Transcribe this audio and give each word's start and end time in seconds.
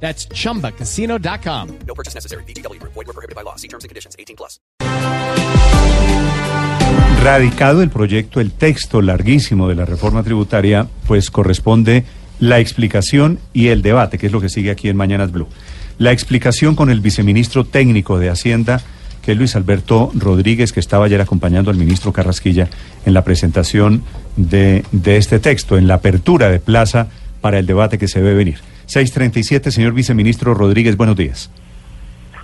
That's 0.00 0.28
chumbacasino.com. 0.28 1.68
No 1.86 1.94
purchase 1.94 2.14
necessary. 2.14 2.44
BGW. 2.44 2.80
Void 2.82 2.94
were 2.94 3.12
prohibited 3.12 3.34
by 3.34 3.42
law. 3.42 3.56
See 3.56 3.68
terms 3.68 3.84
and 3.84 3.90
conditions. 3.90 4.14
18 4.18 4.36
plus. 4.36 4.60
Radicado 7.22 7.82
el 7.82 7.90
proyecto, 7.90 8.40
el 8.40 8.52
texto 8.52 9.02
larguísimo 9.02 9.68
de 9.68 9.74
la 9.74 9.84
reforma 9.84 10.22
tributaria, 10.22 10.86
pues 11.08 11.30
corresponde 11.30 12.04
la 12.38 12.60
explicación 12.60 13.40
y 13.52 13.68
el 13.68 13.82
debate, 13.82 14.16
que 14.18 14.26
es 14.26 14.32
lo 14.32 14.40
que 14.40 14.48
sigue 14.48 14.70
aquí 14.70 14.88
en 14.88 14.96
Mañanas 14.96 15.32
Blue. 15.32 15.48
La 15.98 16.12
explicación 16.12 16.76
con 16.76 16.90
el 16.90 17.00
viceministro 17.00 17.64
técnico 17.64 18.18
de 18.18 18.28
Hacienda, 18.28 18.80
que 19.22 19.32
es 19.32 19.38
Luis 19.38 19.56
Alberto 19.56 20.12
Rodríguez, 20.14 20.72
que 20.72 20.78
estaba 20.78 21.06
ayer 21.06 21.20
acompañando 21.20 21.70
al 21.70 21.78
ministro 21.78 22.12
Carrasquilla 22.12 22.68
en 23.04 23.14
la 23.14 23.24
presentación 23.24 24.04
de, 24.36 24.84
de 24.92 25.16
este 25.16 25.40
texto, 25.40 25.78
en 25.78 25.88
la 25.88 25.94
apertura 25.94 26.48
de 26.48 26.60
plaza 26.60 27.08
para 27.40 27.58
el 27.58 27.66
debate 27.66 27.98
que 27.98 28.08
se 28.08 28.20
ve 28.20 28.34
venir. 28.34 28.60
637, 28.86 29.70
señor 29.70 29.92
viceministro 29.92 30.54
Rodríguez, 30.54 30.96
buenos 30.96 31.16
días. 31.16 31.50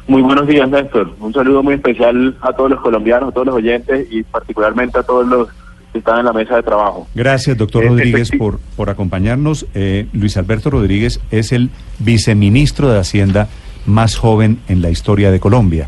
Muy 0.09 0.20
buenos 0.23 0.46
días, 0.48 0.69
Néstor. 0.69 1.14
Un 1.20 1.33
saludo 1.33 1.62
muy 1.62 1.74
especial 1.74 2.37
a 2.41 2.52
todos 2.52 2.70
los 2.70 2.80
colombianos, 2.80 3.28
a 3.30 3.33
todos 3.33 3.46
los 3.46 3.56
oyentes 3.56 4.06
y 4.10 4.23
particularmente 4.24 4.98
a 4.98 5.02
todos 5.05 5.27
los 5.27 5.48
que 5.92 5.98
están 5.98 6.19
en 6.19 6.25
la 6.25 6.33
mesa 6.33 6.56
de 6.56 6.62
trabajo. 6.62 7.06
Gracias, 7.14 7.56
doctor 7.56 7.84
Eh, 7.84 7.89
Rodríguez, 7.89 8.31
por, 8.36 8.58
por 8.77 8.91
acompañarnos. 8.91 9.66
Eh, 9.75 10.06
Luis 10.12 10.36
Alberto 10.36 10.70
Rodríguez 10.70 11.20
es 11.31 11.53
el 11.53 11.70
viceministro 12.00 12.91
de 12.91 12.98
Hacienda 12.98 13.48
más 13.86 14.16
joven 14.16 14.59
en 14.69 14.83
la 14.83 14.91
historia 14.91 15.31
de 15.31 15.38
Colombia. 15.38 15.86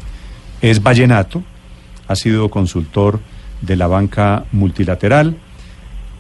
Es 0.61 0.83
vallenato, 0.83 1.43
ha 2.07 2.15
sido 2.15 2.49
consultor 2.51 3.19
de 3.63 3.77
la 3.77 3.87
banca 3.89 4.45
multilateral 4.53 5.37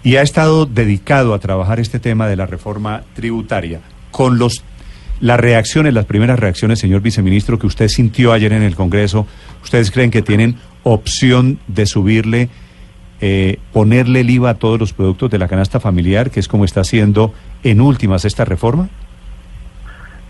y 0.02 0.16
ha 0.16 0.22
estado 0.22 0.66
dedicado 0.66 1.32
a 1.34 1.38
trabajar 1.38 1.78
este 1.78 2.00
tema 2.00 2.26
de 2.26 2.36
la 2.36 2.46
reforma 2.46 3.02
tributaria. 3.14 3.80
Con 4.14 4.38
los 4.38 4.62
las 5.20 5.40
reacciones, 5.40 5.92
las 5.92 6.04
primeras 6.04 6.38
reacciones, 6.38 6.78
señor 6.78 7.00
viceministro, 7.00 7.58
que 7.58 7.66
usted 7.66 7.88
sintió 7.88 8.32
ayer 8.32 8.52
en 8.52 8.62
el 8.62 8.76
Congreso, 8.76 9.26
¿ustedes 9.62 9.90
creen 9.90 10.10
que 10.12 10.22
tienen 10.22 10.56
opción 10.84 11.58
de 11.66 11.86
subirle, 11.86 12.48
eh, 13.20 13.58
ponerle 13.72 14.20
el 14.20 14.30
IVA 14.30 14.50
a 14.50 14.54
todos 14.54 14.78
los 14.78 14.92
productos 14.92 15.30
de 15.30 15.38
la 15.38 15.48
canasta 15.48 15.80
familiar, 15.80 16.30
que 16.30 16.40
es 16.40 16.46
como 16.46 16.64
está 16.64 16.82
haciendo 16.82 17.32
en 17.62 17.80
últimas 17.80 18.24
esta 18.24 18.44
reforma? 18.44 18.88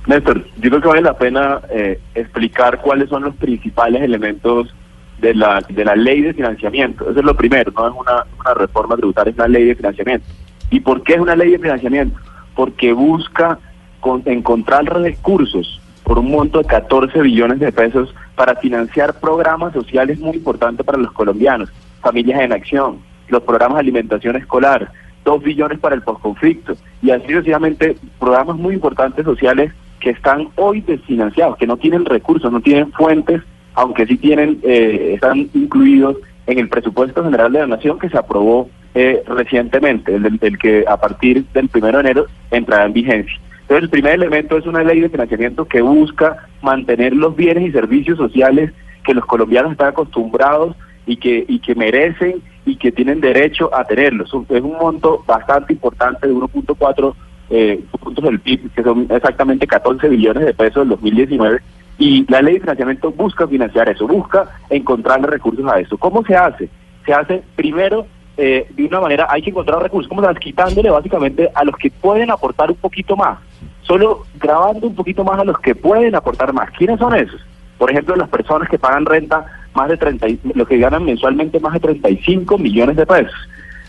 Néstor, 0.07 0.47
yo 0.61 0.71
creo 0.71 0.81
que 0.81 0.89
vale 0.89 1.03
la 1.03 1.19
pena 1.19 1.61
eh, 1.71 1.99
explicar 2.15 2.81
cuáles 2.81 3.09
son 3.11 3.25
los 3.25 3.35
principales 3.37 4.01
elementos 4.03 4.75
de 5.21 5.35
la, 5.35 5.61
de 5.69 5.85
la 5.85 5.95
ley 5.95 6.23
de 6.23 6.35
financiamiento. 6.35 7.11
Eso 7.11 7.21
es 7.21 7.25
lo 7.25 7.37
primero, 7.37 7.71
no 7.73 7.89
es 7.89 7.95
una, 7.95 8.25
una 8.39 8.55
reforma 8.55 8.97
tributaria, 8.97 9.31
es 9.31 9.37
una 9.37 9.49
ley 9.49 9.65
de 9.65 9.75
financiamiento. 9.75 10.27
¿Y 10.71 10.81
por 10.81 11.03
qué 11.03 11.15
es 11.15 11.21
una 11.21 11.37
ley 11.37 11.51
de 11.51 11.59
financiamiento? 11.59 12.19
Porque 12.55 12.93
busca 12.93 13.59
con- 14.05 14.22
encontrar 14.27 14.84
recursos 14.84 15.80
por 16.02 16.19
un 16.19 16.30
monto 16.30 16.58
de 16.58 16.66
14 16.66 17.22
billones 17.22 17.58
de 17.58 17.72
pesos 17.72 18.14
para 18.36 18.55
financiar 18.56 19.19
programas 19.19 19.72
sociales 19.72 20.19
muy 20.20 20.36
importantes 20.36 20.84
para 20.84 20.98
los 20.98 21.10
colombianos, 21.12 21.70
familias 22.02 22.42
en 22.42 22.52
acción, 22.52 22.98
los 23.28 23.42
programas 23.44 23.77
de 23.77 23.80
alimentación 23.80 24.36
escolar, 24.36 24.91
2 25.25 25.42
billones 25.42 25.78
para 25.78 25.94
el 25.94 26.02
posconflicto 26.02 26.75
y 27.02 27.10
así 27.12 27.28
sucesivamente 27.28 27.97
programas 28.20 28.56
muy 28.59 28.75
importantes 28.75 29.25
sociales 29.25 29.72
que 30.00 30.10
están 30.10 30.48
hoy 30.56 30.82
desfinanciados, 30.82 31.56
que 31.56 31.66
no 31.66 31.78
tienen 31.78 32.04
recursos, 32.04 32.53
no 32.53 32.60
tienen 32.60 32.93
fuentes, 32.93 33.41
aunque 33.75 34.04
sí 34.06 34.19
tienen, 34.19 34.59
eh, 34.62 35.12
están 35.14 35.48
incluidos 35.54 36.19
en 36.47 36.59
el 36.59 36.69
presupuesto 36.69 37.25
general 37.25 37.50
de 37.53 37.60
la 37.60 37.66
nación 37.69 37.98
que 37.98 38.10
se 38.10 38.19
aprobó 38.19 38.69
eh, 38.94 39.22
recientemente, 39.26 40.14
el, 40.14 40.38
el 40.43 40.59
que 40.59 40.84
a 40.87 40.98
partir 40.98 41.47
del 41.54 41.69
primero 41.70 41.97
de 41.98 42.10
enero 42.10 42.26
entrará 42.50 42.84
en 42.84 42.93
vigencia. 42.93 43.41
Entonces, 43.64 43.84
el 43.84 43.91
primer 43.91 44.14
elemento 44.14 44.58
es 44.58 44.66
una 44.66 44.84
ley 44.84 45.00
de 45.00 45.08
financiamiento 45.08 45.64
que 45.64 45.80
busca 45.80 46.48
mantener 46.60 47.14
los 47.14 47.34
bienes 47.34 47.66
y 47.69 47.72
servicios 47.72 48.19
sociales 48.19 48.72
que 49.04 49.14
los 49.14 49.25
colombianos 49.25 49.72
están 49.72 49.88
acostumbrados 49.88 50.76
y 51.06 51.16
que, 51.16 51.44
y 51.48 51.58
que 51.60 51.75
merecen 51.75 52.42
y 52.66 52.76
que 52.76 52.92
tienen 52.92 53.20
derecho 53.20 53.75
a 53.75 53.84
tenerlos. 53.84 54.28
Es 54.48 54.62
un 54.62 54.76
monto 54.78 55.25
bastante 55.26 55.72
importante 55.72 56.26
de 56.28 56.34
1.4 56.34 57.14
eh, 57.50 57.82
puntos 58.00 58.25
del 58.25 58.41
PIB, 58.41 58.70
que 58.72 58.82
son 58.82 59.06
exactamente 59.10 59.66
14 59.66 60.08
billones 60.08 60.44
de 60.44 60.54
pesos 60.54 60.82
en 60.82 60.91
2019. 60.91 61.60
Y 61.98 62.31
la 62.31 62.42
ley 62.42 62.54
de 62.54 62.60
financiamiento 62.60 63.12
busca 63.12 63.46
financiar 63.46 63.88
eso, 63.88 64.06
busca 64.06 64.48
encontrarle 64.69 65.26
recursos 65.26 65.64
a 65.70 65.81
eso. 65.81 65.96
¿Cómo 65.96 66.22
se 66.25 66.36
hace? 66.36 66.69
Se 67.06 67.12
hace 67.12 67.42
primero 67.56 68.06
eh, 68.36 68.66
de 68.70 68.84
una 68.86 69.00
manera, 69.00 69.28
hay 69.31 69.42
que 69.42 69.50
encontrar 69.50 69.81
recursos, 69.81 70.08
¿cómo 70.08 70.20
se 70.20 70.28
hace? 70.28 70.41
Quitándole 70.41 70.91
básicamente 70.91 71.50
a 71.54 71.64
los 71.64 71.76
que 71.76 71.91
pueden 71.91 72.31
aportar 72.31 72.70
un 72.70 72.76
poquito 72.76 73.16
más, 73.16 73.38
solo 73.84 74.25
grabando 74.41 74.87
un 74.89 74.95
poquito 74.95 75.25
más 75.25 75.39
a 75.39 75.45
los 75.45 75.59
que 75.61 75.75
pueden 75.75 76.15
aportar 76.15 76.53
más. 76.53 76.71
¿Quiénes 76.72 76.99
son 76.99 77.15
esos? 77.15 77.41
Por 77.78 77.91
ejemplo, 77.91 78.17
las 78.17 78.28
personas 78.28 78.69
que 78.69 78.78
pagan 78.78 79.06
renta 79.06 79.47
más 79.75 79.89
de 79.89 79.97
30, 79.97 80.28
y- 80.28 80.41
los 80.55 80.69
que 80.69 80.78
ganan 80.78 81.05
mensualmente 81.05 81.59
más 81.61 81.72
de 81.75 81.81
35 81.81 82.59
millones 82.59 82.97
de 82.97 83.06
pesos 83.06 83.34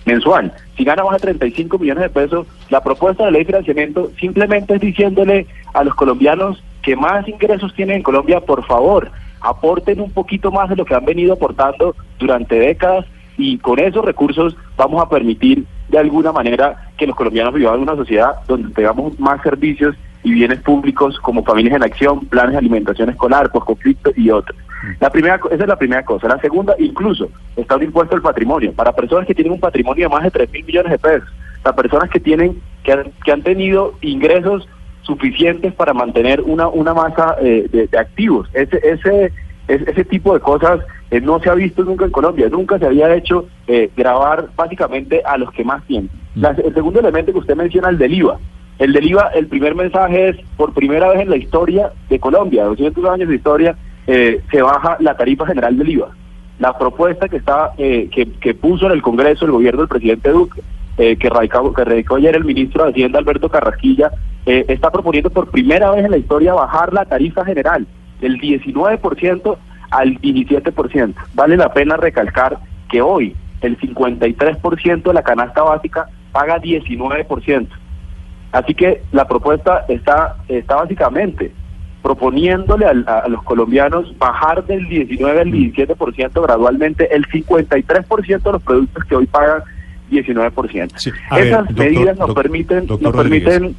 mensual. 0.05 0.53
Si 0.77 0.83
gana 0.83 1.03
más 1.03 1.13
de 1.13 1.19
35 1.19 1.79
millones 1.79 2.03
de 2.03 2.09
pesos, 2.09 2.45
la 2.69 2.81
propuesta 2.83 3.25
de 3.25 3.31
ley 3.31 3.41
de 3.41 3.45
financiamiento 3.47 4.11
simplemente 4.19 4.75
es 4.75 4.81
diciéndole 4.81 5.47
a 5.73 5.83
los 5.83 5.95
colombianos 5.95 6.63
que 6.83 6.95
más 6.95 7.27
ingresos 7.27 7.73
tienen 7.73 7.97
en 7.97 8.03
Colombia, 8.03 8.39
por 8.41 8.63
favor, 8.67 9.09
aporten 9.41 9.99
un 9.99 10.11
poquito 10.11 10.51
más 10.51 10.69
de 10.69 10.75
lo 10.75 10.85
que 10.85 10.93
han 10.93 11.05
venido 11.05 11.33
aportando 11.33 11.95
durante 12.19 12.59
décadas 12.59 13.05
y 13.37 13.57
con 13.57 13.79
esos 13.79 14.05
recursos 14.05 14.55
vamos 14.77 15.01
a 15.01 15.09
permitir 15.09 15.65
de 15.89 15.97
alguna 15.97 16.31
manera 16.31 16.84
que 16.97 17.07
los 17.07 17.15
colombianos 17.15 17.53
vivamos 17.53 17.81
una 17.81 17.95
sociedad 17.95 18.35
donde 18.47 18.73
tengamos 18.73 19.19
más 19.19 19.41
servicios 19.41 19.95
y 20.23 20.31
bienes 20.31 20.59
públicos 20.61 21.19
como 21.19 21.43
familias 21.43 21.75
en 21.75 21.83
acción, 21.83 22.25
planes 22.25 22.53
de 22.53 22.57
alimentación 22.57 23.09
escolar, 23.09 23.51
posconflicto 23.51 24.11
y 24.15 24.31
otros. 24.31 24.57
La 24.99 25.09
primera, 25.09 25.39
esa 25.51 25.63
es 25.63 25.67
la 25.67 25.77
primera 25.77 26.03
cosa. 26.03 26.27
La 26.27 26.39
segunda, 26.39 26.75
incluso, 26.79 27.29
está 27.55 27.75
un 27.75 27.83
impuesto 27.83 28.15
al 28.15 28.21
patrimonio 28.21 28.73
para 28.73 28.91
personas 28.91 29.27
que 29.27 29.35
tienen 29.35 29.53
un 29.53 29.59
patrimonio 29.59 30.07
de 30.07 30.13
más 30.13 30.23
de 30.23 30.31
3 30.31 30.51
mil 30.51 30.65
millones 30.65 30.91
de 30.91 30.99
pesos, 30.99 31.29
para 31.63 31.75
personas 31.75 32.09
que 32.09 32.19
tienen 32.19 32.59
que 32.83 32.91
han, 32.91 33.11
que 33.23 33.31
han 33.31 33.41
tenido 33.41 33.95
ingresos 34.01 34.67
suficientes 35.01 35.73
para 35.73 35.93
mantener 35.93 36.41
una 36.41 36.67
una 36.67 36.93
masa 36.93 37.35
eh, 37.41 37.67
de, 37.71 37.87
de 37.87 37.97
activos. 37.97 38.49
Ese 38.53 38.79
ese 38.83 39.31
es- 39.67 39.87
ese 39.87 40.05
tipo 40.05 40.33
de 40.33 40.39
cosas 40.39 40.79
eh, 41.11 41.21
no 41.21 41.39
se 41.39 41.49
ha 41.49 41.53
visto 41.55 41.83
nunca 41.83 42.05
en 42.05 42.11
Colombia, 42.11 42.47
nunca 42.49 42.79
se 42.79 42.85
había 42.85 43.13
hecho 43.15 43.47
eh, 43.67 43.89
grabar 43.95 44.47
básicamente 44.55 45.21
a 45.25 45.37
los 45.37 45.51
que 45.51 45.63
más 45.63 45.83
tienen. 45.85 46.09
La- 46.35 46.49
el 46.51 46.73
segundo 46.73 46.99
elemento 46.99 47.31
que 47.31 47.39
usted 47.39 47.55
menciona, 47.55 47.89
el 47.89 47.97
del 47.97 48.13
IVA. 48.13 48.37
El 48.79 48.91
del 48.91 49.07
IVA, 49.07 49.29
el 49.35 49.47
primer 49.47 49.73
mensaje 49.75 50.29
es, 50.29 50.37
por 50.57 50.73
primera 50.73 51.09
vez 51.09 51.21
en 51.21 51.29
la 51.29 51.37
historia 51.37 51.91
de 52.09 52.19
Colombia, 52.19 52.65
200 52.65 53.05
años 53.05 53.29
de 53.29 53.35
historia, 53.35 53.75
eh, 54.07 54.41
se 54.51 54.61
baja 54.61 54.97
la 54.99 55.15
tarifa 55.15 55.45
general 55.45 55.77
del 55.77 55.89
IVA. 55.89 56.09
La 56.59 56.77
propuesta 56.77 57.27
que 57.29 57.37
está 57.37 57.71
eh, 57.77 58.09
que, 58.13 58.25
que 58.33 58.53
puso 58.53 58.85
en 58.87 58.91
el 58.93 59.01
Congreso 59.01 59.45
el 59.45 59.51
gobierno 59.51 59.81
del 59.81 59.87
presidente 59.89 60.29
Duque, 60.29 60.61
eh, 60.97 61.15
que, 61.17 61.29
radicó, 61.29 61.73
que 61.73 61.83
radicó 61.83 62.15
ayer 62.15 62.35
el 62.35 62.45
ministro 62.45 62.83
de 62.83 62.91
Hacienda, 62.91 63.19
Alberto 63.19 63.49
Carrasquilla, 63.49 64.11
eh, 64.45 64.65
está 64.67 64.91
proponiendo 64.91 65.29
por 65.29 65.49
primera 65.51 65.91
vez 65.91 66.05
en 66.05 66.11
la 66.11 66.17
historia 66.17 66.53
bajar 66.53 66.93
la 66.93 67.05
tarifa 67.05 67.43
general 67.45 67.85
del 68.21 68.39
19% 68.39 69.57
al 69.91 70.19
17%. 70.21 71.13
Vale 71.33 71.57
la 71.57 71.73
pena 71.73 71.97
recalcar 71.97 72.57
que 72.89 73.01
hoy 73.01 73.35
el 73.61 73.77
53% 73.79 75.03
de 75.03 75.13
la 75.13 75.23
canasta 75.23 75.63
básica 75.63 76.07
paga 76.31 76.59
19%. 76.59 77.67
Así 78.51 78.73
que 78.73 79.01
la 79.11 79.27
propuesta 79.27 79.85
está, 79.89 80.37
está 80.47 80.75
básicamente 80.75 81.51
proponiéndole 82.01 82.85
a, 82.85 82.91
a 83.19 83.27
los 83.27 83.41
colombianos 83.43 84.15
bajar 84.19 84.63
del 84.65 84.87
19 84.87 85.41
al 85.41 85.51
17% 85.51 86.41
gradualmente 86.41 87.13
el 87.15 87.25
53% 87.25 88.43
de 88.43 88.51
los 88.51 88.61
productos 88.61 89.03
que 89.05 89.15
hoy 89.15 89.25
pagan 89.25 89.61
19%. 90.11 90.91
Sí, 90.97 91.11
ver, 91.31 91.47
Esas 91.47 91.65
doctor- 91.67 91.77
medidas 91.85 92.17
nos 92.19 92.33
permiten, 92.35 92.85
nos 92.85 93.01
Rodríguez. 93.01 93.43
permiten 93.43 93.75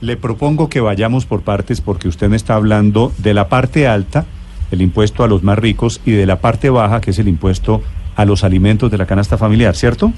Le 0.00 0.16
propongo 0.16 0.68
que 0.68 0.80
vayamos 0.80 1.26
por 1.26 1.42
partes 1.42 1.80
porque 1.80 2.08
usted 2.08 2.28
me 2.28 2.36
está 2.36 2.54
hablando 2.54 3.12
de 3.18 3.34
la 3.34 3.48
parte 3.48 3.86
alta, 3.86 4.24
el 4.70 4.80
impuesto 4.82 5.24
a 5.24 5.28
los 5.28 5.42
más 5.42 5.58
ricos, 5.58 6.00
y 6.06 6.12
de 6.12 6.26
la 6.26 6.40
parte 6.40 6.70
baja, 6.70 7.00
que 7.00 7.10
es 7.10 7.18
el 7.18 7.28
impuesto 7.28 7.82
a 8.16 8.24
los 8.24 8.44
alimentos 8.44 8.90
de 8.90 8.98
la 8.98 9.06
canasta 9.06 9.36
familiar, 9.36 9.76
¿cierto? 9.76 10.12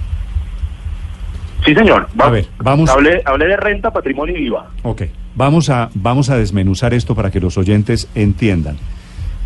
Sí, 1.64 1.74
señor. 1.74 2.08
A 2.18 2.28
ver, 2.28 2.48
vamos- 2.58 2.90
Hablé, 2.90 3.22
hablé 3.24 3.46
de 3.46 3.56
renta, 3.56 3.90
patrimonio 3.92 4.36
y 4.36 4.46
IVA. 4.46 4.70
Ok, 4.82 5.02
vamos 5.36 5.70
a, 5.70 5.90
vamos 5.94 6.28
a 6.30 6.36
desmenuzar 6.36 6.92
esto 6.94 7.14
para 7.14 7.30
que 7.30 7.40
los 7.40 7.56
oyentes 7.58 8.08
entiendan. 8.14 8.76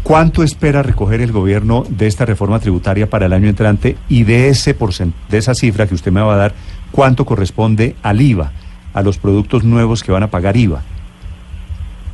¿Cuánto 0.02 0.42
espera 0.42 0.82
recoger 0.82 1.20
el 1.20 1.32
gobierno 1.32 1.84
de 1.88 2.06
esta 2.06 2.24
reforma 2.24 2.60
tributaria 2.60 3.10
para 3.10 3.26
el 3.26 3.32
año 3.32 3.48
entrante 3.48 3.96
y 4.08 4.22
de 4.22 4.48
ese 4.48 4.78
porcent- 4.78 5.12
de 5.28 5.38
esa 5.38 5.54
cifra 5.54 5.86
que 5.86 5.94
usted 5.94 6.12
me 6.12 6.20
va 6.20 6.34
a 6.34 6.38
dar, 6.38 6.52
cuánto 6.92 7.24
corresponde 7.26 7.96
al 8.02 8.20
IVA, 8.20 8.52
a 8.96 9.02
los 9.02 9.18
productos 9.18 9.62
nuevos 9.62 10.02
que 10.02 10.10
van 10.10 10.22
a 10.22 10.28
pagar 10.28 10.56
IVA? 10.56 10.82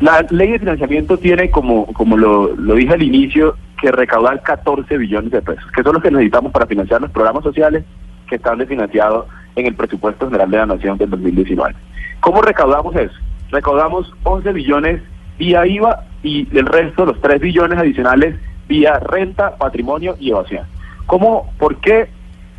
La 0.00 0.26
ley 0.30 0.50
de 0.50 0.58
financiamiento 0.58 1.16
tiene, 1.16 1.48
como, 1.48 1.86
como 1.86 2.16
lo, 2.16 2.56
lo 2.56 2.74
dije 2.74 2.92
al 2.92 3.02
inicio, 3.02 3.56
que 3.80 3.92
recaudar 3.92 4.42
14 4.42 4.98
billones 4.98 5.30
de 5.30 5.40
pesos, 5.40 5.64
que 5.70 5.84
son 5.84 5.94
los 5.94 6.02
que 6.02 6.10
necesitamos 6.10 6.50
para 6.50 6.66
financiar 6.66 7.00
los 7.00 7.12
programas 7.12 7.44
sociales 7.44 7.84
que 8.28 8.34
están 8.34 8.58
desfinanciados 8.58 9.26
en 9.54 9.66
el 9.66 9.74
presupuesto 9.74 10.26
general 10.26 10.50
de 10.50 10.56
la 10.56 10.66
Nación 10.66 10.98
del 10.98 11.10
2019. 11.10 11.74
¿Cómo 12.18 12.42
recaudamos 12.42 12.96
eso? 12.96 13.14
Recaudamos 13.52 14.12
11 14.24 14.52
billones 14.52 15.02
vía 15.38 15.64
IVA 15.64 16.04
y 16.24 16.48
el 16.56 16.66
resto, 16.66 17.06
los 17.06 17.20
3 17.20 17.40
billones 17.40 17.78
adicionales, 17.78 18.34
vía 18.68 18.98
renta, 18.98 19.56
patrimonio 19.56 20.16
y 20.18 20.30
evasión. 20.30 20.66
¿Cómo, 21.06 21.52
por 21.58 21.76
qué 21.76 22.08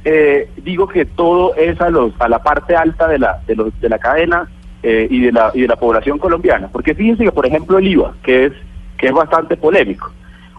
eh, 0.05 0.49
digo 0.57 0.87
que 0.87 1.05
todo 1.05 1.55
es 1.55 1.79
a, 1.81 1.89
los, 1.89 2.13
a 2.19 2.27
la 2.29 2.39
parte 2.43 2.75
alta 2.75 3.07
de 3.07 3.19
la, 3.19 3.41
de, 3.47 3.55
los, 3.55 3.79
de 3.79 3.89
la 3.89 3.99
cadena 3.99 4.49
eh, 4.83 5.07
y, 5.09 5.21
de 5.21 5.31
la, 5.31 5.51
y 5.53 5.61
de 5.61 5.67
la 5.67 5.75
población 5.77 6.17
colombiana? 6.19 6.67
Porque 6.71 6.93
fíjense 6.95 7.23
que, 7.23 7.31
por 7.31 7.45
ejemplo, 7.45 7.77
el 7.77 7.87
IVA, 7.87 8.13
que 8.23 8.45
es, 8.45 8.53
que 8.97 9.07
es 9.07 9.13
bastante 9.13 9.55
polémico, 9.57 10.11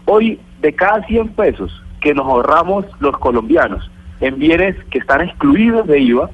hoy 0.05 0.39
de 0.61 0.73
cada 0.73 1.03
100 1.05 1.29
pesos 1.29 1.71
que 2.01 2.13
nos 2.13 2.25
ahorramos 2.25 2.85
los 2.99 3.17
colombianos 3.17 3.89
en 4.21 4.37
bienes 4.39 4.75
que 4.91 4.99
están 4.99 5.21
excluidos 5.21 5.85
de 5.87 5.99
IVA, 5.99 6.29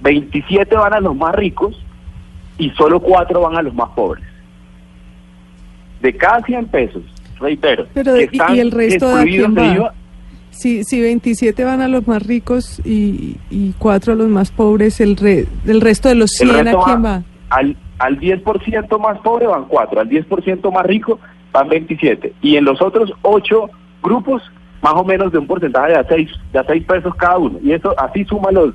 27 0.00 0.74
van 0.76 0.94
a 0.94 1.00
los 1.00 1.14
más 1.16 1.34
ricos 1.34 1.76
y 2.56 2.70
solo 2.70 2.98
4 3.00 3.40
van 3.40 3.56
a 3.56 3.62
los 3.62 3.74
más 3.74 3.88
pobres. 3.90 4.24
De 6.00 6.16
cada 6.16 6.40
100 6.42 6.66
pesos, 6.68 7.02
reitero, 7.40 7.86
Pero, 7.94 8.14
que 8.14 8.22
¿y- 8.22 8.24
están 8.24 8.54
y 8.56 8.60
el 8.60 8.70
resto 8.70 9.06
excluidos 9.10 9.54
de 9.54 9.60
va? 9.60 9.74
IVA, 9.74 9.94
Si, 10.58 10.82
si 10.84 11.00
27 11.00 11.64
van 11.64 11.80
a 11.80 11.88
los 11.88 12.06
más 12.08 12.26
ricos 12.26 12.80
y, 12.84 13.36
y 13.50 13.72
4 13.78 14.12
a 14.12 14.16
los 14.16 14.28
más 14.28 14.50
pobres, 14.50 15.00
el, 15.00 15.16
re- 15.16 15.46
el 15.66 15.80
resto 15.80 16.08
de 16.08 16.16
los 16.16 16.40
el 16.40 16.50
100 16.50 16.68
a 16.68 16.72
quién 16.84 17.04
va? 17.04 17.22
Al, 17.50 17.76
al 17.98 18.18
10% 18.18 18.98
más 19.00 19.18
pobre 19.20 19.46
van 19.46 19.64
4, 19.66 20.00
al 20.00 20.08
10% 20.08 20.72
más 20.72 20.84
rico 20.86 21.20
van 21.52 21.68
27. 21.68 22.32
Y 22.42 22.56
en 22.56 22.64
los 22.64 22.82
otros 22.82 23.12
8 23.22 23.70
grupos, 24.02 24.42
más 24.82 24.94
o 24.94 25.04
menos 25.04 25.30
de 25.32 25.38
un 25.38 25.46
porcentaje 25.46 25.92
de 25.92 25.98
a 25.98 26.04
6, 26.08 26.30
de 26.52 26.58
a 26.58 26.64
6 26.64 26.84
pesos 26.84 27.14
cada 27.14 27.38
uno. 27.38 27.58
Y 27.62 27.72
eso 27.72 27.94
así 27.98 28.24
suma 28.24 28.50
los, 28.50 28.74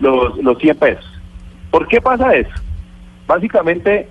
los, 0.00 0.36
los 0.38 0.58
100 0.58 0.76
pesos. 0.78 1.04
¿Por 1.70 1.88
qué 1.88 2.00
pasa 2.00 2.34
eso? 2.36 2.50
Básicamente, 3.26 4.08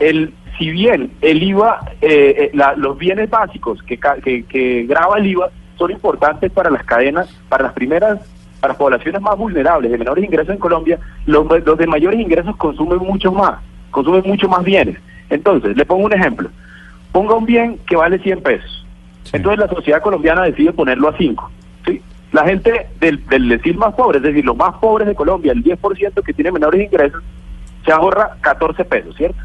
el 0.00 0.32
si 0.58 0.70
bien 0.70 1.10
el 1.20 1.42
IVA, 1.42 1.80
eh, 2.00 2.34
eh, 2.38 2.50
la- 2.54 2.74
los 2.76 2.96
bienes 2.98 3.28
básicos 3.30 3.82
que, 3.82 3.98
que, 4.24 4.44
que 4.44 4.84
graba 4.88 5.18
el 5.18 5.26
IVA 5.26 5.50
son 5.78 5.90
importantes 5.90 6.50
para 6.52 6.70
las 6.70 6.84
cadenas, 6.84 7.28
para 7.48 7.64
las 7.64 7.72
primeras, 7.72 8.20
para 8.60 8.72
las 8.72 8.78
poblaciones 8.78 9.20
más 9.20 9.36
vulnerables, 9.36 9.90
de 9.90 9.98
menores 9.98 10.24
ingresos 10.24 10.54
en 10.54 10.58
Colombia, 10.58 10.98
los, 11.26 11.46
los 11.64 11.78
de 11.78 11.86
mayores 11.86 12.20
ingresos 12.20 12.56
consumen 12.56 12.98
mucho 12.98 13.32
más, 13.32 13.60
consumen 13.90 14.22
mucho 14.24 14.48
más 14.48 14.64
bienes. 14.64 14.98
Entonces, 15.30 15.76
le 15.76 15.84
pongo 15.84 16.06
un 16.06 16.12
ejemplo. 16.12 16.50
Ponga 17.12 17.34
un 17.34 17.46
bien 17.46 17.78
que 17.86 17.96
vale 17.96 18.18
100 18.18 18.42
pesos. 18.42 18.86
Sí. 19.24 19.32
Entonces 19.34 19.58
la 19.58 19.68
sociedad 19.68 20.02
colombiana 20.02 20.42
decide 20.42 20.72
ponerlo 20.72 21.08
a 21.08 21.16
5. 21.16 21.50
¿sí? 21.86 22.00
La 22.32 22.44
gente 22.44 22.88
del, 23.00 23.26
del 23.26 23.48
decir 23.48 23.76
más 23.76 23.94
pobre, 23.94 24.18
es 24.18 24.24
decir, 24.24 24.44
los 24.44 24.56
más 24.56 24.74
pobres 24.74 25.08
de 25.08 25.14
Colombia, 25.14 25.52
el 25.52 25.64
10% 25.64 26.22
que 26.22 26.32
tiene 26.32 26.52
menores 26.52 26.80
ingresos, 26.80 27.22
se 27.84 27.92
ahorra 27.92 28.36
14 28.40 28.84
pesos, 28.84 29.16
¿cierto? 29.16 29.38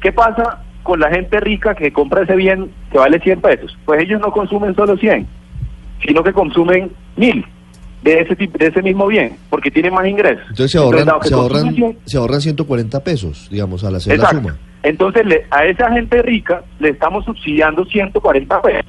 ¿Qué 0.00 0.12
pasa 0.12 0.62
con 0.82 1.00
la 1.00 1.10
gente 1.10 1.38
rica 1.40 1.74
que 1.74 1.92
compra 1.92 2.22
ese 2.22 2.36
bien 2.36 2.70
que 2.90 2.98
vale 2.98 3.20
100 3.20 3.40
pesos? 3.40 3.76
Pues 3.84 4.02
ellos 4.02 4.20
no 4.20 4.30
consumen 4.32 4.74
solo 4.74 4.96
100, 4.96 5.26
sino 6.06 6.22
que 6.22 6.32
consumen 6.32 6.90
1000 7.16 7.44
de 8.02 8.20
ese 8.20 8.34
de 8.34 8.66
ese 8.66 8.80
mismo 8.82 9.06
bien, 9.06 9.36
porque 9.50 9.70
tienen 9.70 9.92
más 9.92 10.06
ingresos. 10.06 10.42
Entonces 10.48 10.70
se 10.72 10.78
ahorran, 10.78 11.06
se 11.22 11.34
ahorran, 11.34 11.74
100, 11.74 11.98
se 12.06 12.16
ahorran 12.16 12.40
140 12.40 13.04
pesos, 13.04 13.48
digamos, 13.50 13.84
al 13.84 13.96
hacer 13.96 14.16
la 14.16 14.24
Exacto. 14.24 14.38
suma. 14.48 14.56
Entonces, 14.82 15.26
le- 15.26 15.44
a 15.50 15.66
esa 15.66 15.92
gente 15.92 16.22
rica 16.22 16.62
le 16.78 16.88
estamos 16.90 17.26
subsidiando 17.26 17.84
140 17.84 18.62
pesos 18.62 18.86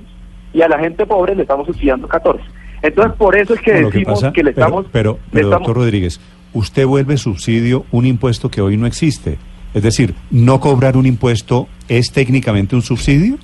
y 0.53 0.61
a 0.61 0.69
la 0.69 0.79
gente 0.79 1.05
pobre 1.05 1.35
le 1.35 1.41
estamos 1.41 1.67
subsidiando 1.67 2.07
14. 2.07 2.41
Entonces, 2.81 3.13
por 3.17 3.35
eso 3.35 3.53
es 3.53 3.59
que 3.61 3.73
decimos 3.73 4.21
pasa- 4.21 4.31
que 4.31 4.43
le 4.43 4.53
pero- 4.53 4.65
estamos... 4.67 4.85
Pero, 4.93 5.11
le 5.13 5.19
pero, 5.33 5.47
estamos- 5.47 5.67
doctor 5.67 5.83
Rodríguez, 5.83 6.21
usted 6.53 6.85
vuelve 6.87 7.17
subsidio 7.17 7.85
un 7.91 8.05
impuesto 8.05 8.49
que 8.49 8.61
hoy 8.61 8.77
no 8.77 8.87
existe. 8.87 9.37
Es 9.73 9.83
decir, 9.83 10.13
no 10.29 10.59
cobrar 10.59 10.97
un 10.97 11.05
impuesto 11.05 11.67
es 11.87 12.11
técnicamente 12.11 12.75
un 12.75 12.81
subsidio. 12.81 13.37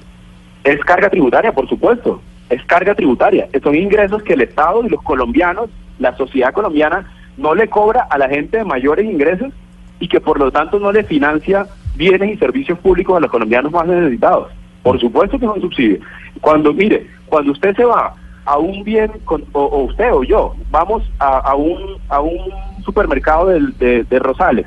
Es 0.63 0.79
carga 0.81 1.09
tributaria, 1.09 1.53
por 1.53 1.67
supuesto. 1.69 2.21
Es 2.49 2.61
carga 2.65 2.95
tributaria. 2.95 3.47
Son 3.63 3.75
ingresos 3.75 4.23
que 4.23 4.33
el 4.33 4.41
Estado 4.41 4.85
y 4.85 4.89
los 4.89 5.01
colombianos, 5.01 5.69
la 5.99 6.15
sociedad 6.17 6.53
colombiana, 6.53 7.09
no 7.37 7.55
le 7.55 7.67
cobra 7.69 8.07
a 8.09 8.17
la 8.17 8.27
gente 8.29 8.57
de 8.57 8.63
mayores 8.65 9.05
ingresos 9.05 9.53
y 9.99 10.07
que 10.07 10.19
por 10.19 10.39
lo 10.39 10.51
tanto 10.51 10.79
no 10.79 10.91
le 10.91 11.03
financia 11.03 11.65
bienes 11.95 12.33
y 12.33 12.37
servicios 12.37 12.77
públicos 12.79 13.15
a 13.17 13.19
los 13.19 13.31
colombianos 13.31 13.71
más 13.71 13.87
necesitados. 13.87 14.51
Por 14.83 14.99
supuesto 14.99 15.39
que 15.39 15.45
es 15.45 15.51
un 15.51 15.61
subsidio. 15.61 15.99
Cuando, 16.41 16.73
mire, 16.73 17.07
cuando 17.27 17.51
usted 17.51 17.75
se 17.75 17.83
va 17.85 18.13
a 18.45 18.57
un 18.57 18.83
bien, 18.83 19.11
con- 19.25 19.43
o, 19.53 19.83
usted 19.83 20.11
o 20.13 20.23
yo, 20.23 20.55
vamos 20.71 21.03
a, 21.19 21.55
un, 21.55 21.97
a 22.09 22.21
un 22.21 22.39
supermercado 22.85 23.47
de, 23.47 24.03
de 24.03 24.19
Rosales 24.19 24.65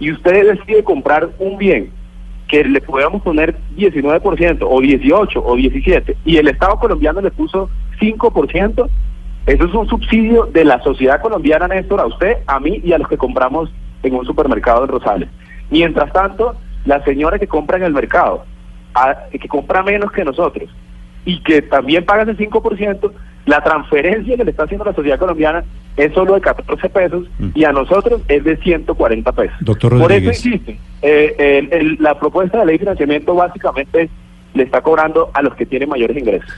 y 0.00 0.10
usted 0.12 0.54
decide 0.56 0.82
comprar 0.84 1.30
un 1.38 1.56
bien 1.58 1.90
que 2.48 2.64
le 2.64 2.80
podamos 2.80 3.22
poner 3.22 3.56
19% 3.76 4.58
o 4.68 4.80
18 4.80 5.42
o 5.44 5.56
17 5.56 6.16
y 6.24 6.36
el 6.36 6.48
Estado 6.48 6.78
colombiano 6.78 7.20
le 7.20 7.30
puso 7.30 7.70
5%, 8.00 8.88
eso 9.46 9.64
es 9.64 9.74
un 9.74 9.88
subsidio 9.88 10.46
de 10.46 10.64
la 10.64 10.80
sociedad 10.82 11.20
colombiana, 11.20 11.68
Néstor, 11.68 12.00
a 12.00 12.06
usted, 12.06 12.38
a 12.46 12.60
mí 12.60 12.80
y 12.84 12.92
a 12.92 12.98
los 12.98 13.08
que 13.08 13.16
compramos 13.16 13.70
en 14.02 14.14
un 14.14 14.24
supermercado 14.26 14.82
en 14.84 14.88
Rosales. 14.88 15.28
Mientras 15.70 16.12
tanto, 16.12 16.54
la 16.84 17.02
señora 17.04 17.38
que 17.38 17.46
compra 17.46 17.76
en 17.78 17.84
el 17.84 17.92
mercado, 17.94 18.44
a- 18.94 19.16
que 19.30 19.48
compra 19.48 19.82
menos 19.82 20.12
que 20.12 20.24
nosotros 20.24 20.68
y 21.24 21.40
que 21.40 21.62
también 21.62 22.04
paga 22.04 22.22
ese 22.24 22.36
5%, 22.36 23.12
la 23.46 23.62
transferencia 23.62 24.36
que 24.36 24.44
le 24.44 24.50
está 24.50 24.64
haciendo 24.64 24.84
la 24.84 24.94
sociedad 24.94 25.18
colombiana 25.18 25.64
es 25.96 26.12
solo 26.14 26.34
de 26.34 26.40
14 26.40 26.88
pesos 26.88 27.26
Mm. 27.38 27.48
y 27.54 27.64
a 27.64 27.72
nosotros 27.72 28.20
es 28.28 28.42
de 28.44 28.56
140 28.56 29.32
pesos. 29.32 29.54
Doctor 29.60 29.90
Por 29.98 30.00
eso 30.00 30.08
Rodríguez. 30.08 30.38
existe. 30.46 30.78
Eh, 31.02 31.34
el- 31.38 31.72
el- 31.72 31.96
la 32.00 32.18
propuesta 32.18 32.58
de 32.60 32.66
ley 32.66 32.74
de 32.74 32.80
financiamiento 32.80 33.34
básicamente 33.34 34.08
le 34.54 34.62
está 34.62 34.80
cobrando 34.80 35.30
a 35.34 35.42
los 35.42 35.54
que 35.54 35.66
tienen 35.66 35.88
mayores 35.88 36.16
ingresos. 36.16 36.48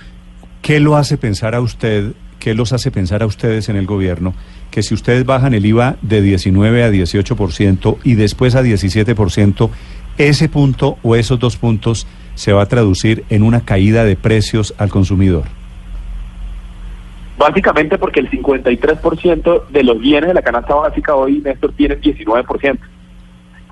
¿Qué 0.63 0.81
lo 0.81 0.97
hace 0.97 1.17
pensar 1.19 1.55
a 1.55 1.61
usted, 1.61 2.13
qué 2.39 2.55
los 2.55 2.73
hace 2.73 2.91
pensar 2.91 3.23
a 3.23 3.27
ustedes 3.27 3.69
en 3.69 3.77
el 3.77 3.87
gobierno, 3.87 4.35
que 4.71 4.83
si 4.83 4.95
ustedes 4.95 5.25
bajan 5.25 5.55
el 5.55 5.65
IVA 5.67 5.97
de 6.03 6.23
19 6.23 6.83
a 6.85 6.91
18% 6.91 7.99
y 8.05 8.15
después 8.15 8.55
a 8.55 8.63
17%, 8.63 9.71
ese 10.19 10.49
punto 10.49 10.99
o 11.03 11.17
esos 11.17 11.39
dos 11.39 11.57
puntos 11.57 12.07
se 12.35 12.53
va 12.53 12.63
a 12.63 12.67
traducir 12.67 13.25
en 13.31 13.43
una 13.43 13.61
caída 13.65 14.05
de 14.05 14.17
precios 14.17 14.75
al 14.79 14.89
consumidor? 14.91 15.45
Básicamente 17.39 17.99
porque 17.99 18.21
el 18.21 18.31
53% 18.31 19.67
de 19.69 19.83
los 19.85 20.01
bienes 20.01 20.29
de 20.29 20.35
la 20.35 20.43
canasta 20.43 20.75
básica 20.75 21.15
hoy, 21.15 21.41
Néstor, 21.45 21.73
tienen 21.73 22.01
19%. 22.01 22.79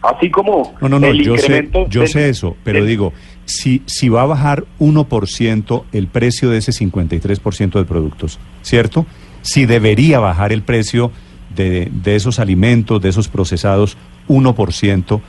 Así 0.03 0.31
como 0.31 0.75
No, 0.83 0.89
no, 0.91 0.99
no, 1.01 1.07
el 1.07 1.23
yo 1.25 1.37
sé, 1.39 1.45
incremento 1.47 1.87
yo 1.89 2.01
del- 2.03 2.09
sé 2.11 2.29
eso, 2.29 2.57
pero 2.63 2.81
del- 2.81 2.89
digo, 2.89 3.15
si, 3.47 3.83
si 3.87 4.11
va 4.11 4.23
a 4.23 4.27
bajar 4.27 4.65
1% 4.79 5.85
el 5.93 6.09
precio 6.09 6.51
de 6.51 6.59
ese 6.59 6.73
53% 6.73 7.79
de 7.79 7.85
productos, 7.87 8.39
¿cierto? 8.61 9.07
Si 9.41 9.65
debería 9.65 10.19
bajar 10.21 10.53
el 10.53 10.63
precio 10.63 11.11
de, 11.57 11.89
de 11.91 12.17
esos 12.17 12.39
alimentos, 12.39 13.01
de 13.01 13.09
esos 13.09 13.29
procesados, 13.29 13.97
1%, 14.29 15.21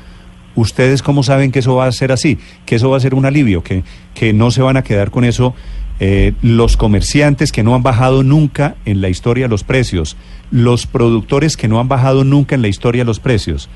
¿ustedes 0.55 1.01
cómo 1.01 1.23
saben 1.23 1.53
que 1.53 1.59
eso 1.59 1.75
va 1.75 1.85
a 1.87 1.91
ser 1.93 2.11
así? 2.11 2.37
Que 2.65 2.75
eso 2.75 2.89
va 2.89 2.97
a 2.97 3.01
ser 3.01 3.13
un 3.13 3.25
alivio, 3.25 3.63
que, 3.63 3.83
que 4.13 4.33
no 4.33 4.51
se 4.51 4.61
van 4.61 4.75
a 4.75 4.83
quedar 4.83 5.09
con 5.09 5.23
eso 5.23 5.53
eh, 5.99 6.33
los 6.41 6.77
comerciantes 6.77 7.51
que 7.51 7.63
no 7.63 7.75
han 7.75 7.83
bajado 7.83 8.23
nunca 8.23 8.75
en 8.85 9.01
la 9.01 9.09
historia 9.09 9.47
los 9.47 9.63
precios, 9.63 10.17
los 10.51 10.87
productores 10.87 11.55
que 11.57 11.67
no 11.67 11.79
han 11.79 11.87
bajado 11.87 12.23
nunca 12.23 12.55
en 12.55 12.61
la 12.61 12.67
historia 12.67 13.03
los 13.03 13.19
precios. 13.19 13.69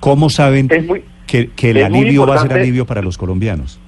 ¿Cómo 0.00 0.30
saben 0.30 0.68
muy- 0.86 1.02
que, 1.26 1.48
que 1.50 1.70
el 1.70 1.82
alivio 1.84 2.26
va 2.26 2.36
a 2.36 2.38
ser 2.38 2.52
alivio 2.52 2.84
para 2.86 3.02
los 3.02 3.16
colombianos? 3.18 3.80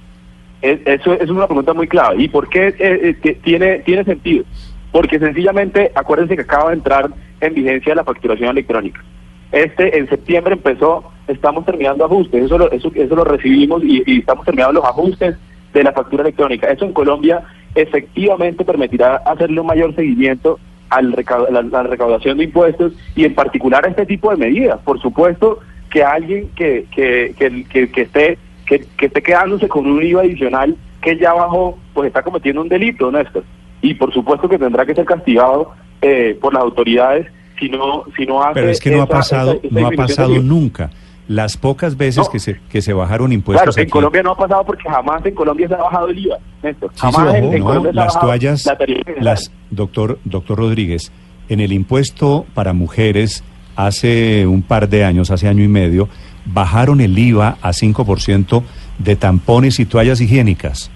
Es- 0.61 0.79
Eso 0.85 1.13
es 1.13 1.29
una 1.29 1.45
pregunta 1.47 1.73
muy 1.73 1.87
clave. 1.87 2.23
¿Y 2.23 2.27
por 2.27 2.49
qué 2.49 2.69
eh, 2.79 3.15
eh, 3.23 3.39
tiene, 3.43 3.79
tiene 3.79 4.03
sentido? 4.03 4.43
Porque 4.91 5.19
sencillamente, 5.19 5.91
acuérdense 5.95 6.35
que 6.35 6.41
acaba 6.41 6.71
de 6.71 6.77
entrar 6.77 7.09
en 7.39 7.53
vigencia 7.53 7.93
la 7.93 8.03
facturación 8.03 8.49
electrónica. 8.49 9.03
Este 9.51 9.97
en 9.97 10.09
septiembre 10.09 10.53
empezó, 10.55 11.09
estamos 11.27 11.65
terminando 11.65 12.03
ajustes, 12.03 12.43
eso 12.45 12.57
lo, 12.57 12.69
eso, 12.71 12.91
eso 12.95 13.15
lo 13.15 13.23
recibimos 13.23 13.81
y, 13.83 14.03
y 14.05 14.19
estamos 14.19 14.43
terminando 14.45 14.73
los 14.81 14.85
ajustes 14.89 15.35
de 15.73 15.83
la 15.83 15.93
factura 15.93 16.23
electrónica. 16.23 16.67
Eso 16.67 16.85
en 16.85 16.93
Colombia 16.93 17.43
efectivamente 17.75 18.63
permitirá 18.65 19.17
hacerle 19.17 19.61
un 19.61 19.67
mayor 19.67 19.95
seguimiento 19.95 20.59
al 20.89 21.13
recau- 21.13 21.49
la, 21.49 21.83
recaudación 21.83 22.37
de 22.37 22.45
impuestos 22.45 22.93
y 23.15 23.25
en 23.25 23.35
particular 23.35 23.85
a 23.85 23.89
este 23.89 24.05
tipo 24.05 24.31
de 24.31 24.37
medidas. 24.37 24.79
Por 24.83 25.01
supuesto 25.01 25.59
que 25.89 26.03
alguien 26.03 26.49
que, 26.55 26.85
que, 26.95 27.33
que, 27.37 27.63
que- 27.91 28.01
esté 28.01 28.37
que, 28.65 28.85
que 28.97 29.05
esté 29.05 29.21
quedándose 29.21 29.67
con 29.69 29.85
un 29.87 30.03
IVA 30.03 30.21
adicional 30.21 30.75
que 31.01 31.17
ya 31.17 31.33
bajó 31.33 31.77
pues 31.93 32.07
está 32.07 32.21
cometiendo 32.21 32.61
un 32.61 32.67
delito, 32.69 33.11
Néstor. 33.11 33.43
Y 33.81 33.93
por 33.93 34.11
supuesto 34.13 34.49
que 34.49 34.57
tendrá 34.57 34.85
que 34.85 34.93
ser 34.95 35.05
castigado 35.05 35.71
eh, 36.01 36.37
por 36.41 36.53
las 36.53 36.63
autoridades 36.63 37.27
si 37.59 37.69
no, 37.69 38.03
si 38.15 38.25
no 38.25 38.43
hace. 38.43 38.53
Pero 38.55 38.69
es 38.69 38.79
que 38.79 38.89
no 38.91 39.01
ha 39.03 39.07
pasado, 39.07 39.51
esa- 39.53 39.67
esa 39.67 39.79
no 39.79 39.87
ha 39.87 39.91
pasado 39.91 40.33
nunca. 40.43 40.89
Las 41.27 41.57
pocas 41.57 41.97
veces 41.97 42.23
No. 42.25 42.29
que 42.31 42.39
se 42.39 42.59
que 42.69 42.81
se 42.81 42.93
bajaron 42.93 43.27
Claro, 43.27 43.33
impuestos 43.33 43.77
en 43.77 43.83
aquí, 43.83 43.91
Colombia 43.91 44.23
no 44.23 44.31
ha 44.31 44.37
pasado 44.37 44.63
porque 44.65 44.89
jamás 44.89 45.25
en 45.25 45.35
Colombia 45.35 45.67
se 45.67 45.73
ha 45.73 45.77
bajado 45.77 46.07
el 46.07 46.19
IVA, 46.19 46.37
Néstor. 46.63 46.89
Sí 46.93 46.99
se 46.99 47.01
Jamás 47.11 47.35
en, 47.35 47.41
bajó, 47.43 47.53
en 47.53 47.59
no, 47.59 47.65
Colombia 47.65 47.91
se 47.93 47.99
ha 47.99 48.03
las 48.05 48.19
toallas, 48.19 48.65
la 48.65 48.77
las 49.19 49.51
doctor 49.69 50.19
doctor 50.23 50.57
Rodríguez, 50.57 51.11
en 51.49 51.59
el 51.59 51.73
impuesto 51.73 52.45
para 52.53 52.71
mujeres 52.73 53.43
hace 53.75 54.47
un 54.47 54.61
par 54.61 54.87
de 54.89 55.03
años, 55.03 55.29
hace 55.29 55.47
año 55.49 55.63
y 55.63 55.67
medio, 55.67 56.07
bajaron 56.45 57.01
el 57.01 57.17
IVA 57.19 57.57
a 57.61 57.73
5% 57.73 58.63
de 58.97 59.15
tampones 59.17 59.79
y 59.79 59.85
toallas 59.85 60.21
higiénicas. 60.21 60.89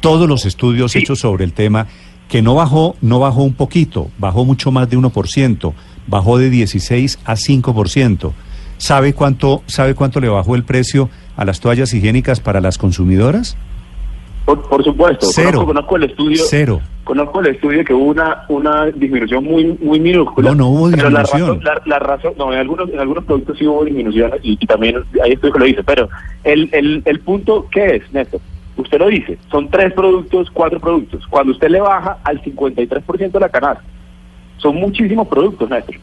Todos 0.00 0.28
los 0.28 0.44
estudios 0.46 0.92
Sí. 0.92 0.98
hechos 1.00 1.20
sobre 1.20 1.44
el 1.44 1.52
tema 1.54 1.86
que 2.28 2.42
no 2.42 2.54
bajó, 2.54 2.94
no 3.00 3.18
bajó 3.18 3.42
un 3.42 3.54
poquito, 3.54 4.10
bajó 4.18 4.44
mucho 4.44 4.70
más 4.70 4.88
de 4.90 4.96
1%, 4.98 5.72
bajó 6.06 6.36
de 6.38 6.50
16 6.50 7.18
a 7.24 7.34
5%. 7.36 8.32
¿Sabe 8.78 9.12
cuánto 9.12 9.62
sabe 9.66 9.94
cuánto 9.94 10.20
le 10.20 10.28
bajó 10.28 10.54
el 10.54 10.64
precio 10.64 11.10
a 11.36 11.44
las 11.44 11.60
toallas 11.60 11.92
higiénicas 11.92 12.40
para 12.40 12.60
las 12.60 12.78
consumidoras? 12.78 13.56
Por, 14.44 14.66
por 14.68 14.82
supuesto, 14.82 15.26
Cero. 15.30 15.50
Conozco, 15.50 15.66
conozco 15.66 15.96
el 15.96 16.02
estudio. 16.04 16.42
Cero. 16.48 16.80
Conozco 17.04 17.40
el 17.40 17.46
estudio 17.48 17.84
que 17.84 17.92
hubo 17.92 18.04
una, 18.06 18.44
una 18.48 18.86
disminución 18.86 19.44
muy 19.44 19.76
muy 19.80 20.00
minúscula. 20.00 20.50
No, 20.50 20.54
no 20.56 20.68
hubo 20.68 20.90
Pero 20.90 21.10
la 21.10 21.22
disminución. 21.22 21.60
razón, 21.60 21.82
la, 21.86 21.96
la 21.96 21.98
razón, 21.98 22.32
no, 22.38 22.52
en 22.52 22.58
algunos, 22.58 22.88
en 22.90 22.98
algunos 22.98 23.24
productos 23.24 23.58
sí 23.58 23.66
hubo 23.66 23.84
disminuciones 23.84 24.40
y, 24.42 24.56
y 24.60 24.66
también 24.66 24.96
hay 25.22 25.32
estudios 25.32 25.52
que 25.54 25.58
lo 25.60 25.64
dice. 25.66 25.82
Pero 25.84 26.08
el, 26.44 26.68
el, 26.72 27.02
el 27.04 27.20
punto, 27.20 27.66
¿qué 27.70 27.96
es, 27.96 28.12
Néstor? 28.12 28.40
Usted 28.76 28.98
lo 28.98 29.08
dice, 29.08 29.38
son 29.50 29.68
tres 29.68 29.92
productos, 29.92 30.50
cuatro 30.52 30.78
productos. 30.80 31.26
Cuando 31.28 31.52
usted 31.52 31.68
le 31.68 31.80
baja 31.80 32.18
al 32.24 32.40
53% 32.42 33.32
de 33.32 33.40
la 33.40 33.48
canasta, 33.48 33.82
son 34.58 34.76
muchísimos 34.76 35.26
productos, 35.28 35.68
Néstor. 35.68 35.96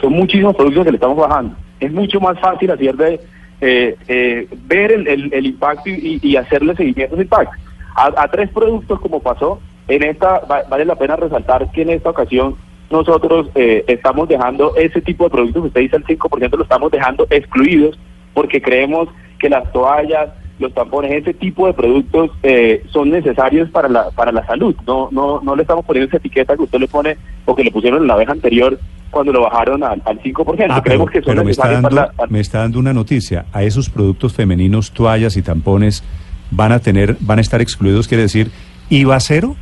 Son 0.00 0.12
muchísimos 0.12 0.56
productos 0.56 0.84
que 0.84 0.90
le 0.92 0.96
estamos 0.96 1.16
bajando. 1.18 1.54
Es 1.80 1.92
mucho 1.92 2.20
más 2.20 2.38
fácil 2.40 2.70
hacer 2.70 2.96
de 2.96 3.20
eh, 3.60 3.96
eh, 4.08 4.48
ver 4.66 4.92
el, 4.92 5.06
el- 5.08 5.32
el 5.32 5.46
impacto 5.46 5.88
y, 5.90 6.20
y 6.22 6.36
hacerle 6.36 6.74
seguimiento 6.76 7.14
a 7.14 7.16
ese 7.16 7.22
impacto. 7.24 7.54
A, 7.94 8.12
a 8.24 8.28
tres 8.28 8.50
productos 8.50 9.00
como 9.00 9.20
pasó, 9.20 9.60
en 9.88 10.02
esta 10.02 10.40
va- 10.40 10.64
vale 10.68 10.84
la 10.84 10.96
pena 10.96 11.16
resaltar 11.16 11.70
que 11.72 11.82
en 11.82 11.90
esta 11.90 12.10
ocasión 12.10 12.56
nosotros 12.90 13.48
eh, 13.54 13.84
estamos 13.88 14.28
dejando 14.28 14.74
ese 14.76 15.00
tipo 15.00 15.24
de 15.24 15.30
productos, 15.30 15.64
usted 15.66 15.80
dice 15.80 15.96
el 15.96 16.04
5%, 16.04 16.56
lo 16.56 16.62
estamos 16.62 16.90
dejando 16.92 17.26
excluidos 17.30 17.98
porque 18.34 18.60
creemos 18.60 19.08
que 19.38 19.48
las 19.48 19.70
toallas, 19.72 20.28
los 20.58 20.72
tampones, 20.72 21.12
ese 21.12 21.34
tipo 21.34 21.66
de 21.66 21.74
productos 21.74 22.30
eh, 22.42 22.82
son 22.90 23.10
necesarios 23.10 23.68
para 23.70 23.88
la 23.88 24.10
para 24.10 24.32
la 24.32 24.44
salud. 24.46 24.74
No 24.86 25.08
no 25.12 25.40
no 25.42 25.54
le 25.56 25.62
estamos 25.62 25.84
poniendo 25.84 26.08
esa 26.08 26.16
etiqueta 26.16 26.56
que 26.56 26.62
usted 26.62 26.78
le 26.80 26.88
pone 26.88 27.16
o 27.44 27.54
que 27.54 27.62
le 27.64 27.70
pusieron 27.70 28.02
en 28.02 28.08
la 28.08 28.16
vez 28.16 28.28
anterior 28.28 28.78
cuando 29.10 29.32
lo 29.32 29.42
bajaron 29.42 29.82
al, 29.84 30.02
al 30.04 30.20
5%. 30.20 30.66
Ah, 30.70 30.82
creemos 30.82 31.06
pero, 31.08 31.12
que 31.12 31.22
son 31.22 31.34
pero 31.34 31.44
me, 31.44 31.50
está 31.50 31.68
necesarios 31.68 31.82
dando, 31.82 31.88
para 31.88 32.06
la- 32.08 32.12
para- 32.12 32.30
me 32.32 32.40
está 32.40 32.58
dando 32.60 32.78
una 32.78 32.92
noticia. 32.92 33.46
A 33.52 33.62
esos 33.62 33.88
productos 33.90 34.32
femeninos, 34.34 34.90
toallas 34.92 35.36
y 35.36 35.42
tampones, 35.42 36.02
van 36.50 36.72
a 36.72 36.78
tener, 36.80 37.16
van 37.20 37.38
a 37.38 37.40
estar 37.40 37.60
excluidos, 37.60 38.08
quiere 38.08 38.22
decir, 38.24 38.50
IVA 38.90 39.18
cero. 39.20 39.56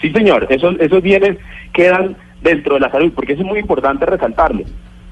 Sí, 0.00 0.10
señor, 0.10 0.46
esos, 0.50 0.76
esos 0.80 1.02
bienes 1.02 1.38
quedan 1.72 2.16
dentro 2.42 2.74
de 2.74 2.80
la 2.80 2.90
salud, 2.90 3.12
porque 3.14 3.32
eso 3.32 3.42
es 3.42 3.48
muy 3.48 3.58
importante 3.58 4.04
resaltarlo. 4.06 4.62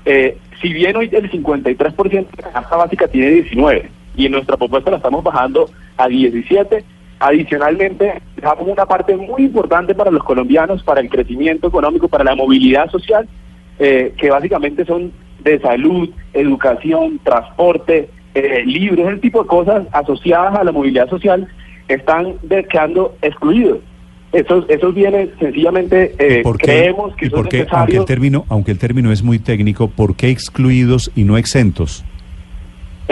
Eh, 0.05 0.37
si 0.61 0.73
bien 0.73 0.95
hoy 0.97 1.09
el 1.13 1.31
53% 1.31 2.11
de 2.11 2.27
la 2.43 2.51
canasta 2.53 2.77
básica 2.77 3.09
tiene 3.09 3.31
19 3.31 3.89
y 4.17 4.27
en 4.27 4.33
nuestra 4.33 4.57
propuesta 4.57 4.91
la 4.91 4.99
estamos 4.99 5.23
bajando 5.25 5.69
a 5.97 6.09
17, 6.09 6.85
adicionalmente 7.21 8.21
dejamos 8.37 8.69
una 8.69 8.85
parte 8.87 9.17
muy 9.17 9.45
importante 9.45 9.95
para 9.95 10.11
los 10.11 10.23
colombianos, 10.25 10.83
para 10.83 11.01
el 11.01 11.09
crecimiento 11.09 11.69
económico, 11.69 12.09
para 12.09 12.25
la 12.25 12.35
movilidad 12.35 12.91
social, 12.91 13.29
eh, 13.79 14.13
que 14.19 14.31
básicamente 14.31 14.85
son 14.85 15.13
de 15.43 15.59
salud, 15.61 16.11
educación, 16.33 17.21
transporte, 17.25 18.11
eh, 18.35 18.63
libros, 18.65 19.09
ese 19.09 19.19
tipo 19.21 19.43
de 19.43 19.49
cosas 19.49 19.87
asociadas 19.93 20.55
a 20.59 20.65
la 20.65 20.73
movilidad 20.73 21.09
social 21.09 21.49
están 21.89 22.35
de- 22.43 22.65
quedando 22.65 23.15
excluidos. 23.23 23.79
Esos, 24.33 24.65
esos 24.71 24.95
bienes 24.95 25.29
sencillamente 25.39 26.15
eh, 26.19 26.43
¿Por 26.43 26.57
qué? 26.57 26.65
creemos 26.67 27.15
que 27.17 27.27
¿Y 27.27 27.29
son 27.31 27.41
por 27.41 27.49
qué, 27.51 27.59
aunque 27.59 27.65
necesarios. 27.67 28.01
el 28.01 28.07
término, 28.07 28.45
aunque 28.49 28.71
el 28.71 28.79
término 28.79 29.13
es 29.13 29.23
muy 29.23 29.39
técnico, 29.39 29.89
¿por 29.89 30.17
qué 30.17 30.31
excluidos 30.31 31.11
y 31.15 31.25
no 31.25 31.37
exentos? 31.37 32.03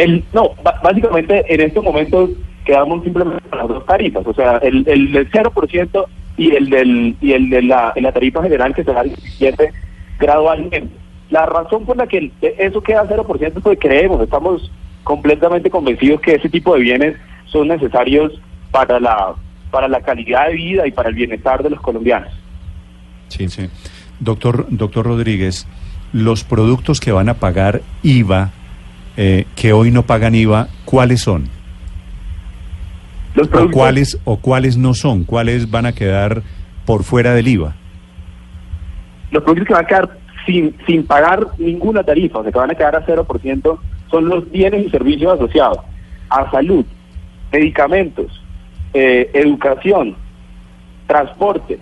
El, 0.00 0.24
no, 0.32 0.52
básicamente 0.82 1.44
en 1.52 1.60
estos 1.60 1.84
momentos 1.84 2.30
quedamos 2.64 3.04
simplemente 3.04 3.42
con 3.48 3.58
las 3.58 3.68
dos 3.68 3.84
tarifas, 3.84 4.26
o 4.26 4.32
sea, 4.32 4.56
el, 4.58 4.88
el 4.88 5.12
del 5.12 5.30
0% 5.30 6.06
y 6.38 6.54
el 6.54 6.70
del 6.70 7.16
y 7.20 7.32
el 7.32 7.50
de 7.50 7.62
la, 7.62 7.92
tarifa 8.14 8.42
general 8.42 8.74
que 8.74 8.84
será 8.84 9.02
17 9.02 9.72
gradualmente. 10.18 10.88
La 11.28 11.44
razón 11.44 11.84
por 11.84 11.98
la 11.98 12.06
que 12.06 12.30
eso 12.58 12.80
queda 12.80 13.04
0% 13.04 13.42
es 13.42 13.52
porque 13.62 13.88
creemos, 13.88 14.22
estamos 14.22 14.70
completamente 15.04 15.68
convencidos 15.68 16.20
que 16.22 16.36
ese 16.36 16.48
tipo 16.48 16.74
de 16.74 16.80
bienes 16.80 17.16
son 17.46 17.68
necesarios 17.68 18.40
para 18.70 18.98
la 18.98 19.34
para 19.70 19.86
la 19.86 20.00
calidad 20.00 20.48
de 20.48 20.54
vida 20.54 20.86
y 20.86 20.92
para 20.92 21.10
el 21.10 21.14
bienestar 21.14 21.62
de 21.62 21.70
los 21.70 21.80
colombianos. 21.80 22.32
Sí, 23.28 23.48
sí. 23.48 23.68
Doctor, 24.18 24.66
doctor 24.70 25.06
Rodríguez, 25.06 25.66
los 26.12 26.42
productos 26.42 27.00
que 27.00 27.12
van 27.12 27.28
a 27.28 27.34
pagar 27.34 27.82
IVA, 28.02 28.50
eh, 29.16 29.46
que 29.56 29.72
hoy 29.72 29.90
no 29.90 30.02
pagan 30.02 30.34
IVA, 30.34 30.68
¿cuáles 30.84 31.20
son? 31.20 31.48
Los 33.34 33.48
¿O 33.52 33.70
cuáles, 33.70 34.18
¿O 34.24 34.38
cuáles 34.38 34.76
no 34.76 34.94
son? 34.94 35.24
¿Cuáles 35.24 35.70
van 35.70 35.86
a 35.86 35.92
quedar 35.92 36.42
por 36.84 37.04
fuera 37.04 37.32
del 37.34 37.48
IVA? 37.48 37.76
los 39.30 39.42
productos 39.42 39.68
que 39.68 39.74
van 39.74 39.84
a 39.84 39.88
quedar 39.88 40.18
sin, 40.46 40.74
sin 40.86 41.06
pagar 41.06 41.46
ninguna 41.58 42.02
tarifa, 42.02 42.38
o 42.38 42.42
sea, 42.42 42.52
que 42.52 42.58
van 42.58 42.70
a 42.70 42.74
quedar 42.74 42.96
a 42.96 43.06
0%, 43.06 43.78
son 44.10 44.28
los 44.28 44.50
bienes 44.50 44.86
y 44.86 44.90
servicios 44.90 45.34
asociados 45.34 45.78
a 46.28 46.50
salud, 46.50 46.84
medicamentos, 47.52 48.42
eh, 48.92 49.30
educación, 49.34 50.16
transporte. 51.06 51.78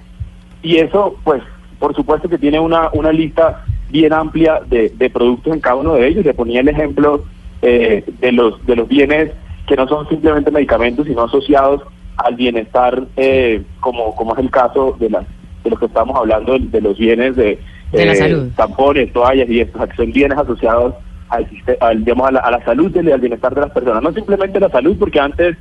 Y 0.63 0.77
eso, 0.77 1.17
pues, 1.25 1.43
por 1.79 1.95
supuesto 1.95 2.29
que 2.29 2.39
tiene 2.39 2.59
una, 2.59 2.91
una 2.93 3.13
lista 3.13 3.65
bien 3.91 4.13
amplia 4.13 4.61
de, 4.69 4.91
de 4.91 5.11
productos 5.11 5.55
en 5.55 5.61
cada 5.61 5.77
uno 5.77 5.95
de 5.95 6.07
ellos. 6.07 6.25
Le 6.25 6.35
ponía 6.35 6.61
el 6.61 6.69
ejemplo 6.69 7.25
eh, 7.63 8.05
de, 8.21 8.33
los, 8.33 8.65
de 8.67 8.77
los 8.77 8.89
bienes 8.89 9.33
que 9.67 9.77
no 9.77 9.87
son 9.89 10.09
simplemente 10.09 10.51
medicamentos, 10.51 11.07
sino 11.07 11.23
asociados 11.25 11.83
al 12.17 12.35
bienestar, 12.35 13.05
eh, 13.17 13.63
como, 13.81 14.15
como 14.17 14.33
es 14.35 14.41
el 14.41 14.51
caso 14.51 14.97
de, 14.99 15.11
las, 15.11 15.25
de 15.63 15.71
los 15.71 15.79
que 15.79 15.87
estamos 15.87 16.17
hablando, 16.17 16.59
de, 16.59 16.81
los 16.81 16.99
bienes 16.99 17.37
de, 17.37 17.59
De 17.93 18.07
la 18.07 18.13
eh, 18.13 18.17
salud. 18.17 18.49
tampones, 18.57 19.13
toallas 19.13 19.49
y 19.49 19.61
estos, 19.61 19.87
que 19.89 19.97
son 19.97 20.13
bienes 20.13 20.39
asociados 20.39 20.95
al, 21.29 21.47
al, 21.81 22.05
digamos, 22.05 22.29
a, 22.29 22.33
la, 22.33 22.41
a 22.41 22.51
la 22.51 22.65
salud 22.65 22.91
y 22.95 23.11
al 23.11 23.21
bienestar 23.21 23.55
de 23.55 23.61
las 23.61 23.71
personas. 23.71 24.03
No 24.03 24.13
simplemente 24.13 24.59
la 24.59 24.71
salud, 24.71 24.97
porque 24.99 25.21
antes 25.21 25.57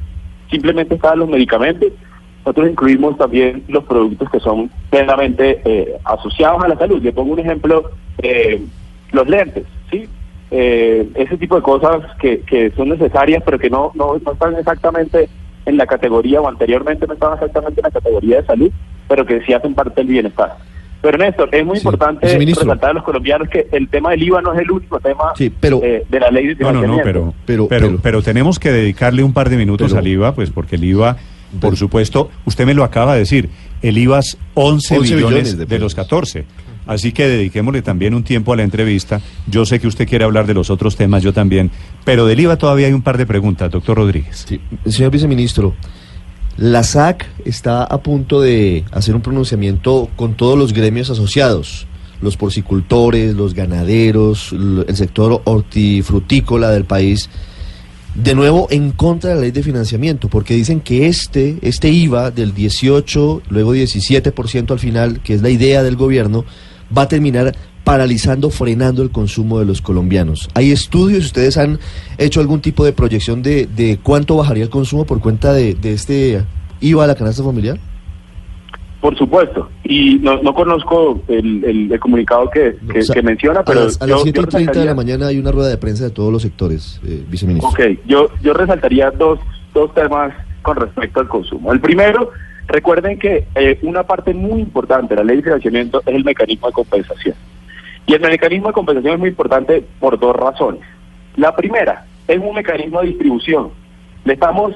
simplemente 0.50 0.96
estaban 0.96 1.20
los 1.20 1.30
medicamentos, 1.30 1.90
nosotros 2.48 2.70
incluimos 2.72 3.18
también 3.18 3.62
los 3.68 3.84
productos 3.84 4.30
que 4.32 4.40
son 4.40 4.72
plenamente 4.90 5.60
eh, 5.66 5.98
asociados 6.06 6.64
a 6.64 6.70
la 6.70 6.78
salud. 6.78 7.02
Le 7.02 7.12
pongo 7.12 7.34
un 7.34 7.40
ejemplo, 7.40 7.92
eh, 8.20 8.62
los 9.12 9.28
lentes, 9.28 9.66
¿sí? 9.92 10.08
Eh, 10.50 11.10
ese 11.16 11.36
tipo 11.36 11.58
de 11.58 11.62
cosas 11.62 12.04
que, 12.22 12.40
que 12.42 12.72
son 12.72 12.88
necesarias, 12.88 13.44
pero 13.46 13.60
que 13.60 13.70
no, 13.70 13.92
no, 13.96 14.18
no 14.26 14.32
están 14.32 14.56
exactamente 14.56 15.28
en 15.66 15.76
la 15.76 15.86
categoría, 15.86 16.40
o 16.40 16.48
anteriormente 16.48 17.06
no 17.06 17.16
estaban 17.16 17.34
exactamente 17.36 17.82
en 17.82 17.84
la 17.84 17.92
categoría 17.92 18.38
de 18.38 18.46
salud, 18.48 18.72
pero 19.10 19.26
que 19.26 19.42
sí 19.42 19.52
hacen 19.52 19.74
parte 19.74 19.96
del 20.00 20.08
bienestar. 20.08 20.56
Pero 21.02 21.18
Néstor, 21.18 21.50
es 21.52 21.66
muy 21.66 21.76
Sí, 21.76 21.82
importante 21.82 22.28
viceministro. 22.28 22.64
resaltar 22.64 22.92
a 22.92 22.94
los 22.94 23.04
colombianos 23.04 23.50
que 23.50 23.68
el 23.74 23.90
tema 23.90 24.12
del 24.12 24.24
IVA 24.24 24.42
no 24.42 24.54
es 24.54 24.60
el 24.62 24.72
único 24.72 25.02
tema 25.02 25.34
Sí, 25.36 25.50
pero- 25.60 25.82
eh, 25.84 26.06
de 26.10 26.20
la 26.22 26.32
ley 26.32 26.48
de 26.56 26.64
No, 26.64 26.72
no, 26.72 26.82
no, 26.88 27.00
pero, 27.04 27.34
Pero- 27.46 27.68
pero, 27.68 27.88
pero, 27.90 28.00
pero- 28.02 28.22
tenemos 28.22 28.58
que 28.58 28.72
dedicarle 28.72 29.22
un 29.22 29.34
par 29.34 29.50
de 29.50 29.58
minutos 29.58 29.92
Pero- 29.92 30.00
al 30.00 30.08
IVA, 30.08 30.34
pues 30.34 30.50
porque 30.50 30.78
el 30.78 30.86
IVA, 30.86 31.18
por 31.60 31.72
Pero- 31.72 31.78
supuesto, 31.78 32.30
usted 32.46 32.66
me 32.66 32.74
lo 32.74 32.84
acaba 32.84 33.14
de 33.14 33.20
decir, 33.20 33.50
el 33.82 33.98
IVA 33.98 34.20
es 34.20 34.38
11, 34.56 34.98
11 34.98 35.16
billones, 35.16 35.30
billones 35.30 35.58
de, 35.58 35.66
de 35.66 35.80
los 35.80 35.94
pesos. 35.94 36.06
14. 36.10 36.46
Así 36.88 37.12
que 37.12 37.28
dediquémosle 37.28 37.82
también 37.82 38.14
un 38.14 38.24
tiempo 38.24 38.54
a 38.54 38.56
la 38.56 38.64
entrevista. 38.64 39.20
Yo 39.48 39.66
sé 39.66 39.80
que 39.80 39.88
usted 39.88 40.08
quiere 40.08 40.24
hablar 40.24 40.48
de 40.48 40.54
los 40.54 40.70
otros 40.70 40.96
temas, 40.96 41.22
yo 41.22 41.34
también, 41.34 41.70
pero 42.06 42.26
del 42.26 42.40
IVA 42.40 42.56
todavía 42.58 42.88
hay 42.88 42.94
un 42.94 43.02
par 43.02 43.18
de 43.18 43.26
preguntas, 43.26 43.70
doctor 43.70 43.98
Rodríguez. 43.98 44.46
Sí. 44.48 44.62
Señor 44.86 45.12
viceministro, 45.12 45.76
la 46.56 46.84
SAC 46.84 47.26
está 47.46 47.84
a 47.84 47.98
punto 48.02 48.40
de 48.42 48.86
hacer 48.92 49.16
un 49.16 49.22
pronunciamiento 49.22 50.10
con 50.16 50.36
todos 50.36 50.58
los 50.58 50.72
gremios 50.72 51.10
asociados, 51.10 51.88
los 52.22 52.38
porcicultores, 52.38 53.36
los 53.36 53.54
ganaderos, 53.54 54.54
el 54.54 54.96
sector 54.96 55.42
hortifrutícola 55.44 56.70
del 56.72 56.86
país, 56.86 57.30
de 58.18 58.34
nuevo 58.34 58.68
en 58.72 58.92
contra 58.92 59.30
de 59.30 59.36
la 59.36 59.42
ley 59.42 59.52
de 59.52 59.62
financiamiento, 59.62 60.28
porque 60.28 60.56
dicen 60.56 60.82
que 60.82 61.08
este, 61.08 61.58
este 61.62 61.90
IVA 61.90 62.32
del 62.32 62.54
18, 62.54 63.44
luego 63.50 63.76
17% 63.76 64.72
al 64.72 64.80
final, 64.80 65.20
que 65.22 65.36
es 65.36 65.42
la 65.42 65.50
idea 65.50 65.84
del 65.84 65.96
gobierno, 65.96 66.44
va 66.96 67.04
a 67.04 67.08
terminar 67.08 67.56
paralizando, 67.84 68.50
frenando 68.50 69.04
el 69.04 69.12
consumo 69.12 69.60
de 69.60 69.66
los 69.66 69.82
colombianos. 69.82 70.50
¿Hay 70.56 70.72
estudios? 70.72 71.26
¿Ustedes 71.26 71.58
han 71.58 71.80
hecho 72.18 72.42
algún 72.42 72.60
tipo 72.60 72.84
de 72.84 72.92
proyección 72.92 73.44
de, 73.44 73.68
de 73.68 74.00
cuánto 74.02 74.36
bajaría 74.36 74.64
el 74.64 74.70
consumo 74.70 75.06
por 75.06 75.22
cuenta 75.22 75.54
de, 75.54 75.76
de 75.76 75.94
este 75.94 76.44
iba 76.82 77.04
a 77.04 77.08
la 77.08 77.16
canasta 77.16 77.44
familiar? 77.44 77.80
Por 79.02 79.16
supuesto. 79.18 79.70
Y 79.84 80.16
no, 80.16 80.42
no 80.42 80.54
conozco 80.54 81.22
el, 81.28 81.64
el- 81.64 81.92
el 81.92 82.00
comunicado 82.00 82.50
que, 82.50 82.76
que, 82.92 83.00
O 83.00 83.02
sea, 83.04 83.14
que 83.14 83.22
menciona, 83.22 83.60
a 83.60 83.64
pero 83.64 83.86
las, 83.86 84.02
a 84.02 84.08
las 84.08 84.18
yo 84.20 84.24
7 84.24 84.42
y 84.42 84.46
30 84.46 84.80
de 84.80 84.86
la 84.86 84.96
mañana 84.96 85.28
hay 85.28 85.38
una 85.38 85.52
rueda 85.52 85.70
de 85.70 85.78
prensa 85.78 86.06
de 86.06 86.10
todos 86.10 86.32
los 86.34 86.42
sectores, 86.42 87.00
eh, 87.06 87.24
viceministro. 87.30 87.70
Ok, 87.70 88.00
yo, 88.08 88.30
yo 88.42 88.54
resaltaría 88.54 89.12
dos, 89.12 89.40
dos 89.74 89.94
temas 89.94 90.34
con 90.64 90.78
respecto 90.78 91.20
al 91.20 91.28
consumo. 91.28 91.72
El 91.72 91.80
primero, 91.80 92.32
recuerden 92.68 93.20
que 93.20 93.48
eh, 93.56 93.80
una 93.84 94.04
parte 94.04 94.34
muy 94.34 94.62
importante 94.62 95.14
de 95.16 95.22
la 95.22 95.26
ley 95.26 95.38
de 95.38 95.44
financiamiento 95.44 96.02
es 96.06 96.16
el 96.16 96.24
mecanismo 96.26 96.68
de 96.68 96.74
compensación. 96.74 97.36
Y 98.08 98.14
el 98.14 98.22
mecanismo 98.22 98.68
de 98.70 98.74
compensación 98.74 99.14
es 99.14 99.20
muy 99.20 99.30
importante 99.30 99.86
por 100.00 100.18
dos 100.20 100.36
razones. 100.36 100.82
La 101.36 101.56
primera, 101.56 102.06
es 102.28 102.40
un 102.40 102.56
mecanismo 102.56 103.02
de 103.02 103.08
distribución. 103.10 103.70
Le 104.26 104.34
estamos 104.34 104.74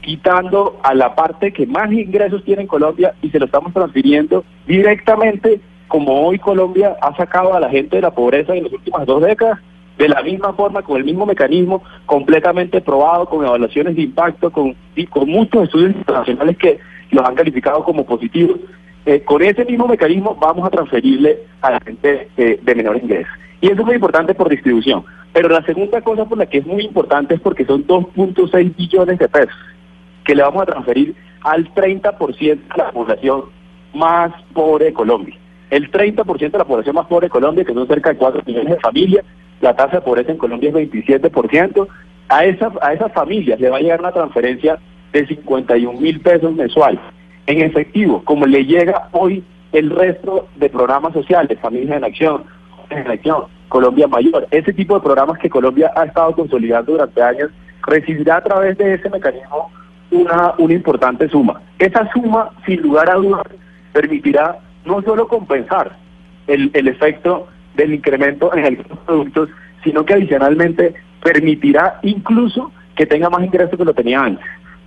quitando 0.00 0.78
a 0.82 0.94
la 0.94 1.14
parte 1.14 1.52
que 1.52 1.66
más 1.66 1.92
ingresos 1.92 2.44
tiene 2.44 2.62
en 2.62 2.68
Colombia 2.68 3.14
y 3.22 3.30
se 3.30 3.38
lo 3.38 3.46
estamos 3.46 3.72
transfiriendo 3.72 4.44
directamente 4.66 5.60
como 5.88 6.26
hoy 6.26 6.38
Colombia 6.38 6.96
ha 7.00 7.16
sacado 7.16 7.54
a 7.54 7.60
la 7.60 7.70
gente 7.70 7.96
de 7.96 8.02
la 8.02 8.12
pobreza 8.12 8.54
en 8.54 8.64
las 8.64 8.72
últimas 8.72 9.06
dos 9.06 9.22
décadas, 9.22 9.58
de 9.96 10.08
la 10.08 10.22
misma 10.22 10.52
forma, 10.52 10.82
con 10.82 10.98
el 10.98 11.04
mismo 11.04 11.26
mecanismo, 11.26 11.82
completamente 12.06 12.80
probado, 12.80 13.26
con 13.26 13.44
evaluaciones 13.44 13.96
de 13.96 14.02
impacto, 14.02 14.52
con, 14.52 14.76
con 15.10 15.28
muchos 15.28 15.64
estudios 15.64 15.96
internacionales 15.96 16.56
que 16.56 16.78
los 17.10 17.24
han 17.24 17.34
calificado 17.34 17.82
como 17.82 18.06
positivos. 18.06 18.60
Eh, 19.06 19.22
con 19.22 19.42
ese 19.42 19.64
mismo 19.64 19.88
mecanismo 19.88 20.36
vamos 20.40 20.66
a 20.66 20.70
transferirle 20.70 21.38
a 21.62 21.72
la 21.72 21.80
gente 21.80 22.28
eh, 22.36 22.60
de 22.62 22.74
menor 22.74 22.98
ingreso. 23.02 23.30
Y 23.60 23.66
eso 23.66 23.80
es 23.80 23.86
muy 23.86 23.94
importante 23.94 24.34
por 24.34 24.48
distribución. 24.50 25.04
Pero 25.32 25.48
la 25.48 25.62
segunda 25.62 26.00
cosa 26.02 26.26
por 26.26 26.38
la 26.38 26.46
que 26.46 26.58
es 26.58 26.66
muy 26.66 26.84
importante 26.84 27.34
es 27.34 27.40
porque 27.40 27.64
son 27.64 27.84
2.6 27.86 28.76
billones 28.76 29.18
de 29.18 29.28
pesos 29.28 29.54
que 30.28 30.34
le 30.34 30.42
vamos 30.42 30.62
a 30.62 30.66
transferir 30.66 31.16
al 31.40 31.72
30% 31.72 32.38
de 32.38 32.60
la 32.76 32.92
población 32.92 33.44
más 33.94 34.30
pobre 34.52 34.84
de 34.84 34.92
Colombia. 34.92 35.34
El 35.70 35.90
30% 35.90 36.50
de 36.50 36.58
la 36.58 36.66
población 36.66 36.96
más 36.96 37.06
pobre 37.06 37.28
de 37.28 37.30
Colombia, 37.30 37.64
que 37.64 37.72
son 37.72 37.88
cerca 37.88 38.10
de 38.10 38.18
4 38.18 38.42
millones 38.44 38.74
de 38.74 38.80
familias, 38.80 39.24
la 39.62 39.74
tasa 39.74 39.96
de 39.96 40.00
pobreza 40.02 40.30
en 40.30 40.36
Colombia 40.36 40.68
es 40.68 40.74
27%, 40.74 41.88
a, 42.28 42.44
esa, 42.44 42.70
a 42.82 42.92
esas 42.92 43.10
familias 43.14 43.58
le 43.58 43.70
va 43.70 43.78
a 43.78 43.80
llegar 43.80 44.00
una 44.00 44.12
transferencia 44.12 44.78
de 45.14 45.26
51 45.26 45.98
mil 45.98 46.20
pesos 46.20 46.54
mensuales 46.54 47.00
en 47.46 47.62
efectivo, 47.62 48.22
como 48.24 48.44
le 48.44 48.66
llega 48.66 49.08
hoy 49.12 49.42
el 49.72 49.88
resto 49.88 50.46
de 50.56 50.68
programas 50.68 51.14
sociales, 51.14 51.58
Familias 51.62 51.96
en 51.96 52.04
Acción, 52.04 52.44
en 52.90 53.10
Acción, 53.10 53.44
Colombia 53.70 54.06
Mayor, 54.06 54.46
ese 54.50 54.74
tipo 54.74 54.94
de 54.94 55.00
programas 55.00 55.38
que 55.38 55.48
Colombia 55.48 55.90
ha 55.96 56.04
estado 56.04 56.34
consolidando 56.34 56.92
durante 56.92 57.22
años, 57.22 57.50
recibirá 57.86 58.36
a 58.36 58.44
través 58.44 58.76
de 58.76 58.92
ese 58.92 59.08
mecanismo 59.08 59.70
una, 60.10 60.54
una 60.58 60.74
importante 60.74 61.28
suma. 61.28 61.60
Esa 61.78 62.10
suma, 62.12 62.50
sin 62.66 62.82
lugar 62.82 63.10
a 63.10 63.14
dudas, 63.14 63.46
permitirá 63.92 64.58
no 64.84 65.02
solo 65.02 65.28
compensar 65.28 65.96
el, 66.46 66.70
el 66.74 66.88
efecto 66.88 67.48
del 67.76 67.94
incremento 67.94 68.54
en 68.54 68.66
el 68.66 68.76
productos, 68.76 69.50
sino 69.84 70.04
que 70.04 70.14
adicionalmente 70.14 70.94
permitirá 71.22 72.00
incluso 72.02 72.72
que 72.96 73.06
tenga 73.06 73.30
más 73.30 73.44
ingresos 73.44 73.78
que 73.78 73.84
lo 73.84 73.94
tenía 73.94 74.20
antes. 74.20 74.44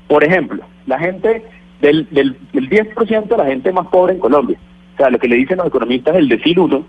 Por 0.08 0.24
ejemplo, 0.24 0.64
la 0.86 1.00
gente 1.00 1.44
del, 1.80 2.08
del, 2.12 2.38
del 2.52 2.70
10% 2.70 3.28
de 3.28 3.38
la 3.38 3.46
gente 3.46 3.72
más 3.72 3.88
pobre 3.88 4.14
en 4.14 4.20
Colombia, 4.20 4.58
o 4.96 4.98
sea, 4.98 5.10
lo 5.10 5.20
que 5.20 5.28
le 5.28 5.38
dicen 5.38 5.58
los 5.58 5.68
economistas 5.68 6.16
el 6.16 6.28
decil 6.28 6.60
1, 6.60 6.86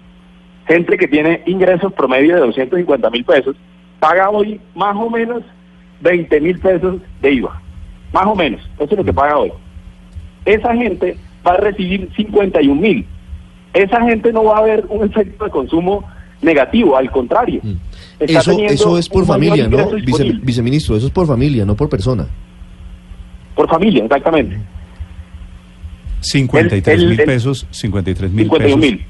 gente 0.67 0.97
que 0.97 1.09
tiene 1.09 1.43
ingresos 1.47 1.93
promedio 1.93 2.35
de 2.35 2.41
250 2.41 3.11
mil 3.11 3.25
pesos, 3.25 3.57
paga 4.01 4.31
hoy 4.31 4.61
más 4.75 4.97
o 4.97 5.09
menos 5.09 5.43
20 6.01 6.41
mil 6.41 6.59
pesos 6.59 6.97
de 7.21 7.33
IVA. 7.33 7.63
Más 8.13 8.27
o 8.27 8.35
menos, 8.35 8.61
eso 8.77 8.91
es 8.93 8.97
lo 8.99 9.05
que 9.05 9.13
paga 9.13 9.39
hoy. 9.39 9.53
Esa 10.45 10.75
gente 10.75 11.17
va 11.47 11.53
a 11.53 11.57
recibir 11.59 12.09
51 12.17 12.81
mil. 12.81 13.07
Esa 13.73 14.03
gente 14.03 14.33
no 14.33 14.45
va 14.45 14.59
a 14.59 14.63
ver 14.63 14.85
un 14.89 15.05
efecto 15.09 15.45
de 15.45 15.51
consumo 15.51 16.05
negativo, 16.43 16.97
al 16.97 17.11
contrario. 17.11 17.61
Está 18.21 18.41
Eso, 18.41 18.59
eso 18.61 18.99
es 18.99 19.09
por 19.09 19.25
familia, 19.25 19.67
¿no? 19.69 19.91
Vice- 19.93 20.39
viceministro, 20.43 20.97
eso 20.97 21.07
es 21.07 21.13
por 21.13 21.27
familia, 21.27 21.65
no 21.65 21.75
por 21.75 21.89
persona. 21.89 22.27
Por 23.55 23.69
familia, 23.69 24.05
exactamente. 24.05 24.59
53 26.21 27.01
El- 27.01 27.09
mil 27.09 27.23
pesos, 27.25 27.67
53 27.71 28.31
mil 28.31 28.45
51 28.45 28.81
pesos. 28.81 28.81
mil. 28.99 29.07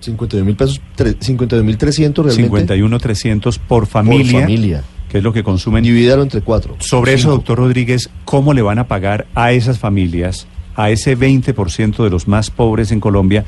52 0.00 0.44
mil 0.46 0.56
pesos, 0.56 0.80
tre- 0.96 1.16
52 1.18 1.64
mil 1.64 1.78
300 1.78 2.24
realmente 2.26 2.46
51 2.48 2.98
300 2.98 3.58
por 3.58 3.66
por 3.80 3.86
familia, 3.86 4.40
familia. 4.42 4.84
Que 5.14 5.18
es 5.18 5.24
lo 5.24 5.32
que 5.32 5.44
consumen. 5.44 5.84
Dividirlo 5.84 6.24
entre 6.24 6.40
cuatro. 6.40 6.74
Sobre 6.80 7.12
eso, 7.12 7.30
doctor 7.30 7.58
Rodríguez, 7.58 8.10
¿cómo 8.24 8.52
le 8.52 8.62
van 8.62 8.80
a 8.80 8.88
pagar 8.88 9.26
a 9.36 9.52
esas 9.52 9.78
familias, 9.78 10.48
a 10.74 10.90
ese 10.90 11.16
20% 11.16 12.02
de 12.02 12.10
los 12.10 12.26
más 12.26 12.50
pobres 12.50 12.90
en 12.90 12.98
Colombia? 12.98 13.44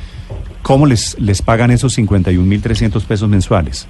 ¿Cómo 0.63 0.87
les, 0.87 1.19
les 1.19 1.43
pagan 1.43 1.73
esos 1.73 1.99
51.300 1.99 3.05
pesos 3.05 3.29
mensuales? 3.29 3.89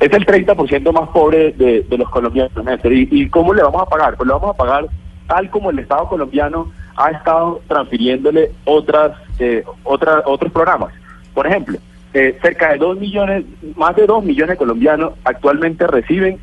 Es 0.00 0.12
el 0.12 0.26
30% 0.26 0.92
más 0.92 1.08
pobre 1.08 1.52
de, 1.52 1.80
de 1.80 1.96
los 1.96 2.10
colombianos. 2.10 2.62
Néstor. 2.62 2.92
¿Y, 2.92 3.08
¿Y 3.10 3.28
cómo 3.30 3.54
le 3.54 3.62
vamos 3.62 3.80
a 3.80 3.86
pagar? 3.86 4.14
Pues 4.14 4.26
le 4.26 4.34
vamos 4.34 4.50
a 4.50 4.58
pagar 4.58 4.84
tal 5.28 5.48
como 5.48 5.70
el 5.70 5.78
Estado 5.78 6.06
colombiano 6.10 6.72
ha 6.96 7.10
estado 7.12 7.62
transfiriéndole 7.68 8.52
otras, 8.66 9.12
eh, 9.38 9.64
otras 9.82 10.24
otros 10.26 10.52
programas. 10.52 10.92
Por 11.32 11.46
ejemplo, 11.46 11.78
eh, 12.12 12.38
cerca 12.42 12.72
de 12.72 12.76
2 12.76 12.98
millones, 12.98 13.46
más 13.76 13.96
de 13.96 14.04
2 14.06 14.22
millones 14.22 14.50
de 14.50 14.56
colombianos 14.58 15.14
actualmente 15.24 15.86
reciben 15.86 16.38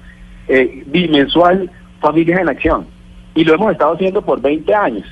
eh, 0.50 0.84
bimensual 0.88 1.70
Familias 2.02 2.42
en 2.42 2.50
Acción. 2.50 2.86
Y 3.36 3.44
lo 3.46 3.54
hemos 3.54 3.72
estado 3.72 3.94
haciendo 3.94 4.22
por 4.22 4.42
20 4.42 4.74
años. 4.76 5.06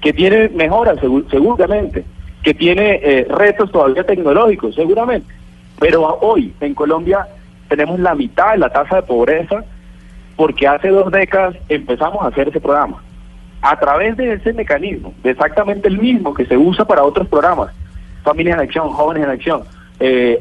Que 0.00 0.12
tiene 0.12 0.48
mejoras, 0.48 0.98
segu- 0.98 1.24
seguramente. 1.30 2.04
Que 2.42 2.54
tiene 2.54 2.98
eh, 3.02 3.26
retos 3.30 3.70
todavía 3.70 4.02
tecnológicos, 4.04 4.74
seguramente. 4.74 5.32
Pero 5.78 6.02
hoy 6.20 6.52
en 6.60 6.74
Colombia 6.74 7.26
tenemos 7.68 8.00
la 8.00 8.14
mitad 8.14 8.52
de 8.52 8.58
la 8.58 8.70
tasa 8.70 8.96
de 8.96 9.02
pobreza 9.02 9.64
porque 10.36 10.66
hace 10.66 10.88
dos 10.88 11.10
décadas 11.12 11.54
empezamos 11.68 12.22
a 12.22 12.28
hacer 12.28 12.48
ese 12.48 12.60
programa. 12.60 13.02
A 13.60 13.78
través 13.78 14.16
de 14.16 14.32
ese 14.32 14.52
mecanismo, 14.52 15.14
de 15.22 15.30
exactamente 15.30 15.86
el 15.88 15.98
mismo 15.98 16.34
que 16.34 16.46
se 16.46 16.56
usa 16.56 16.84
para 16.84 17.04
otros 17.04 17.28
programas, 17.28 17.70
Familias 18.24 18.56
en 18.56 18.62
Acción, 18.64 18.88
Jóvenes 18.90 19.24
en 19.24 19.30
Acción, 19.30 19.62
eh, 20.00 20.38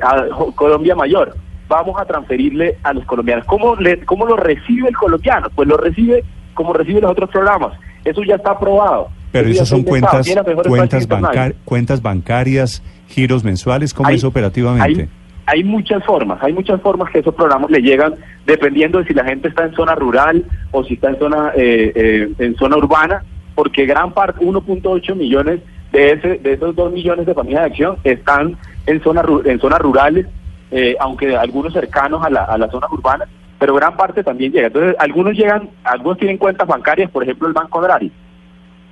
Colombia 0.56 0.96
Mayor, 0.96 1.36
vamos 1.72 2.00
a 2.00 2.06
transferirle 2.06 2.78
a 2.84 2.94
los 2.94 3.06
colombianos. 3.06 3.46
¿Cómo, 3.46 3.76
le, 3.78 4.00
¿Cómo 4.06 4.26
lo 4.26 4.36
recibe 4.36 4.90
el 4.90 4.96
colombiano? 4.98 5.48
Pues 5.56 5.68
lo 5.68 5.78
recibe 5.78 6.24
como 6.54 6.74
recibe 6.74 7.00
los 7.02 7.12
otros 7.12 7.30
programas. 7.30 7.74
Eso 8.04 8.22
ya 8.24 8.36
está 8.36 8.52
aprobado. 8.52 9.08
Pero 9.32 9.48
Eso 9.48 9.66
son 9.66 9.84
cuentas, 9.84 10.28
cuentas, 10.68 11.08
bancar- 11.08 11.56
cuentas 11.64 12.02
bancarias, 12.02 12.84
giros 13.08 13.44
mensuales, 13.46 13.94
¿cómo 13.94 14.10
Hay- 14.10 14.18
es 14.18 14.24
operativamente? 14.26 15.04
Hay, 15.04 15.60
hay 15.60 15.64
muchas 15.64 16.04
formas, 16.04 16.44
hay 16.44 16.52
muchas 16.52 16.82
formas 16.82 17.10
que 17.12 17.20
esos 17.20 17.34
programas 17.34 17.72
le 17.72 17.80
llegan 17.82 18.16
dependiendo 18.46 19.00
de 19.00 19.06
si 19.06 19.14
la 19.14 19.24
gente 19.24 19.48
está 19.48 19.64
en 19.66 19.74
zona 19.74 19.96
rural 19.96 20.44
o 20.72 20.84
si 20.84 20.96
está 20.96 21.10
en 21.12 21.20
zona 21.20 21.52
eh, 21.56 21.94
eh, 21.96 22.30
en 22.40 22.56
zona 22.58 22.76
urbana, 22.76 23.24
porque 23.56 23.86
gran 23.86 24.12
parte, 24.14 24.44
1.8 24.46 25.16
millones 25.16 25.62
de 25.94 26.12
ese 26.12 26.38
de 26.40 26.54
esos 26.54 26.76
2 26.76 26.92
millones 26.92 27.26
de 27.26 27.34
familias 27.34 27.62
de 27.64 27.68
acción 27.68 27.96
están 28.04 28.58
en 28.88 29.02
zona 29.02 29.24
en 29.46 29.60
zonas 29.60 29.80
rurales, 29.80 30.26
eh, 30.72 30.96
aunque 31.00 31.36
algunos 31.36 31.74
cercanos 31.74 32.24
a 32.26 32.30
la, 32.30 32.44
a 32.46 32.58
la 32.58 32.70
zona 32.70 32.88
urbana, 32.92 33.26
pero 33.60 33.76
gran 33.76 33.96
parte 33.96 34.24
también 34.24 34.52
llega. 34.52 34.68
Entonces, 34.68 34.96
algunos 34.98 35.34
llegan, 35.38 35.70
algunos 35.84 36.18
tienen 36.18 36.38
cuentas 36.38 36.68
bancarias, 36.68 37.12
por 37.12 37.24
ejemplo, 37.24 37.48
el 37.48 37.54
Banco 37.54 37.80
Agrario. 37.80 38.10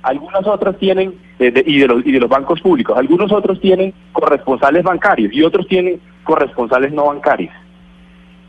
Algunas 0.02 0.46
otras 0.46 0.76
tienen, 0.78 1.14
eh, 1.38 1.50
de- 1.50 1.64
y, 1.66 1.78
de 1.80 1.86
los, 1.88 2.06
y 2.06 2.12
de 2.12 2.20
los 2.20 2.28
bancos 2.30 2.60
públicos, 2.60 2.96
algunos 2.96 3.30
otros 3.32 3.60
tienen 3.60 3.92
corresponsales 4.12 4.82
bancarios 4.82 5.32
y 5.32 5.42
otros 5.42 5.66
tienen 5.66 6.00
corresponsales 6.24 6.92
no 6.92 7.06
bancarios. 7.06 7.52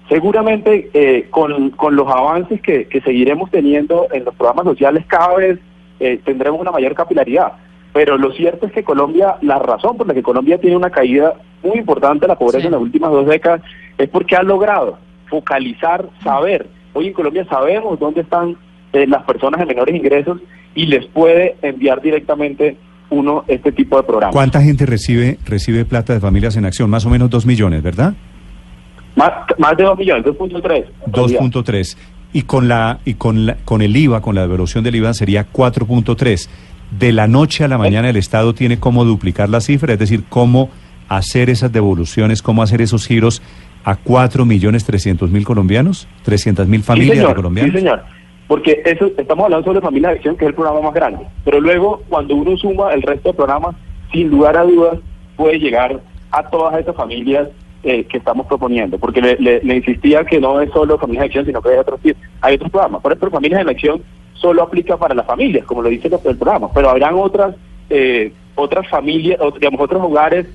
Seguramente 0.09 0.89
eh, 0.93 1.27
con, 1.29 1.69
con 1.71 1.95
los 1.95 2.07
avances 2.07 2.61
que, 2.61 2.87
que 2.87 3.01
seguiremos 3.01 3.49
teniendo 3.49 4.07
en 4.11 4.25
los 4.25 4.35
programas 4.35 4.65
sociales 4.65 5.05
cada 5.07 5.35
vez 5.37 5.59
eh, 5.99 6.19
tendremos 6.25 6.59
una 6.59 6.71
mayor 6.71 6.93
capilaridad. 6.95 7.53
Pero 7.93 8.17
lo 8.17 8.31
cierto 8.31 8.65
es 8.65 8.71
que 8.73 8.83
Colombia, 8.83 9.35
la 9.41 9.59
razón 9.59 9.97
por 9.97 10.07
la 10.07 10.13
que 10.13 10.23
Colombia 10.23 10.59
tiene 10.59 10.75
una 10.77 10.89
caída 10.89 11.33
muy 11.63 11.77
importante 11.79 12.27
la 12.27 12.35
pobreza 12.35 12.61
Sí. 12.61 12.65
en 12.67 12.73
las 12.73 12.81
últimas 12.81 13.11
dos 13.11 13.25
décadas 13.27 13.61
es 13.97 14.09
porque 14.09 14.35
ha 14.35 14.43
logrado 14.43 14.97
focalizar, 15.29 16.05
saber. 16.23 16.67
Hoy 16.93 17.07
en 17.07 17.13
Colombia 17.13 17.45
sabemos 17.49 17.99
dónde 17.99 18.21
están 18.21 18.57
eh, 18.93 19.07
las 19.07 19.23
personas 19.23 19.59
de 19.61 19.65
menores 19.65 19.95
ingresos 19.95 20.39
y 20.75 20.85
les 20.85 21.05
puede 21.05 21.55
enviar 21.61 22.01
directamente 22.01 22.77
uno 23.09 23.43
este 23.47 23.71
tipo 23.71 23.97
de 23.97 24.03
programas. 24.03 24.33
¿Cuánta 24.33 24.61
gente 24.61 24.85
recibe, 24.85 25.37
recibe 25.45 25.85
plata 25.85 26.13
de 26.13 26.19
familias 26.19 26.55
en 26.57 26.65
acción? 26.65 26.89
Más 26.89 27.05
o 27.05 27.09
menos 27.09 27.29
2 27.29 27.45
millones, 27.45 27.81
¿verdad? 27.83 28.13
Más, 29.15 29.31
más 29.57 29.75
de 29.77 29.83
2 29.83 29.97
millones, 29.97 30.25
2.3. 30.25 30.85
2.3. 31.07 31.97
Y 32.33 32.43
con 32.43 32.67
la 32.69 32.99
y 33.03 33.15
con 33.15 33.45
la, 33.45 33.57
con 33.65 33.81
el 33.81 33.95
IVA, 33.95 34.21
con 34.21 34.35
la 34.35 34.41
devolución 34.41 34.83
del 34.83 34.95
IVA 34.95 35.13
sería 35.13 35.47
4.3. 35.51 36.47
De 36.97 37.11
la 37.11 37.27
noche 37.27 37.63
a 37.63 37.67
la 37.67 37.77
mañana 37.77 38.09
el 38.09 38.17
Estado 38.17 38.53
tiene 38.53 38.79
cómo 38.79 39.03
duplicar 39.05 39.49
la 39.49 39.61
cifra, 39.61 39.93
es 39.93 39.99
decir, 39.99 40.23
cómo 40.29 40.69
hacer 41.17 41.49
esas 41.49 41.71
devoluciones, 41.71 42.41
cómo 42.41 42.63
hacer 42.63 42.81
esos 42.81 43.05
giros 43.07 43.41
a 43.83 43.95
4 43.95 44.45
millones 44.45 44.85
300 44.85 45.29
mil 45.31 45.43
colombianos, 45.43 46.07
300 46.23 46.67
mil 46.67 46.83
familias 46.83 47.11
sí, 47.13 47.17
señor, 47.17 47.29
de 47.29 47.35
colombianos. 47.35 47.71
Sí, 47.73 47.77
señor. 47.79 48.03
Porque 48.47 48.81
eso 48.85 49.09
estamos 49.17 49.45
hablando 49.45 49.65
sobre 49.65 49.81
Familia 49.81 50.09
de 50.09 50.15
Acción, 50.15 50.35
que 50.37 50.45
es 50.45 50.49
el 50.49 50.55
programa 50.55 50.81
más 50.81 50.93
grande. 50.93 51.25
Pero 51.45 51.59
luego, 51.61 52.01
cuando 52.09 52.35
uno 52.35 52.55
suma 52.57 52.93
el 52.93 53.01
resto 53.01 53.29
de 53.29 53.35
programas, 53.35 53.75
sin 54.11 54.29
lugar 54.29 54.57
a 54.57 54.63
dudas, 54.63 54.99
puede 55.37 55.57
llegar 55.59 56.01
a 56.31 56.43
todas 56.49 56.79
esas 56.79 56.95
familias 56.95 57.47
eh, 57.83 58.03
que 58.05 58.17
estamos 58.17 58.45
proponiendo. 58.47 58.97
Porque 58.99 59.21
le, 59.21 59.35
le- 59.37 59.61
le 59.63 59.75
insistía 59.77 60.23
que 60.25 60.39
no 60.39 60.61
es 60.61 60.69
solo 60.71 60.97
Familias 60.97 61.21
de 61.23 61.25
Acción, 61.27 61.45
sino 61.45 61.61
que 61.61 61.69
hay 61.69 61.77
otros, 61.77 61.99
hay 62.41 62.55
otros 62.55 62.71
programas. 62.71 63.01
Por 63.01 63.11
ejemplo, 63.13 63.31
Familias 63.31 63.61
en 63.61 63.69
Acción 63.69 64.01
solo 64.33 64.63
aplica 64.63 64.97
para 64.97 65.15
las 65.15 65.25
familias, 65.25 65.65
como 65.65 65.81
lo 65.81 65.89
dice 65.89 66.07
el, 66.09 66.13
el 66.25 66.37
programa. 66.37 66.69
Pero 66.73 66.89
habrán 66.89 67.15
otras, 67.15 67.55
eh, 67.89 68.31
otras 68.55 68.87
familias, 68.89 69.39
digamos, 69.59 69.79
otros 69.81 70.01
hogares 70.03 70.45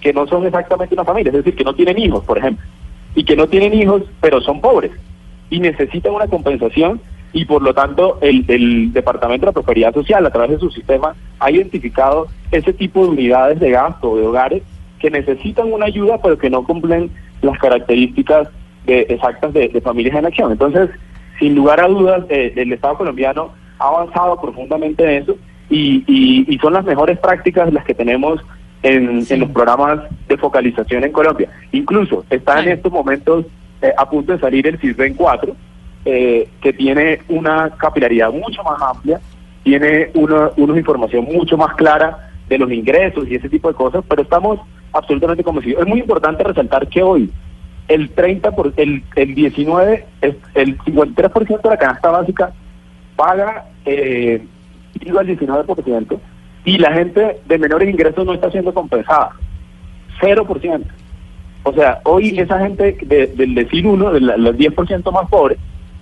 que 0.00 0.12
no 0.12 0.26
son 0.26 0.46
exactamente 0.46 0.94
una 0.94 1.04
familia, 1.04 1.30
es 1.30 1.36
decir, 1.38 1.54
que 1.56 1.64
no 1.64 1.74
tienen 1.74 1.98
hijos, 1.98 2.24
por 2.24 2.38
ejemplo, 2.38 2.64
y 3.14 3.24
que 3.24 3.36
no 3.36 3.46
tienen 3.48 3.74
hijos, 3.74 4.02
pero 4.20 4.40
son 4.40 4.60
pobres 4.60 4.92
y 5.50 5.60
necesitan 5.60 6.14
una 6.14 6.26
compensación 6.28 7.00
y 7.32 7.44
por 7.44 7.62
lo 7.62 7.74
tanto 7.74 8.18
el, 8.20 8.44
el 8.48 8.92
Departamento 8.92 9.46
de 9.46 9.50
la 9.50 9.52
Prosperidad 9.52 9.94
Social 9.94 10.24
a 10.26 10.30
través 10.30 10.50
de 10.52 10.58
su 10.58 10.70
sistema 10.70 11.14
ha 11.38 11.50
identificado 11.50 12.26
ese 12.50 12.72
tipo 12.72 13.02
de 13.04 13.10
unidades 13.10 13.60
de 13.60 13.70
gasto 13.70 14.16
de 14.16 14.26
hogares 14.26 14.62
que 14.98 15.10
necesitan 15.10 15.72
una 15.72 15.86
ayuda 15.86 16.18
pero 16.22 16.38
que 16.38 16.50
no 16.50 16.64
cumplen 16.64 17.10
las 17.42 17.58
características 17.58 18.48
de- 18.86 19.06
exactas 19.08 19.52
de, 19.52 19.80
familias 19.80 20.16
en 20.16 20.26
acción. 20.26 20.52
Entonces, 20.52 20.90
sin 21.38 21.54
lugar 21.54 21.80
a 21.80 21.88
dudas, 21.88 22.24
eh, 22.28 22.52
el 22.56 22.72
Estado 22.72 22.96
colombiano 22.98 23.50
ha 23.78 23.88
avanzado 23.88 24.40
profundamente 24.40 25.04
en 25.04 25.22
eso 25.22 25.36
y, 25.70 26.04
y- 26.06 26.44
y 26.52 26.58
son 26.58 26.72
las 26.74 26.84
mejores 26.84 27.18
prácticas 27.18 27.72
las 27.72 27.84
que 27.84 27.94
tenemos 27.94 28.40
en, 28.82 29.24
en 29.28 29.40
los 29.40 29.50
programas 29.50 30.00
de 30.28 30.36
focalización 30.36 31.04
en 31.04 31.12
Colombia. 31.12 31.48
Incluso 31.72 32.24
está 32.30 32.60
en 32.62 32.68
estos 32.70 32.92
momentos 32.92 33.46
eh, 33.82 33.92
a 33.96 34.08
punto 34.08 34.32
de 34.32 34.38
salir 34.38 34.66
el 34.66 34.78
CISBEN 34.78 35.14
4, 35.14 35.54
eh, 36.06 36.48
que 36.62 36.72
tiene 36.72 37.20
una 37.28 37.70
capilaridad 37.70 38.32
mucho 38.32 38.62
más 38.62 38.80
amplia, 38.80 39.20
tiene 39.62 40.10
una, 40.14 40.50
una 40.56 40.78
información 40.78 41.24
mucho 41.24 41.56
más 41.56 41.74
clara 41.74 42.30
de 42.48 42.58
los 42.58 42.70
ingresos 42.72 43.28
y 43.28 43.34
ese 43.34 43.48
tipo 43.48 43.68
de 43.68 43.74
cosas, 43.74 44.02
pero 44.08 44.22
estamos 44.22 44.58
absolutamente 44.92 45.44
convencidos. 45.44 45.82
Es 45.82 45.88
muy 45.88 46.00
importante 46.00 46.42
resaltar 46.42 46.88
que 46.88 47.02
hoy 47.02 47.30
el 47.88 48.08
30 48.10 48.50
por, 48.52 48.72
el, 48.76 49.02
el 49.16 49.34
19, 49.34 50.06
es- 50.22 50.36
el 50.54 50.78
53% 50.78 51.60
de 51.62 51.68
la 51.68 51.76
canasta 51.76 52.10
básica 52.10 52.52
paga 53.16 53.66
eh, 53.84 54.42
IVA 55.04 55.20
al 55.20 55.26
19% 55.28 56.18
y 56.64 56.78
la 56.78 56.92
gente 56.92 57.38
de 57.46 57.58
menores 57.58 57.88
ingresos 57.88 58.24
no 58.26 58.34
está 58.34 58.50
siendo 58.50 58.72
compensada. 58.74 59.30
0%. 60.20 60.84
O 61.62 61.72
sea, 61.72 62.00
hoy 62.04 62.38
esa 62.38 62.58
gente 62.60 62.96
de- 63.02 63.26
del 63.28 63.54
decil 63.54 63.86
1, 63.86 64.12
de 64.12 64.20
los 64.20 64.56
10% 64.56 65.12
más 65.12 65.28
pobres, 65.28 65.58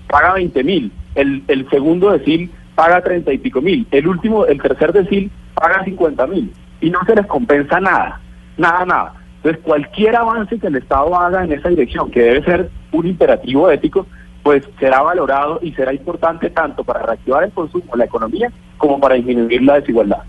paga 0.09 0.35
20 0.35 0.63
mil. 0.65 0.93
El, 1.15 1.43
el 1.49 1.69
segundo 1.71 2.11
decil 2.13 2.51
paga 2.75 3.03
30 3.03 3.33
y 3.33 3.39
pico 3.39 3.61
mil. 3.61 3.87
El 3.91 4.07
último, 4.07 4.47
el 4.47 4.61
tercer 4.63 4.93
decil 4.93 5.31
paga 5.55 5.85
50 5.85 6.27
mil. 6.29 6.53
Y 6.81 6.91
no 6.91 7.01
se 7.07 7.17
les 7.17 7.27
compensa 7.27 7.81
nada. 7.81 8.21
Nada, 8.57 8.85
nada. 8.85 9.15
Entonces, 9.37 9.61
cualquier 9.65 10.17
avance 10.17 10.59
que 10.59 10.67
el 10.69 10.77
Estado 10.77 11.15
haga 11.17 11.45
en 11.45 11.53
esa 11.53 11.69
dirección, 11.69 12.11
que 12.11 12.21
debe 12.23 12.45
ser 12.45 12.71
un 12.93 13.07
imperativo 13.07 13.71
ético, 13.71 14.07
pues 14.43 14.63
será 14.79 15.03
valorado 15.03 15.59
y 15.63 15.73
será 15.73 15.93
importante 15.93 16.51
tanto 16.51 16.85
para 16.85 17.03
reactivar 17.05 17.45
el 17.45 17.53
consumo, 17.53 17.95
la 17.97 18.05
economía, 18.05 18.51
como 18.77 18.99
para 19.01 19.17
disminuir 19.17 19.63
la 19.63 19.75
desigualdad. 19.81 20.23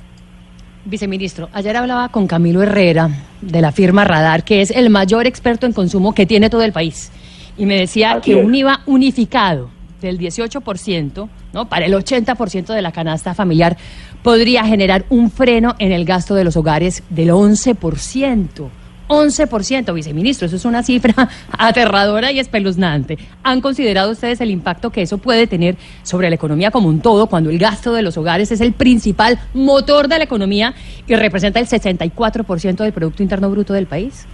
Viceministro, 0.86 1.50
ayer 1.54 1.76
hablaba 1.76 2.10
con 2.10 2.26
Camilo 2.26 2.63
Herrera 2.63 3.10
de 3.42 3.62
la 3.62 3.72
firma 3.72 4.06
Radar, 4.06 4.44
que 4.44 4.62
es 4.62 4.72
el 4.72 4.89
mayor 4.89 5.28
experto 5.28 5.65
en 5.65 5.74
consumo 5.74 6.13
que 6.13 6.26
tiene 6.26 6.50
todo 6.50 6.63
el 6.63 6.72
país. 6.72 7.12
Y 7.58 7.65
me 7.65 7.78
decía 7.78 8.13
Así 8.13 8.32
que 8.32 8.39
es. 8.39 8.46
un 8.46 8.56
IVA 8.56 8.82
unificado 8.86 9.70
del 10.02 10.18
18%, 10.18 11.30
¿no? 11.54 11.68
Para 11.68 11.86
el 11.86 11.94
80% 11.94 12.74
de 12.74 12.82
la 12.82 12.92
canasta 12.92 13.34
familiar 13.34 13.78
podría 14.24 14.63
generar 14.63 15.06
un 15.10 15.30
freno 15.30 15.76
en 15.80 15.92
el 15.92 16.06
gasto 16.06 16.36
de 16.36 16.46
los 16.46 16.56
hogares 16.56 17.04
del 17.10 17.30
11%. 17.30 18.70
11%, 19.10 19.93
viceministro, 19.93 20.45
eso 20.45 20.56
es 20.56 20.65
una 20.65 20.84
cifra 20.84 21.13
aterradora 21.58 22.32
y 22.32 22.39
espeluznante. 22.39 23.17
¿Han 23.43 23.60
considerado 23.60 24.12
ustedes 24.12 24.39
el 24.39 24.52
impacto 24.52 24.91
que 24.91 25.02
eso 25.02 25.17
puede 25.17 25.48
tener 25.48 25.76
sobre 26.04 26.30
la 26.30 26.36
economía 26.36 26.72
como 26.72 26.88
un 26.88 27.02
todo 27.02 27.28
cuando 27.28 27.50
el 27.50 27.58
gasto 27.58 27.91
de 27.93 28.04
los 28.04 28.17
hogares 28.17 28.52
es 28.52 28.62
el 28.62 28.74
principal 28.74 29.39
motor 29.54 30.08
de 30.08 30.19
la 30.19 30.24
economía 30.24 30.76
y 31.08 31.15
representa 31.15 31.60
el 31.60 31.67
64% 31.67 32.78
del 32.78 32.93
Producto 32.93 33.24
Interno 33.24 33.50
Bruto 33.50 33.74
del 33.74 33.88
país? 33.88 34.28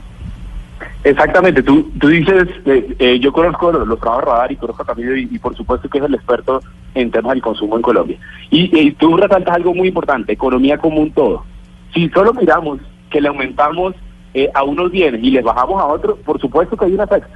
Exactamente, 1.06 1.64
tú, 1.64 1.90
tú 2.00 2.10
dices, 2.10 2.48
eh, 2.66 2.96
eh, 3.00 3.20
yo 3.20 3.32
conozco 3.32 3.72
los, 3.72 3.88
los 3.88 4.00
trabajos 4.00 4.26
radar 4.26 4.52
y 4.52 4.56
conozco 4.58 4.84
Camilo 4.84 5.16
y, 5.16 5.30
y 5.32 5.40
por 5.40 5.56
supuesto 5.56 5.88
que 5.88 6.00
es 6.00 6.04
el 6.04 6.16
experto 6.16 6.62
en 6.96 7.12
temas 7.12 7.34
del 7.34 7.42
consumo 7.42 7.78
en 7.78 7.82
Colombia. 7.82 8.18
Y, 8.50 8.78
y 8.78 8.92
tú 8.92 9.16
resaltas 9.16 9.56
algo 9.56 9.74
muy 9.74 9.88
importante, 9.88 10.34
economía 10.34 10.78
como 10.78 11.02
un 11.02 11.12
todo. 11.12 11.46
Si 11.94 12.10
solo 12.10 12.34
miramos 12.34 12.80
que 13.10 13.22
le 13.22 13.30
aumentamos 13.30 13.96
eh, 14.36 14.52
a 14.54 14.64
unos 14.64 14.92
bienes 14.92 15.24
y 15.24 15.32
les 15.32 15.44
bajamos 15.44 15.82
a 15.82 15.86
otros, 15.86 16.20
por 16.20 16.40
supuesto 16.42 16.76
que 16.76 16.86
hay 16.86 16.94
un 16.94 17.02
efecto. 17.02 17.30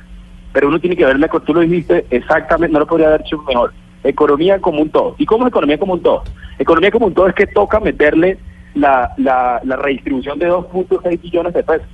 Pero 0.51 0.67
uno 0.67 0.79
tiene 0.79 0.97
que 0.97 1.05
verle, 1.05 1.29
tú 1.45 1.53
lo 1.53 1.61
dijiste 1.61 2.05
exactamente, 2.09 2.73
no 2.73 2.79
lo 2.79 2.87
podría 2.87 3.07
haber 3.07 3.21
hecho 3.21 3.37
mejor. 3.43 3.73
Economía 4.03 4.59
como 4.59 4.81
un 4.81 4.89
todo. 4.89 5.15
¿Y 5.17 5.25
cómo 5.25 5.45
es 5.45 5.49
economía 5.49 5.77
como 5.77 5.93
un 5.93 6.01
todo? 6.01 6.23
Economía 6.57 6.91
como 6.91 7.05
un 7.05 7.13
todo 7.13 7.27
es 7.27 7.35
que 7.35 7.47
toca 7.47 7.79
meterle 7.79 8.37
la, 8.75 9.13
la, 9.17 9.61
la 9.63 9.75
redistribución 9.77 10.39
de 10.39 10.51
2.6 10.51 11.21
billones 11.21 11.53
de 11.53 11.63
pesos 11.63 11.87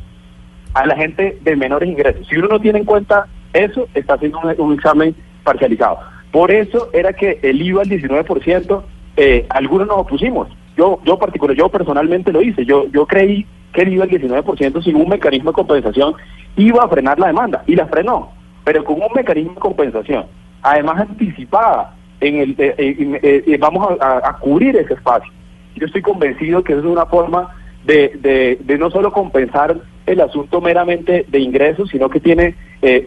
a 0.74 0.86
la 0.86 0.96
gente 0.96 1.38
de 1.42 1.56
menores 1.56 1.88
ingresos. 1.88 2.28
Si 2.28 2.36
uno 2.38 2.48
no 2.48 2.60
tiene 2.60 2.80
en 2.80 2.86
cuenta 2.86 3.28
eso, 3.54 3.88
está 3.94 4.16
haciendo 4.16 4.40
un, 4.40 4.56
un 4.58 4.74
examen 4.74 5.16
parcializado. 5.44 6.00
Por 6.32 6.52
eso 6.52 6.90
era 6.94 7.14
que 7.14 7.40
el 7.44 7.62
IVA 7.62 7.84
al 7.84 7.90
19%, 7.90 8.84
eh, 9.18 9.46
algunos 9.50 9.88
nos 9.88 10.00
opusimos. 10.00 10.50
Yo, 10.78 11.00
yo 11.06 11.18
particular, 11.18 11.56
yo 11.56 11.70
personalmente 11.70 12.32
lo 12.32 12.42
hice. 12.42 12.66
Yo, 12.66 12.88
yo 12.90 13.06
creí 13.06 13.46
que 13.74 13.82
el 13.82 13.94
IVA 13.94 14.06
al 14.06 14.10
19% 14.10 14.84
sin 14.84 14.96
un 14.96 15.10
mecanismo 15.10 15.52
de 15.52 15.56
compensación 15.56 16.16
iba 16.58 16.84
a 16.84 16.90
frenar 16.90 17.20
la 17.20 17.28
demanda 17.28 17.64
y 17.68 17.76
la 17.76 17.88
frenó, 17.88 18.32
pero 18.64 18.84
con 18.84 18.96
un 18.96 19.10
mecanismo 19.14 19.54
de 19.54 19.60
compensación, 19.60 20.26
además 20.62 21.02
anticipada 21.02 21.94
en 22.22 22.36
el, 22.36 22.56
eh, 22.58 22.76
eh, 22.78 23.44
eh, 23.46 23.58
vamos 23.60 23.88
a, 24.00 24.38
cubrir 24.40 24.76
ese 24.78 24.94
espacio. 24.94 25.32
Yo 25.76 25.86
estoy 25.86 26.02
convencido 26.02 26.64
que 26.64 26.74
eso 26.74 26.82
es 26.82 26.88
una 26.88 27.06
forma 27.06 27.54
de, 27.84 28.14
de, 28.16 28.58
de 28.62 28.78
no 28.78 28.90
solo 28.90 29.12
compensar 29.12 29.78
el 30.06 30.22
asunto 30.22 30.62
meramente 30.62 31.26
de 31.28 31.40
ingresos, 31.40 31.90
sino 31.90 32.10
que 32.10 32.20
tiene 32.20 32.56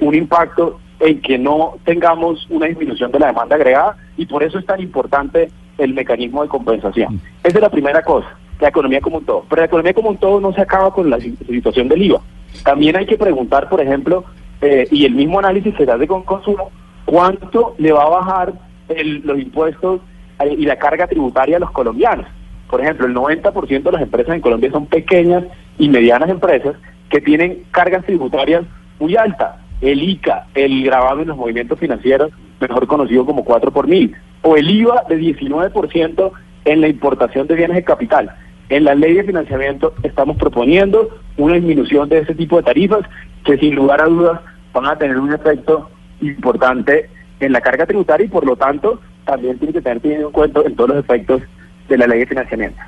un 0.01 0.15
impacto 0.15 0.81
en 1.01 1.21
que 1.21 1.39
no 1.39 1.77
tengamos 1.85 2.47
una 2.51 2.67
disminución 2.67 3.13
de 3.13 3.21
la 3.21 3.29
demanda 3.29 3.55
agregada 3.55 3.97
y 4.17 4.27
por 4.27 4.43
eso 4.43 4.59
es 4.59 4.67
tan 4.67 4.81
importante 4.81 5.49
el 5.79 5.95
mecanismo 5.95 6.43
de 6.43 6.49
compensación. 6.49 7.21
Esa 7.43 7.59
es 7.59 7.63
la 7.63 7.71
primera 7.71 8.03
cosa, 8.03 8.29
la 8.61 8.69
economía 8.69 9.01
como 9.01 9.19
un 9.19 9.25
todo. 9.25 9.45
Pero 9.49 9.63
la 9.63 9.67
economía 9.67 9.95
como 9.95 10.11
un 10.11 10.17
todo 10.19 10.41
no 10.41 10.53
se 10.53 10.61
acaba 10.61 10.93
con 10.93 11.09
la 11.09 11.19
si- 11.21 11.37
situación 11.49 11.89
del 11.89 12.03
IVA. 12.03 12.21
También 12.65 12.97
hay 12.97 13.07
que 13.07 13.17
preguntar, 13.17 13.69
por 13.69 13.81
ejemplo, 13.81 14.25
eh, 14.61 14.87
y 14.91 15.05
el 15.05 15.15
mismo 15.15 15.39
análisis 15.39 15.75
se 15.77 15.91
hace 15.91 16.07
con 16.07 16.23
consumo, 16.25 16.71
cuánto 17.05 17.75
le 17.79 17.93
va 17.93 18.05
a 18.05 18.09
bajar 18.09 18.53
el- 18.89 19.23
los 19.25 19.39
impuestos 19.39 20.01
eh, 20.41 20.55
y 20.59 20.65
la 20.67 20.77
carga 20.77 21.07
tributaria 21.07 21.57
a 21.57 21.61
los 21.61 21.71
colombianos. 21.71 22.27
Por 22.69 22.81
ejemplo, 22.81 23.07
el 23.07 23.15
90% 23.15 23.91
de 23.91 23.93
las 23.93 24.03
empresas 24.03 24.35
en 24.35 24.41
Colombia 24.41 24.71
son 24.71 24.87
pequeñas 24.87 25.45
y 25.79 25.89
medianas 25.89 26.29
empresas 26.29 26.75
que 27.09 27.21
tienen 27.21 27.63
cargas 27.71 28.05
tributarias 28.05 28.63
muy 29.01 29.17
altas. 29.17 29.57
El 29.81 30.03
ICA, 30.03 30.47
el 30.55 30.83
grabado 30.85 31.23
en 31.23 31.29
los 31.29 31.37
movimientos 31.37 31.79
financieros, 31.79 32.31
mejor 32.61 32.87
conocido 32.87 33.25
como 33.25 33.45
4 33.45 33.71
por 33.71 33.87
mil, 33.87 34.15
o 34.43 34.57
el 34.57 34.71
IVA 34.71 35.05
de 35.09 35.19
19% 35.19 36.33
en 36.65 36.81
la 36.81 36.89
importación 36.89 37.47
de 37.47 37.55
bienes 37.55 37.77
de 37.77 37.85
capital. 37.85 38.31
En 38.69 38.85
la 38.85 38.95
ley 38.95 39.15
de 39.15 39.25
financiamiento 39.25 39.95
estamos 40.03 40.37
proponiendo 40.37 41.09
una 41.37 41.55
disminución 41.55 42.09
de 42.09 42.19
ese 42.19 42.35
tipo 42.35 42.59
de 42.59 42.65
tarifas 42.65 43.01
que 43.45 43.57
sin 43.59 43.75
lugar 43.75 44.03
a 44.03 44.07
dudas 44.07 44.41
van 44.73 44.87
a 44.87 44.99
tener 44.99 45.19
un 45.19 45.33
efecto 45.33 45.91
importante 46.21 47.09
en 47.41 47.53
la 47.53 47.61
carga 47.61 47.87
tributaria 47.87 48.27
y 48.27 48.29
por 48.29 48.45
lo 48.45 48.57
tanto 48.57 49.01
también 49.25 49.59
tiene 49.59 49.73
que 49.73 49.81
tener 49.81 50.01
tenido 50.01 50.27
en 50.27 50.33
cuenta 50.33 50.61
en 50.65 50.75
todos 50.75 50.91
los 50.91 50.99
efectos 50.99 51.43
de 51.89 51.99
la 51.99 52.07
ley 52.07 52.21
de 52.21 52.27
financiamiento. 52.27 52.81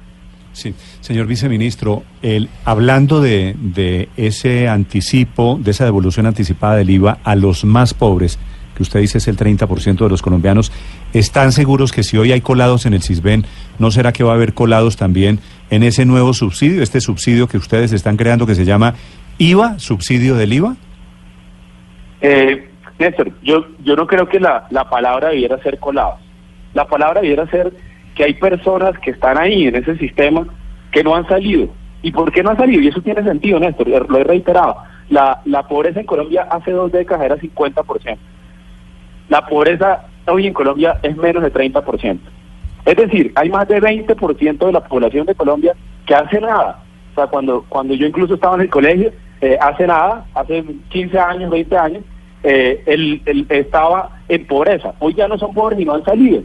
Sí, 0.53 0.75
señor 1.01 1.27
viceministro, 1.27 2.03
el, 2.23 2.49
hablando 2.65 3.21
de, 3.21 3.55
de 3.59 4.09
ese 4.17 4.69
anticipo, 4.69 5.59
de 5.63 5.71
esa 5.71 5.85
devolución 5.85 6.27
anticipada 6.27 6.77
del 6.77 6.91
IVA 6.91 7.19
a 7.23 7.37
los 7.37 7.65
más 7.65 7.95
pobres, 7.95 8.39
usted 8.83 9.01
dice 9.01 9.19
es 9.19 9.29
el 9.29 9.37
30% 9.37 9.99
de 9.99 10.09
los 10.09 10.23
colombianos, 10.23 10.73
¿están 11.13 11.53
seguros 11.53 11.93
que 11.93 12.03
si 12.03 12.17
hoy 12.19 12.33
hay 12.33 12.41
colados 12.41 12.87
en 12.87 12.95
el 12.95 13.03
CISBEN, 13.03 13.45
no 13.79 13.91
será 13.91 14.13
que 14.13 14.25
va 14.25 14.33
a 14.33 14.35
haber 14.35 14.55
colados 14.55 14.97
también 14.97 15.41
en 15.71 15.83
ese 15.83 16.05
nuevo 16.05 16.33
subsidio, 16.33 16.83
este 16.83 17.01
subsidio 17.01 17.47
que 17.47 17.57
ustedes 17.57 17.93
están 17.93 18.17
creando 18.17 18.47
que 18.47 18.55
se 18.55 18.65
llama 18.65 18.95
IVA, 19.39 19.79
subsidio 19.79 20.35
del 20.37 20.53
IVA? 20.53 20.77
Eh, 22.21 22.69
Néstor, 22.99 23.33
yo, 23.43 23.65
yo 23.83 23.97
no 23.97 24.07
creo 24.07 24.29
que 24.29 24.39
la, 24.39 24.67
la 24.71 24.89
palabra 24.89 25.31
debiera 25.31 25.59
ser 25.63 25.79
colados. 25.79 26.21
La 26.75 26.87
palabra 26.87 27.23
debiera 27.23 27.47
ser 27.47 27.73
que 28.15 28.25
hay 28.25 28.35
personas 28.35 28.99
que 28.99 29.13
están 29.13 29.39
ahí 29.39 29.67
en 29.67 29.77
ese 29.77 29.97
sistema 29.97 30.47
que 30.93 31.03
no 31.03 31.15
han 31.15 31.27
salido. 31.27 31.69
¿Y 32.03 32.13
por 32.13 32.31
qué 32.33 32.43
no 32.43 32.51
han 32.51 32.57
salido? 32.57 32.83
Y 32.83 32.89
eso 32.89 33.01
tiene 33.01 33.23
sentido, 33.23 33.59
Néstor, 33.59 33.89
lo 33.89 34.19
he 34.19 34.25
reiterado. 34.25 34.77
La, 35.09 35.41
la 35.45 35.67
pobreza 35.67 36.01
en 36.01 36.07
Colombia 36.07 36.47
hace 36.51 36.73
dos 36.73 36.93
décadas 36.93 37.25
era 37.25 37.37
50%. 37.37 38.19
La 39.31 39.47
pobreza 39.47 40.05
hoy 40.27 40.47
en 40.47 40.53
Colombia 40.53 40.99
es 41.03 41.17
menos 41.17 41.43
de 41.43 41.53
30%. 41.53 42.19
Es 42.85 42.97
decir, 42.97 43.33
hay 43.37 43.49
más 43.49 43.67
de 43.69 43.81
20% 43.81 44.67
de 44.67 44.73
la 44.73 44.85
población 44.85 45.27
de 45.27 45.35
Colombia 45.35 45.75
que 46.05 46.15
hace 46.15 46.41
nada. 46.41 46.83
O 47.13 47.15
sea, 47.15 47.27
cuando, 47.29 47.65
cuando 47.69 47.95
yo 47.95 48.07
incluso 48.07 48.35
estaba 48.35 48.57
en 48.57 48.63
el 48.63 48.71
colegio, 48.71 49.13
eh, 49.41 49.57
hace 49.61 49.87
nada, 49.87 50.27
hace 50.35 50.65
15 50.89 51.19
años, 51.19 51.51
20 51.51 51.77
años, 51.77 52.03
eh, 52.43 52.83
él, 52.87 53.47
estaba 53.49 54.19
en 54.29 54.47
pobreza. 54.47 54.95
Hoy 54.99 55.15
ya 55.15 55.29
no 55.29 55.39
son 55.39 55.55
pobres 55.55 55.79
y 55.79 55.85
no 55.85 55.95
han 55.95 56.05
salido. 56.05 56.43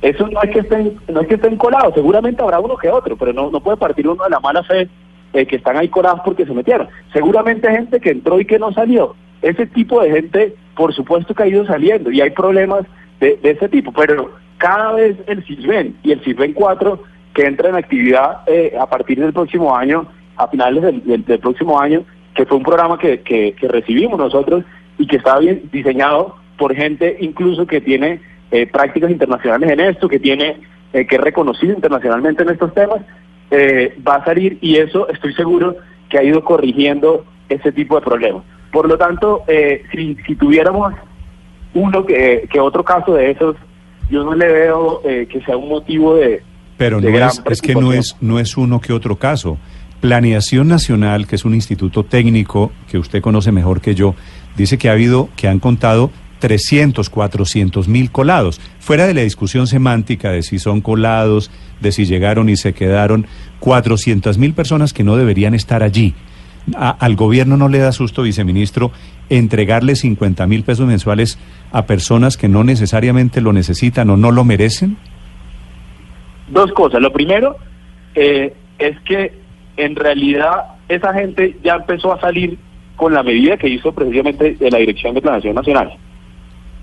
Eso 0.00 0.26
no 0.28 0.42
es 0.42 0.50
que 0.50 0.60
estén, 0.60 0.98
no 1.08 1.20
es 1.20 1.28
que 1.28 1.34
estén 1.34 1.56
colados, 1.56 1.94
seguramente 1.94 2.42
habrá 2.42 2.60
uno 2.60 2.76
que 2.76 2.90
otro, 2.90 3.16
pero 3.16 3.32
no, 3.32 3.50
no 3.50 3.60
puede 3.60 3.76
partir 3.76 4.08
uno 4.08 4.24
de 4.24 4.30
la 4.30 4.40
mala 4.40 4.62
fe 4.62 4.88
eh, 5.32 5.46
que 5.46 5.56
están 5.56 5.76
ahí 5.76 5.88
colados 5.88 6.20
porque 6.24 6.46
se 6.46 6.52
metieron. 6.52 6.88
Seguramente 7.12 7.70
gente 7.70 8.00
que 8.00 8.10
entró 8.10 8.40
y 8.40 8.44
que 8.44 8.58
no 8.58 8.72
salió. 8.72 9.14
Ese 9.42 9.66
tipo 9.66 10.02
de 10.02 10.10
gente, 10.10 10.54
por 10.76 10.94
supuesto 10.94 11.34
que 11.34 11.42
ha 11.42 11.46
ido 11.48 11.66
saliendo 11.66 12.10
y 12.10 12.20
hay 12.20 12.30
problemas 12.30 12.84
de, 13.20 13.36
de 13.42 13.50
ese 13.50 13.68
tipo, 13.68 13.92
pero 13.92 14.32
cada 14.58 14.92
vez 14.92 15.16
el 15.26 15.44
Silven 15.46 15.96
y 16.02 16.12
el 16.12 16.22
Silven 16.24 16.52
4 16.52 17.02
que 17.34 17.46
entra 17.46 17.68
en 17.68 17.74
actividad 17.76 18.40
eh, 18.46 18.74
a 18.78 18.86
partir 18.86 19.20
del 19.20 19.32
próximo 19.32 19.76
año, 19.76 20.06
a 20.36 20.48
finales 20.48 20.82
del, 20.82 21.24
del- 21.24 21.38
próximo 21.40 21.80
año, 21.80 22.04
que 22.34 22.46
fue 22.46 22.56
un 22.56 22.62
programa 22.62 22.98
que, 22.98 23.20
que, 23.20 23.52
que 23.54 23.68
recibimos 23.68 24.18
nosotros 24.18 24.64
y 24.98 25.06
que 25.06 25.16
está 25.16 25.38
bien 25.38 25.68
diseñado 25.72 26.36
por 26.56 26.74
gente 26.74 27.16
incluso 27.20 27.66
que 27.66 27.80
tiene 27.80 28.20
eh, 28.52 28.66
prácticas 28.66 29.10
internacionales 29.10 29.70
en 29.70 29.80
esto, 29.80 30.08
que 30.08 30.20
tiene 30.20 30.60
eh, 30.92 31.06
que 31.06 31.16
es 31.16 31.20
reconocido 31.20 31.74
internacionalmente 31.74 32.44
en 32.44 32.50
estos 32.50 32.72
temas, 32.72 33.00
eh, 33.50 33.96
va 34.06 34.16
a 34.16 34.24
salir 34.24 34.58
y 34.60 34.76
eso 34.76 35.08
estoy 35.08 35.34
seguro 35.34 35.76
que 36.08 36.18
ha 36.18 36.22
ido 36.22 36.44
corrigiendo 36.44 37.24
ese 37.48 37.72
tipo 37.72 37.96
de 37.96 38.02
problemas. 38.02 38.42
Por 38.72 38.88
lo 38.88 38.98
tanto, 38.98 39.42
eh, 39.46 39.82
si, 39.92 40.16
si 40.26 40.34
tuviéramos 40.34 40.94
uno 41.74 42.04
que, 42.04 42.48
que 42.50 42.60
otro 42.60 42.84
caso 42.84 43.14
de 43.14 43.30
esos, 43.30 43.56
yo 44.10 44.24
no 44.24 44.34
le 44.34 44.46
veo 44.46 45.00
eh, 45.04 45.26
que 45.30 45.40
sea 45.42 45.56
un 45.56 45.68
motivo 45.68 46.16
de... 46.16 46.42
Pero 46.76 47.00
de 47.00 47.10
no 47.10 47.16
gran 47.16 47.28
es, 47.28 47.42
es 47.46 47.62
que 47.62 47.74
no 47.74 47.92
es, 47.92 48.16
no 48.20 48.38
es 48.38 48.56
uno 48.56 48.80
que 48.80 48.92
otro 48.92 49.16
caso. 49.16 49.58
Planeación 50.00 50.68
Nacional, 50.68 51.26
que 51.26 51.36
es 51.36 51.44
un 51.44 51.54
instituto 51.54 52.04
técnico 52.04 52.72
que 52.90 52.98
usted 52.98 53.22
conoce 53.22 53.52
mejor 53.52 53.80
que 53.80 53.94
yo, 53.94 54.14
dice 54.56 54.76
que 54.76 54.88
ha 54.88 54.92
habido, 54.92 55.28
que 55.36 55.48
han 55.48 55.60
contado 55.60 56.10
300, 56.40 57.08
400 57.08 57.88
mil 57.88 58.10
colados. 58.10 58.60
Fuera 58.78 59.06
de 59.06 59.14
la 59.14 59.22
discusión 59.22 59.66
semántica 59.66 60.30
de 60.30 60.42
si 60.42 60.58
son 60.58 60.80
colados, 60.80 61.50
de 61.80 61.90
si 61.90 62.04
llegaron 62.04 62.48
y 62.48 62.56
se 62.56 62.74
quedaron, 62.74 63.26
400 63.60 64.36
mil 64.36 64.52
personas 64.52 64.92
que 64.92 65.04
no 65.04 65.16
deberían 65.16 65.54
estar 65.54 65.82
allí. 65.82 66.14
Al 66.76 67.14
gobierno 67.14 67.56
no 67.58 67.68
le 67.68 67.78
da 67.78 67.92
susto, 67.92 68.22
viceministro, 68.22 68.90
entregarle 69.28 69.96
50 69.96 70.46
mil 70.46 70.62
pesos 70.64 70.86
mensuales 70.86 71.38
a 71.72 71.84
personas 71.86 72.36
que 72.38 72.48
no 72.48 72.64
necesariamente 72.64 73.40
lo 73.42 73.52
necesitan 73.52 74.08
o 74.10 74.16
no 74.16 74.30
lo 74.30 74.44
merecen. 74.44 74.96
Dos 76.48 76.72
cosas. 76.72 77.00
Lo 77.02 77.12
primero 77.12 77.56
eh, 78.14 78.54
es 78.78 78.98
que 79.00 79.32
en 79.76 79.96
realidad 79.96 80.64
esa 80.88 81.12
gente 81.12 81.56
ya 81.62 81.74
empezó 81.76 82.12
a 82.12 82.20
salir 82.20 82.58
con 82.96 83.12
la 83.12 83.22
medida 83.22 83.56
que 83.56 83.68
hizo 83.68 83.92
precisamente 83.92 84.54
de 84.54 84.70
la 84.70 84.78
Dirección 84.78 85.14
de 85.14 85.20
Planación 85.22 85.54
Nacional. 85.54 85.92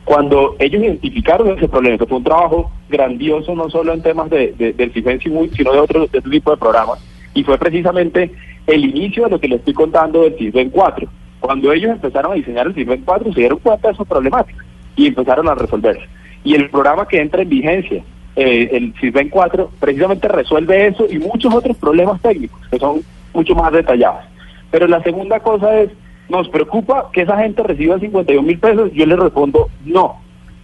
Cuando 0.04 0.56
ellos 0.60 0.82
identificaron 0.84 1.58
ese 1.58 1.68
problema, 1.70 1.98
que 1.98 2.06
fue 2.08 2.18
un 2.18 2.24
trabajo 2.24 2.72
grandioso 2.90 3.56
no 3.56 3.70
solo 3.70 3.94
en 3.94 4.02
temas 4.02 4.30
de, 4.30 4.54
de- 4.58 4.74
del 4.74 4.92
CIFEN, 4.92 5.20
sino 5.22 5.72
de 5.74 5.80
otro, 5.80 6.08
de 6.08 6.18
otro 6.18 6.32
tipo 6.32 6.52
de 6.52 6.58
programas, 6.58 7.00
y 7.34 7.44
fue 7.44 7.58
precisamente 7.58 8.32
el 8.68 8.86
inicio 8.86 9.26
de 9.26 9.32
lo 9.32 9.40
que 9.40 9.48
le 9.48 9.56
estoy 9.56 9.74
contando 9.74 10.24
del 10.24 10.38
CIFEN 10.38 10.70
4. 10.70 11.08
Cuando 11.40 11.72
ellos 11.72 11.92
empezaron 11.92 12.32
a 12.32 12.36
diseñar 12.36 12.68
el 12.68 12.76
CIFEN 12.76 13.02
4, 13.04 13.34
se 13.34 13.40
dieron 13.40 13.60
cuenta 13.60 13.90
de 13.90 13.96
sus 13.96 14.08
problemáticas 14.08 14.66
y 14.96 15.08
empezaron 15.08 15.48
a 15.50 15.56
resolverlas. 15.56 16.08
Y 16.44 16.56
el 16.56 16.70
programa 16.70 17.08
que 17.08 17.22
entra 17.22 17.42
en 17.42 17.50
vigencia, 17.50 18.04
eh, 18.36 18.70
el 18.72 18.94
CISBEN 19.00 19.30
4, 19.30 19.72
precisamente 19.80 20.28
resuelve 20.28 20.88
eso 20.88 21.06
y 21.10 21.20
muchos 21.20 21.54
otros 21.54 21.78
problemas 21.78 22.22
técnicos 22.22 22.60
que 22.70 22.80
son 22.80 23.02
mucho 23.34 23.56
más 23.56 23.72
detallados. 23.72 24.24
Pero 24.72 24.88
la 24.88 25.04
segunda 25.04 25.40
cosa 25.40 25.80
es, 25.80 25.92
¿nos 26.30 26.48
preocupa 26.50 27.10
que 27.12 27.22
esa 27.22 27.38
gente 27.38 27.62
reciba 27.64 28.00
51 28.00 28.42
mil 28.42 28.60
pesos? 28.60 28.92
Yo 28.94 29.06
le 29.06 29.16
respondo, 29.16 29.70
no. 29.86 30.22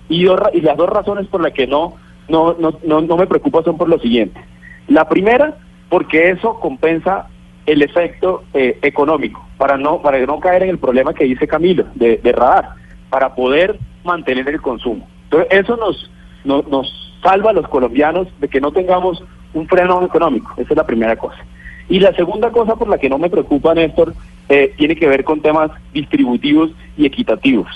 Y, 0.09 0.23
dos 0.23 0.39
y 0.53 0.61
las 0.61 0.77
dos 0.77 0.89
razones 0.89 1.27
por 1.27 1.41
las 1.41 1.53
que 1.53 1.67
no, 1.67 1.95
no, 2.29 2.55
no, 2.57 2.79
no, 2.85 3.01
no 3.01 3.17
me 3.17 3.27
preocupa 3.27 3.63
son 3.63 3.77
por 3.77 3.89
lo 3.89 3.99
siguiente. 3.99 4.39
La 4.87 5.09
primera, 5.09 5.57
porque 5.89 6.31
eso 6.31 6.59
compensa 6.59 7.27
el 7.67 7.81
efecto 7.83 8.43
eh, 8.53 8.79
económico, 8.81 9.45
para 9.57 9.77
no, 9.77 10.01
para 10.01 10.17
no 10.25 10.39
caer 10.39 10.63
en 10.63 10.69
el 10.69 10.79
problema 10.79 11.13
que 11.13 11.25
dice 11.25 11.47
Camilo, 11.47 11.85
de, 11.93 12.19
radar, 12.35 12.69
para 13.09 13.35
poder 13.35 13.77
mantener 14.03 14.47
el 14.47 14.61
consumo. 14.61 15.07
Entonces, 15.25 15.49
eso 15.51 15.77
nos, 15.77 16.09
nos, 16.43 16.67
nos 16.67 17.13
salva 17.21 17.51
a 17.51 17.53
los 17.53 17.67
colombianos 17.67 18.27
de 18.39 18.47
que 18.47 18.61
no 18.61 18.71
tengamos 18.71 19.23
un 19.53 19.67
freno 19.67 20.03
económico. 20.03 20.53
Esa 20.57 20.71
es 20.71 20.77
la 20.77 20.85
primera 20.85 21.15
cosa. 21.15 21.37
Y 21.89 21.99
la 21.99 22.13
segunda 22.13 22.51
cosa 22.51 22.75
por 22.75 22.89
la 22.89 22.97
que 22.97 23.09
no 23.09 23.17
me 23.17 23.29
preocupa, 23.29 23.73
Néstor, 23.73 24.13
eh, 24.49 24.73
tiene 24.77 24.95
que 24.95 25.07
ver 25.07 25.23
con 25.23 25.41
temas 25.41 25.71
distributivos 25.93 26.71
y 26.97 27.05
equitativos. 27.05 27.67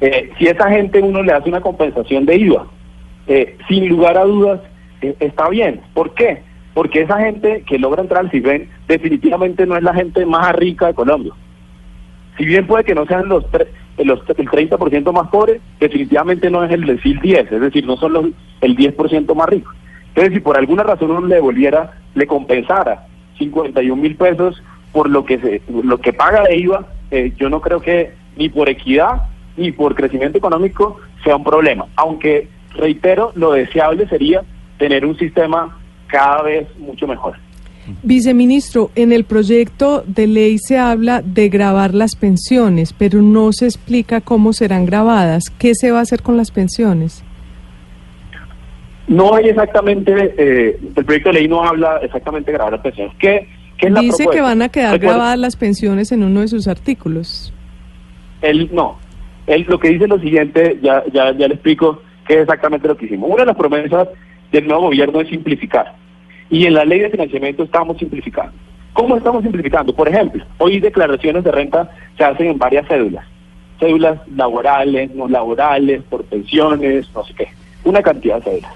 Eh, 0.00 0.30
si 0.38 0.46
esa 0.46 0.70
gente 0.70 1.00
uno 1.00 1.22
le 1.22 1.32
hace 1.32 1.48
una 1.48 1.60
compensación 1.60 2.24
de 2.24 2.36
IVA, 2.36 2.66
eh, 3.26 3.56
sin 3.68 3.88
lugar 3.88 4.16
a 4.16 4.24
dudas, 4.24 4.60
eh, 5.02 5.14
está 5.20 5.48
bien. 5.48 5.80
¿Por 5.94 6.14
qué? 6.14 6.42
Porque 6.74 7.02
esa 7.02 7.18
gente 7.20 7.64
que 7.66 7.78
logra 7.78 8.02
entrar 8.02 8.20
al 8.24 8.30
CIBEN 8.30 8.68
definitivamente 8.86 9.66
no 9.66 9.76
es 9.76 9.82
la 9.82 9.94
gente 9.94 10.24
más 10.26 10.54
rica 10.54 10.86
de 10.86 10.94
Colombia. 10.94 11.32
Si 12.36 12.44
bien 12.44 12.66
puede 12.66 12.84
que 12.84 12.94
no 12.94 13.04
sean 13.06 13.28
los, 13.28 13.44
tre- 13.50 13.66
eh, 13.96 14.04
los 14.04 14.20
el 14.28 14.48
30% 14.48 15.12
más 15.12 15.28
pobres, 15.28 15.60
definitivamente 15.80 16.50
no 16.50 16.62
es 16.62 16.70
el 16.70 16.84
decil 16.86 17.18
10, 17.20 17.50
es 17.50 17.60
decir, 17.60 17.84
no 17.84 17.96
son 17.96 18.12
los 18.12 18.26
el 18.60 18.76
10% 18.76 19.34
más 19.34 19.48
ricos. 19.48 19.74
Entonces, 20.08 20.34
si 20.34 20.40
por 20.40 20.56
alguna 20.56 20.84
razón 20.84 21.10
uno 21.10 21.26
le 21.26 21.36
devolviera, 21.36 21.92
le 22.14 22.26
compensara 22.26 23.06
51 23.38 24.00
mil 24.00 24.16
pesos 24.16 24.62
por 24.92 25.08
lo 25.10 25.24
que 25.24 25.38
se, 25.38 25.62
lo 25.82 25.98
que 25.98 26.12
paga 26.12 26.42
de 26.44 26.56
IVA, 26.58 26.86
eh, 27.10 27.32
yo 27.36 27.48
no 27.50 27.60
creo 27.60 27.80
que 27.80 28.12
ni 28.36 28.48
por 28.48 28.68
equidad 28.68 29.22
ni 29.56 29.72
por 29.72 29.94
crecimiento 29.96 30.38
económico 30.38 30.98
sea 31.24 31.36
un 31.36 31.44
problema. 31.44 31.86
Aunque, 31.96 32.48
reitero, 32.74 33.32
lo 33.34 33.52
deseable 33.52 34.06
sería 34.08 34.42
tener 34.78 35.04
un 35.04 35.16
sistema 35.18 35.77
cada 36.08 36.42
vez 36.42 36.66
mucho 36.78 37.06
mejor. 37.06 37.34
Viceministro, 38.02 38.90
en 38.96 39.12
el 39.12 39.24
proyecto 39.24 40.04
de 40.06 40.26
ley 40.26 40.58
se 40.58 40.76
habla 40.78 41.22
de 41.22 41.48
grabar 41.48 41.94
las 41.94 42.16
pensiones, 42.16 42.92
pero 42.92 43.22
no 43.22 43.52
se 43.52 43.64
explica 43.64 44.20
cómo 44.20 44.52
serán 44.52 44.84
grabadas. 44.84 45.44
¿Qué 45.58 45.74
se 45.74 45.90
va 45.90 46.00
a 46.00 46.02
hacer 46.02 46.22
con 46.22 46.36
las 46.36 46.50
pensiones? 46.50 47.24
No 49.06 49.34
hay 49.34 49.48
exactamente, 49.48 50.34
eh, 50.36 50.78
el 50.96 51.04
proyecto 51.04 51.30
de 51.30 51.34
ley 51.40 51.48
no 51.48 51.64
habla 51.64 51.96
exactamente 52.02 52.50
de 52.50 52.58
grabar 52.58 52.74
las 52.74 52.82
pensiones. 52.82 53.14
¿Qué, 53.18 53.48
qué 53.78 53.86
es 53.86 53.92
la 53.92 54.00
Dice 54.00 54.26
que 54.30 54.40
van 54.42 54.60
a 54.60 54.68
quedar 54.68 54.92
Recuerda- 54.92 55.14
grabadas 55.16 55.38
las 55.38 55.56
pensiones 55.56 56.12
en 56.12 56.22
uno 56.24 56.40
de 56.40 56.48
sus 56.48 56.68
artículos. 56.68 57.54
Él 58.42 58.68
no. 58.72 58.98
Él 59.46 59.64
lo 59.66 59.78
que 59.80 59.88
dice 59.88 60.04
es 60.04 60.10
lo 60.10 60.18
siguiente, 60.20 60.78
ya, 60.82 61.02
ya, 61.10 61.32
ya 61.32 61.48
le 61.48 61.54
explico 61.54 62.02
qué 62.26 62.34
es 62.34 62.40
exactamente 62.42 62.86
lo 62.86 62.98
que 62.98 63.06
hicimos. 63.06 63.30
Una 63.30 63.40
de 63.44 63.46
las 63.46 63.56
promesas 63.56 64.08
del 64.52 64.66
nuevo 64.66 64.82
gobierno 64.84 65.20
es 65.20 65.28
simplificar. 65.28 65.94
Y 66.50 66.66
en 66.66 66.74
la 66.74 66.84
ley 66.84 67.00
de 67.00 67.10
financiamiento 67.10 67.62
estamos 67.62 67.98
simplificando. 67.98 68.52
¿Cómo 68.94 69.16
estamos 69.16 69.42
simplificando? 69.42 69.94
Por 69.94 70.08
ejemplo, 70.08 70.44
hoy 70.58 70.80
declaraciones 70.80 71.44
de 71.44 71.52
renta 71.52 71.90
se 72.16 72.24
hacen 72.24 72.46
en 72.48 72.58
varias 72.58 72.86
cédulas. 72.88 73.24
Cédulas 73.78 74.18
laborales, 74.34 75.14
no 75.14 75.28
laborales, 75.28 76.02
por 76.04 76.24
pensiones, 76.24 77.08
no 77.14 77.24
sé 77.24 77.34
qué. 77.34 77.48
Una 77.84 78.02
cantidad 78.02 78.36
de 78.38 78.42
cédulas. 78.42 78.72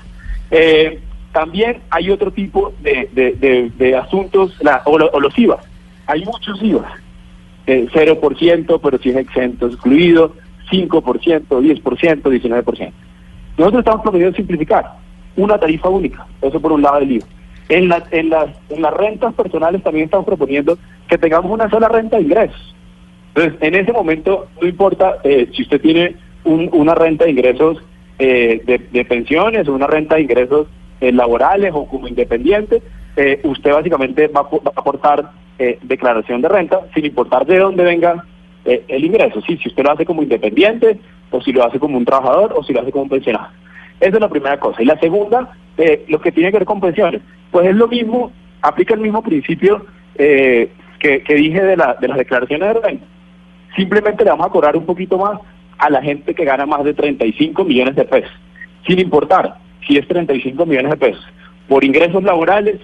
Eh, 0.51 1.01
también 1.33 1.79
hay 1.91 2.11
otro 2.11 2.31
tipo 2.31 2.73
de, 2.83 3.09
de, 3.13 3.71
de- 3.77 3.97
asuntos, 3.97 4.55
o, 4.85 4.91
o 4.93 5.21
los 5.21 5.37
IVA. 5.39 5.59
Hay 6.07 6.25
muchos 6.25 6.63
IVA 6.63 6.93
eh, 7.67 7.89
0%, 7.93 8.81
pero 8.83 8.99
si 8.99 9.09
es 9.09 9.17
exento 9.17 9.67
excluido, 9.67 10.35
5%, 10.71 11.47
10%, 11.49 12.23
19%. 12.23 12.93
Nosotros 13.59 13.79
estamos 13.81 14.03
proponiendo 14.03 14.37
simplificar 14.37 15.02
una 15.37 15.59
tarifa 15.59 15.88
única, 15.88 16.27
eso 16.40 16.61
por 16.61 16.73
un 16.73 16.83
lado 16.83 17.01
del 17.01 17.12
IVA. 17.12 17.27
En, 17.68 17.88
la- 17.88 18.05
en, 18.11 18.29
las, 18.31 18.49
en 18.68 18.83
las 18.83 18.92
rentas 18.95 19.35
personales 19.35 19.83
también 19.83 20.05
estamos 20.07 20.27
proponiendo 20.27 20.77
que 21.09 21.16
tengamos 21.18 21.51
una 21.51 21.71
sola 21.71 21.88
renta 21.88 22.16
de 22.16 22.23
ingresos. 22.25 22.75
Entonces, 23.35 23.62
en 23.62 23.75
ese 23.75 23.92
momento, 23.92 24.49
no 24.61 24.68
importa 24.68 25.18
eh, 25.25 25.49
si 25.55 25.62
usted 25.62 25.81
tiene 25.81 26.16
un- 26.45 26.68
una 26.73 26.95
renta 26.95 27.25
de 27.25 27.31
ingresos 27.31 27.79
eh, 28.18 28.62
de, 28.92 29.05
pensiones 29.05 29.66
o 29.68 29.73
una 29.75 29.87
renta 29.87 30.16
de 30.16 30.23
ingresos 30.23 30.66
eh, 31.01 31.12
laborales 31.12 31.73
o 31.75 31.87
como 31.87 32.07
independiente, 32.09 32.83
eh, 33.16 33.40
usted 33.45 33.73
básicamente 33.73 34.29
va 34.29 34.40
a 34.40 34.49
aportar 34.77 35.31
eh, 35.59 35.79
declaración 35.83 36.40
de 36.42 36.49
renta 36.49 36.81
sin 36.95 37.05
importar 37.07 37.47
de 37.47 37.59
dónde 37.59 37.85
venga 37.85 38.25
eh, 38.64 38.85
el 38.88 39.05
ingreso. 39.05 39.40
Sí, 39.47 39.57
si 39.57 39.68
usted 39.71 39.83
lo 39.83 39.92
hace 39.92 40.05
como 40.05 40.23
independiente 40.23 40.99
o 41.31 41.40
si 41.40 41.53
lo 41.53 41.64
hace 41.64 41.79
como 41.79 41.97
un 41.97 42.05
trabajador 42.05 42.53
o 42.57 42.62
si 42.62 42.73
lo 42.73 42.81
hace 42.83 42.92
como 42.92 43.05
un 43.05 43.09
pensionado. 43.11 43.49
Esa 44.01 44.17
es 44.17 44.21
la 44.21 44.29
primera 44.29 44.59
cosa. 44.59 44.83
Y 44.83 44.87
la 44.87 44.99
segunda, 44.99 45.53
eh, 45.77 46.05
lo 46.09 46.21
que 46.21 46.33
tiene 46.33 46.51
que 46.51 46.59
ver 46.59 46.67
con 46.67 46.81
pensiones, 46.81 47.23
pues 47.51 47.67
es 47.67 47.75
lo 47.75 47.89
mismo, 47.89 48.33
aplica 48.63 48.95
el 48.95 49.01
mismo 49.01 49.23
principio 49.23 49.87
eh, 50.17 50.71
que, 50.99 51.23
que 51.23 51.35
dije 51.35 51.63
de, 51.63 51.77
la, 51.77 51.95
de 51.95 52.09
las 52.09 52.19
declaraciones 52.19 52.75
de 52.75 52.81
renta. 52.81 53.07
Simplemente 53.77 54.25
le 54.25 54.31
vamos 54.31 54.47
a 54.47 54.51
cobrar 54.51 54.77
un 54.77 54.85
poquito 54.85 55.19
más 55.19 55.41
a 55.79 55.91
la 55.91 56.03
gente 56.03 56.35
que 56.35 56.45
gana 56.45 56.67
más 56.67 56.85
de 56.85 56.95
35 56.95 57.65
millones 57.65 57.97
de 57.97 58.05
pesos. 58.05 58.31
sin 58.87 58.99
importar 58.99 59.57
si 59.87 59.97
es 59.97 60.07
35 60.07 60.65
millones 60.67 60.93
de 60.93 60.97
pesos, 60.97 61.25
por 61.69 61.85
ingresos 61.85 62.23
laborales, 62.23 62.81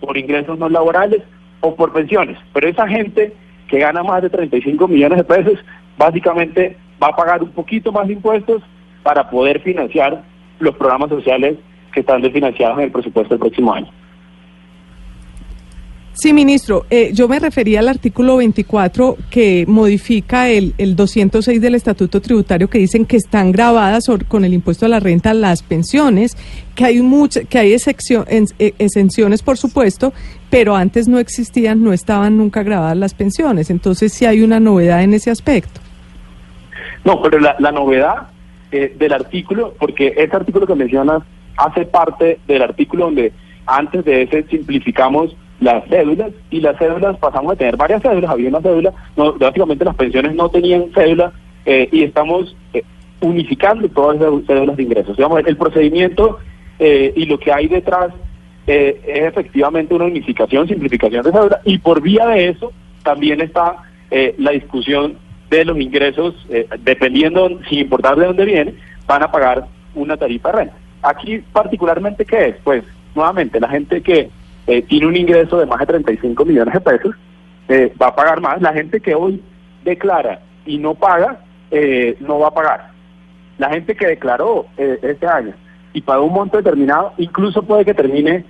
por 0.00 0.18
ingresos 0.18 0.58
no 0.58 0.68
laborales 0.68 1.22
o 1.60 1.74
por 1.74 1.92
pensiones. 1.92 2.36
Pero 2.52 2.68
esa 2.68 2.86
gente 2.88 3.32
que 3.68 3.78
gana 3.78 4.02
más 4.02 4.20
de 4.22 4.28
35 4.28 4.86
millones 4.86 5.18
de 5.18 5.24
pesos, 5.24 5.58
básicamente 5.96 6.76
va 7.02 7.08
a 7.08 7.16
pagar 7.16 7.42
un 7.42 7.52
poquito 7.52 7.90
más 7.90 8.06
de 8.06 8.14
impuestos 8.14 8.62
para 9.02 9.30
poder 9.30 9.60
financiar 9.60 10.22
los 10.62 10.74
programas 10.76 11.10
sociales 11.10 11.58
que 11.92 12.00
están 12.00 12.22
desfinanciados 12.22 12.78
en 12.78 12.84
el 12.84 12.90
presupuesto 12.92 13.34
del 13.34 13.40
próximo 13.40 13.72
año. 13.74 13.90
Sí, 16.14 16.34
ministro, 16.34 16.84
eh, 16.90 17.10
yo 17.14 17.26
me 17.26 17.38
refería 17.38 17.80
al 17.80 17.88
artículo 17.88 18.36
24 18.36 19.16
que 19.30 19.64
modifica 19.66 20.50
el, 20.50 20.74
el 20.76 20.94
206 20.94 21.58
del 21.60 21.74
Estatuto 21.74 22.20
Tributario 22.20 22.68
que 22.68 22.78
dicen 22.78 23.06
que 23.06 23.16
están 23.16 23.50
grabadas 23.50 24.04
con 24.28 24.44
el 24.44 24.52
impuesto 24.52 24.84
a 24.84 24.90
la 24.90 25.00
renta 25.00 25.32
las 25.32 25.62
pensiones, 25.62 26.36
que 26.74 26.84
hay 26.84 27.00
mucha, 27.00 27.44
que 27.44 27.58
hay 27.58 27.72
en- 28.28 28.44
eh, 28.58 28.74
exenciones, 28.78 29.42
por 29.42 29.56
supuesto, 29.56 30.12
pero 30.50 30.76
antes 30.76 31.08
no 31.08 31.18
existían, 31.18 31.82
no 31.82 31.94
estaban 31.94 32.36
nunca 32.36 32.62
grabadas 32.62 32.98
las 32.98 33.14
pensiones. 33.14 33.70
Entonces 33.70 34.12
sí 34.12 34.26
hay 34.26 34.42
una 34.42 34.60
novedad 34.60 35.02
en 35.02 35.14
ese 35.14 35.30
aspecto. 35.30 35.80
No, 37.04 37.22
pero 37.22 37.40
la, 37.40 37.56
la 37.58 37.72
novedad 37.72 38.28
eh, 38.72 38.94
del 38.98 39.12
artículo, 39.12 39.74
porque 39.78 40.14
ese 40.16 40.34
artículo 40.34 40.66
que 40.66 40.74
mencionas 40.74 41.22
hace 41.56 41.84
parte 41.84 42.40
del 42.46 42.62
artículo 42.62 43.04
donde 43.04 43.32
antes 43.66 44.04
de 44.04 44.22
ese 44.22 44.44
simplificamos 44.44 45.36
las 45.60 45.84
cédulas 45.88 46.32
y 46.50 46.60
las 46.60 46.76
cédulas 46.78 47.16
pasamos 47.18 47.52
a 47.52 47.56
tener 47.56 47.76
varias 47.76 48.02
cédulas, 48.02 48.30
había 48.30 48.48
una 48.48 48.60
cédula, 48.60 48.92
no, 49.16 49.34
básicamente 49.34 49.84
las 49.84 49.94
pensiones 49.94 50.34
no 50.34 50.48
tenían 50.48 50.90
cédula 50.92 51.32
eh, 51.64 51.88
y 51.92 52.02
estamos 52.02 52.56
eh, 52.74 52.82
unificando 53.20 53.88
todas 53.88 54.16
esas 54.16 54.46
cédulas 54.46 54.76
de 54.76 54.82
ingresos. 54.82 55.16
Digamos, 55.16 55.42
el 55.46 55.56
procedimiento 55.56 56.38
eh, 56.78 57.12
y 57.14 57.26
lo 57.26 57.38
que 57.38 57.52
hay 57.52 57.68
detrás 57.68 58.12
eh, 58.66 59.00
es 59.06 59.24
efectivamente 59.24 59.94
una 59.94 60.06
unificación, 60.06 60.66
simplificación 60.66 61.22
de 61.22 61.32
cédula 61.32 61.60
y 61.64 61.78
por 61.78 62.00
vía 62.00 62.26
de 62.26 62.48
eso 62.48 62.72
también 63.02 63.40
está 63.40 63.76
eh, 64.10 64.34
la 64.38 64.50
discusión 64.50 65.16
de 65.58 65.64
los 65.64 65.78
ingresos, 65.78 66.34
eh, 66.50 66.66
dependiendo, 66.80 67.60
sin 67.68 67.80
importar 67.80 68.16
de 68.16 68.26
dónde 68.26 68.44
viene, 68.44 68.74
van 69.06 69.22
a 69.22 69.30
pagar 69.30 69.66
una 69.94 70.16
tarifa 70.16 70.50
de 70.50 70.58
renta. 70.58 70.74
Aquí 71.02 71.38
particularmente, 71.52 72.24
¿qué 72.24 72.48
es? 72.48 72.56
Pues 72.62 72.84
nuevamente, 73.14 73.60
la 73.60 73.68
gente 73.68 74.02
que 74.02 74.30
eh, 74.66 74.82
tiene 74.82 75.06
un 75.06 75.16
ingreso 75.16 75.58
de 75.58 75.66
más 75.66 75.80
de 75.80 75.86
35 75.86 76.44
millones 76.44 76.74
de 76.74 76.80
pesos 76.80 77.14
eh, 77.68 77.92
va 78.00 78.08
a 78.08 78.14
pagar 78.14 78.40
más. 78.40 78.60
La 78.60 78.72
gente 78.72 79.00
que 79.00 79.14
hoy 79.14 79.42
declara 79.84 80.40
y 80.66 80.78
no 80.78 80.94
paga, 80.94 81.40
eh, 81.70 82.16
no 82.20 82.38
va 82.38 82.48
a 82.48 82.54
pagar. 82.54 82.90
La 83.58 83.70
gente 83.70 83.94
que 83.94 84.06
declaró 84.06 84.66
eh, 84.76 84.98
este 85.02 85.26
año 85.26 85.54
y 85.92 86.00
pagó 86.00 86.24
un 86.24 86.32
monto 86.32 86.56
determinado, 86.56 87.12
incluso 87.18 87.62
puede 87.62 87.84
que 87.84 87.94
termine 87.94 88.44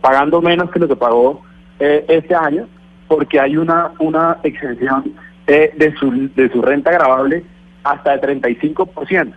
pagando 0.00 0.40
menos 0.40 0.70
que 0.70 0.78
lo 0.78 0.88
que 0.88 0.96
pagó 0.96 1.42
este 1.78 2.34
año, 2.34 2.68
porque 3.06 3.38
hay 3.38 3.56
una, 3.56 3.90
una 3.98 4.38
exención 4.44 5.12
de, 5.48 5.94
su, 5.98 6.30
de 6.34 6.50
su 6.50 6.62
renta 6.62 6.90
agravable 6.90 7.42
hasta 7.82 8.14
el 8.14 8.20
35%, 8.20 9.32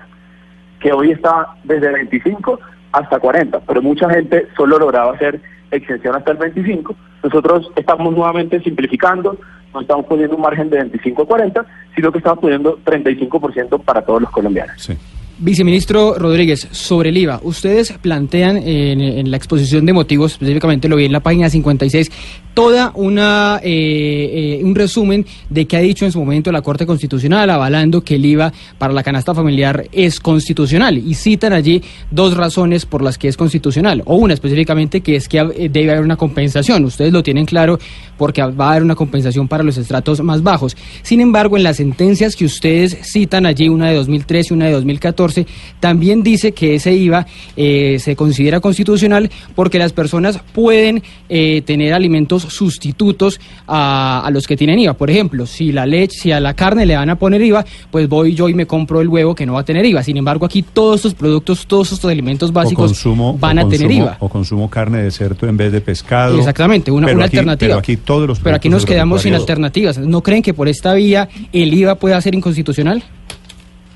que 0.79 0.91
hoy 0.91 1.11
está 1.11 1.55
desde 1.63 1.91
25 1.91 2.59
hasta 2.91 3.19
40, 3.19 3.61
pero 3.61 3.81
mucha 3.81 4.09
gente 4.09 4.47
solo 4.57 4.77
lograba 4.77 5.13
hacer 5.13 5.39
exención 5.71 6.15
hasta 6.15 6.31
el 6.31 6.37
25. 6.37 6.95
Nosotros 7.23 7.71
estamos 7.77 8.13
nuevamente 8.13 8.59
simplificando, 8.61 9.37
no 9.73 9.81
estamos 9.81 10.05
poniendo 10.05 10.35
un 10.35 10.41
margen 10.41 10.69
de 10.69 10.77
25 10.77 11.23
a 11.23 11.27
40, 11.27 11.65
sino 11.95 12.11
que 12.11 12.17
estamos 12.17 12.39
poniendo 12.39 12.77
35% 12.83 13.81
para 13.83 14.01
todos 14.01 14.21
los 14.21 14.31
colombianos. 14.31 14.81
Sí. 14.81 14.97
Viceministro 15.43 16.19
Rodríguez, 16.19 16.67
sobre 16.69 17.09
el 17.09 17.17
IVA, 17.17 17.39
ustedes 17.41 17.93
plantean 17.93 18.57
en, 18.57 19.31
la 19.31 19.37
exposición 19.37 19.87
de 19.87 19.91
motivos, 19.91 20.33
específicamente 20.33 20.87
lo 20.87 20.97
vi 20.97 21.05
en 21.05 21.11
la 21.11 21.21
página 21.21 21.49
56, 21.49 22.11
toda 22.53 22.91
una 22.93 23.59
eh, 23.63 24.59
eh, 24.59 24.63
un 24.63 24.75
resumen 24.75 25.25
de 25.49 25.65
qué 25.65 25.77
ha 25.77 25.79
dicho 25.79 26.05
en 26.05 26.11
su 26.11 26.19
momento 26.19 26.51
la 26.51 26.61
Corte 26.61 26.85
Constitucional, 26.85 27.49
avalando 27.49 28.03
que 28.03 28.15
el 28.15 28.25
IVA 28.25 28.53
para 28.77 28.93
la 28.93 29.01
canasta 29.01 29.33
familiar 29.33 29.85
es 29.91 30.19
constitucional 30.19 30.99
y 30.99 31.15
citan 31.15 31.53
allí 31.53 31.81
dos 32.11 32.37
razones 32.37 32.85
por 32.85 33.01
las 33.01 33.17
que 33.17 33.27
es 33.27 33.35
constitucional, 33.35 34.03
o 34.05 34.17
una 34.17 34.35
específicamente 34.35 35.01
que 35.01 35.15
es 35.15 35.27
que 35.27 35.39
eh, 35.39 35.69
debe 35.69 35.89
haber 35.89 36.03
una 36.03 36.17
compensación. 36.17 36.85
Ustedes 36.85 37.13
lo 37.13 37.23
tienen 37.23 37.45
claro 37.45 37.79
porque 38.15 38.43
va 38.43 38.67
a 38.67 38.71
haber 38.73 38.83
una 38.83 38.95
compensación 38.95 39.47
para 39.47 39.63
los 39.63 39.77
estratos 39.77 40.21
más 40.21 40.43
bajos. 40.43 40.77
Sin 41.01 41.19
embargo, 41.19 41.57
en 41.57 41.63
las 41.63 41.77
sentencias 41.77 42.35
que 42.35 42.45
ustedes 42.45 42.95
citan 43.01 43.47
allí, 43.47 43.69
una 43.69 43.89
de 43.89 43.95
2013 43.95 44.53
y 44.53 44.55
una 44.55 44.67
de 44.67 44.73
2014, 44.73 45.30
también 45.79 46.23
dice 46.23 46.51
que 46.51 46.75
ese 46.75 46.93
IVA 46.93 47.25
eh, 47.55 47.97
se 47.99 48.15
considera 48.15 48.59
constitucional 48.59 49.29
porque 49.55 49.79
las 49.79 49.93
personas 49.93 50.39
pueden 50.53 51.01
eh, 51.29 51.61
tener 51.65 51.93
alimentos 51.93 52.43
sustitutos 52.43 53.39
a, 53.67 54.21
a 54.25 54.31
los 54.31 54.47
que 54.47 54.57
tienen 54.57 54.79
IVA. 54.79 54.93
Por 54.93 55.09
ejemplo, 55.09 55.45
si 55.45 55.71
la 55.71 55.85
leche, 55.85 56.19
si 56.19 56.31
a 56.31 56.39
la 56.39 56.53
carne 56.53 56.85
le 56.85 56.95
van 56.95 57.09
a 57.09 57.15
poner 57.17 57.41
IVA, 57.41 57.65
pues 57.89 58.07
voy 58.09 58.33
yo 58.33 58.49
y 58.49 58.53
me 58.53 58.65
compro 58.65 59.01
el 59.01 59.07
huevo 59.07 59.35
que 59.35 59.45
no 59.45 59.53
va 59.53 59.61
a 59.61 59.65
tener 59.65 59.85
IVA. 59.85 60.03
Sin 60.03 60.17
embargo, 60.17 60.45
aquí 60.45 60.61
todos 60.63 60.97
estos 60.97 61.13
productos, 61.13 61.65
todos 61.65 61.91
estos 61.91 62.09
alimentos 62.11 62.51
básicos 62.53 62.91
consumo, 62.91 63.37
van 63.37 63.59
a 63.59 63.67
tener 63.67 63.91
IVA. 63.91 64.17
O 64.19 64.29
consumo 64.29 64.69
carne 64.69 65.01
de 65.03 65.11
cerdo 65.11 65.47
en 65.47 65.57
vez 65.57 65.71
de 65.71 65.81
pescado. 65.81 66.37
Exactamente, 66.37 66.91
una, 66.91 67.07
Pero 67.07 67.17
una 67.17 67.25
aquí- 67.25 67.37
alternativa. 67.37 67.69
Pero 67.69 67.79
aquí 67.79 67.97
todos 67.97 68.27
los 68.27 68.39
Pero 68.39 68.55
aquí 68.55 68.69
nos 68.69 68.85
quedamos 68.85 69.21
sin 69.21 69.33
alternativas. 69.33 69.97
¿No 69.97 70.21
creen 70.21 70.41
que 70.41 70.53
por 70.53 70.67
esta 70.67 70.93
vía 70.93 71.29
el 71.53 71.73
IVA 71.73 71.95
pueda 71.95 72.19
ser 72.21 72.35
inconstitucional? 72.35 73.03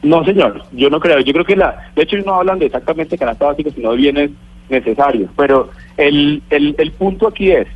No, 0.06 0.24
señor, 0.24 0.62
yo 0.72 0.92
no 0.92 1.00
creo. 1.00 1.20
Yo 1.22 1.34
creo 1.34 1.46
que 1.46 1.56
la, 1.56 1.92
de 1.96 2.04
hecho, 2.04 2.16
no 2.20 2.36
hablan 2.36 2.60
de 2.60 2.68
exactamente 2.68 3.18
canasta 3.18 3.48
básica, 3.48 3.72
sino 3.72 3.92
de 3.92 3.98
bienes 3.98 4.32
necesarios. 4.70 5.32
Pero 5.36 5.72
el, 5.98 6.44
el, 6.52 6.76
el 6.78 6.92
punto 6.92 7.28
aquí 7.28 7.52
es, 7.52 7.68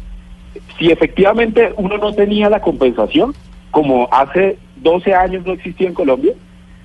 si 0.77 0.91
efectivamente 0.91 1.73
uno 1.77 1.97
no 1.97 2.13
tenía 2.13 2.47
la 2.47 2.61
compensación, 2.61 3.33
como 3.71 4.07
hace 4.11 4.59
12 4.75 5.11
años 5.15 5.43
no 5.43 5.53
existía 5.53 5.87
en 5.87 5.95
Colombia, 5.95 6.33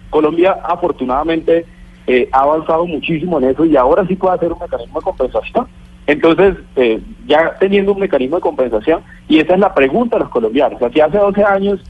Colombia 0.08 0.56
afortunadamente 0.64 1.66
eh, 2.06 2.26
ha 2.32 2.40
avanzado 2.40 2.86
muchísimo 2.86 3.38
en 3.38 3.50
eso 3.50 3.66
y 3.66 3.76
ahora 3.76 4.06
sí 4.06 4.16
puede 4.16 4.36
hacer 4.36 4.50
un 4.50 4.60
mecanismo 4.60 4.98
de 4.98 5.04
compensación. 5.04 5.66
Entonces, 6.06 6.56
eh, 6.76 7.02
ya 7.26 7.54
teniendo 7.60 7.92
un 7.92 8.00
mecanismo 8.00 8.36
de 8.36 8.42
compensación, 8.42 9.02
y 9.28 9.40
esa 9.40 9.54
es 9.54 9.60
la 9.60 9.74
pregunta 9.74 10.16
de 10.16 10.20
los 10.20 10.30
colombianos, 10.30 10.82
aquí 10.82 11.00
hace 11.00 11.18
12 11.18 11.44
años 11.44 11.80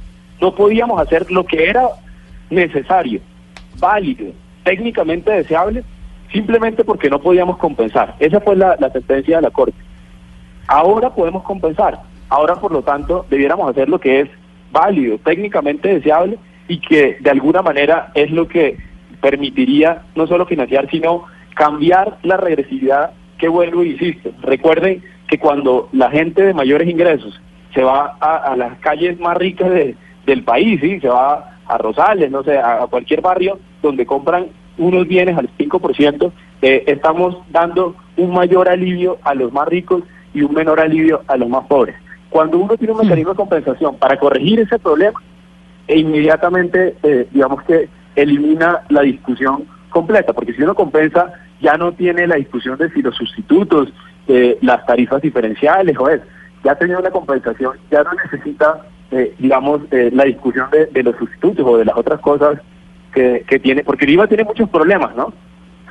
no 0.41 0.53
podíamos 0.57 1.01
hacer 1.01 1.31
lo 1.31 1.45
que 1.45 1.69
era 1.69 1.87
necesario, 2.51 3.21
válido, 3.79 4.33
técnicamente 4.65 5.31
deseable, 5.31 5.85
simplemente 6.33 6.85
porque 6.85 7.11
no 7.11 7.21
podíamos 7.21 7.59
compensar. 7.59 8.15
Esa 8.19 8.41
fue 8.41 8.57
la, 8.57 8.77
sentencia 8.93 9.37
de 9.37 9.43
la 9.43 9.51
Corte. 9.51 9.77
Ahora 10.67 11.11
podemos 11.15 11.43
compensar. 11.43 12.01
Ahora, 12.29 12.57
por 12.57 12.73
lo 12.73 12.83
tanto, 12.83 13.27
debiéramos 13.29 13.69
hacer 13.71 13.89
lo 13.89 14.01
que 14.01 14.21
es 14.21 14.29
válido, 14.73 15.19
técnicamente 15.19 15.89
deseable 15.95 16.39
y 16.67 16.79
que 16.81 17.19
de 17.21 17.31
alguna 17.31 17.63
manera 17.63 18.11
es 18.15 18.31
lo 18.31 18.49
que 18.49 18.79
permitiría 19.21 20.03
no 20.15 20.27
solo 20.27 20.47
financiar, 20.47 20.89
sino 20.91 21.25
cambiar 21.55 22.19
la 22.23 22.37
regresividad 22.37 23.13
que 23.39 23.49
vuelvo 23.49 23.85
y 23.85 23.93
insisto. 23.93 24.31
Recuerden 24.43 25.03
que 25.29 25.39
cuando 25.39 25.89
la 25.93 26.11
gente 26.11 26.43
de 26.43 26.55
mayores 26.55 26.89
ingresos 26.89 27.41
se 27.75 27.83
va 27.83 28.17
a, 28.21 28.37
a 28.37 28.57
las 28.57 28.79
calles 28.79 29.19
más 29.21 29.37
ricas 29.37 29.71
de- 29.71 29.95
del 30.27 30.43
país, 30.43 30.81
¿sí? 30.81 31.01
se 31.01 31.09
va 31.09 31.54
a 31.67 31.79
Rosales, 31.79 32.31
no 32.31 32.43
sé, 32.43 32.59
a, 32.59 32.83
a 32.83 32.87
cualquier 32.87 33.21
barrio 33.21 33.59
donde 33.83 34.07
compran 34.07 34.47
unos 34.79 35.07
bienes 35.07 35.37
al 35.37 35.49
5%, 35.57 36.33
eh, 36.63 36.85
estamos 36.87 37.37
dando 37.51 37.95
un 38.17 38.33
mayor 38.33 38.69
alivio 38.69 39.19
a 39.23 39.35
los 39.35 39.53
más 39.53 39.69
ricos 39.69 40.03
y 40.33 40.43
un 40.43 40.55
menor 40.55 40.81
alivio 40.81 41.23
a 41.27 41.37
los 41.37 41.49
más 41.49 41.67
pobres. 41.67 41.97
Cuando 42.31 42.59
uno 42.59 42.77
tiene 42.77 42.93
un 42.93 43.01
mecanismo 43.01 43.31
de 43.31 43.37
compensación 43.37 43.97
para 43.97 44.19
corregir 44.19 44.61
ese 44.61 44.79
problema, 44.79 45.21
e 45.87 45.99
inmediatamente, 45.99 46.97
eh, 47.03 47.29
digamos 47.31 47.63
que 47.65 47.89
elimina 48.17 48.81
la 48.89 49.03
discusión 49.03 49.67
completa, 49.91 50.33
porque 50.33 50.55
si 50.55 50.63
uno 50.63 50.75
compensa, 50.75 51.33
ya 51.61 51.77
no 51.77 51.93
tiene 51.93 52.27
la 52.27 52.37
discusión 52.37 52.79
de 52.79 52.91
si 52.91 53.03
los 53.03 53.15
sustitutos, 53.15 53.93
eh, 54.27 54.59
las 54.63 54.85
tarifas 54.87 55.21
diferenciales 55.23 55.97
o 55.99 56.09
es, 56.09 56.21
ya 56.65 56.75
tenía 56.75 56.99
una 56.99 57.11
compensación, 57.11 57.77
ya 57.91 58.03
no 58.03 58.11
necesita, 58.15 58.87
eh, 59.15 59.35
digamos, 59.39 59.83
eh, 59.93 60.11
la 60.13 60.25
discusión 60.25 60.67
de, 60.71 61.03
los 61.03 61.17
sustitutos 61.17 61.65
o 61.67 61.79
de 61.79 61.85
las 61.85 61.97
otras 61.97 62.21
cosas 62.21 62.61
que, 63.13 63.45
tiene, 63.63 63.85
porque 63.85 64.07
el 64.07 64.11
IVA 64.13 64.27
tiene 64.27 64.43
muchos 64.43 64.69
problemas, 64.69 65.15
¿no? 65.15 65.33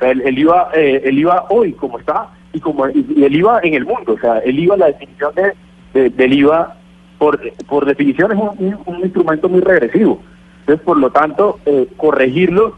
El, 0.02 0.38
IVA, 0.38 0.68
eh, 0.74 1.00
el 1.04 1.18
IVA 1.18 1.46
hoy 1.48 1.72
como 1.72 1.98
está 1.98 2.28
y 2.52 2.60
como 2.60 2.84
el 2.84 3.34
IVA 3.34 3.60
en 3.62 3.74
el 3.74 3.86
mundo, 3.86 4.12
o 4.12 4.18
sea, 4.18 4.38
el 4.40 4.58
IVA, 4.58 4.76
la 4.76 4.86
definición 4.88 5.34
de, 5.34 5.52
de- 5.94 6.10
del 6.10 6.32
IVA 6.34 6.76
por, 7.16 7.40
por 7.66 7.86
definición 7.86 8.32
es 8.32 8.38
un, 8.86 9.00
instrumento 9.00 9.48
muy 9.48 9.60
regresivo. 9.60 10.20
Entonces, 10.60 10.84
por 10.84 10.98
lo 10.98 11.10
tanto, 11.10 11.60
eh, 11.64 11.88
corregirlo 11.96 12.76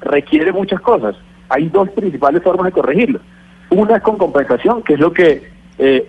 requiere 0.00 0.52
muchas 0.52 0.80
cosas. 0.80 1.16
Hay 1.48 1.68
dos 1.68 1.90
principales 1.90 2.42
formas 2.42 2.66
de 2.66 2.72
corregirlo. 2.72 3.20
Una 3.70 3.96
es 3.96 4.02
con 4.02 4.16
compensación, 4.16 4.82
que 4.82 4.94
es 4.94 5.00
lo 5.00 5.12
que 5.12 5.50
eh, 5.78 6.06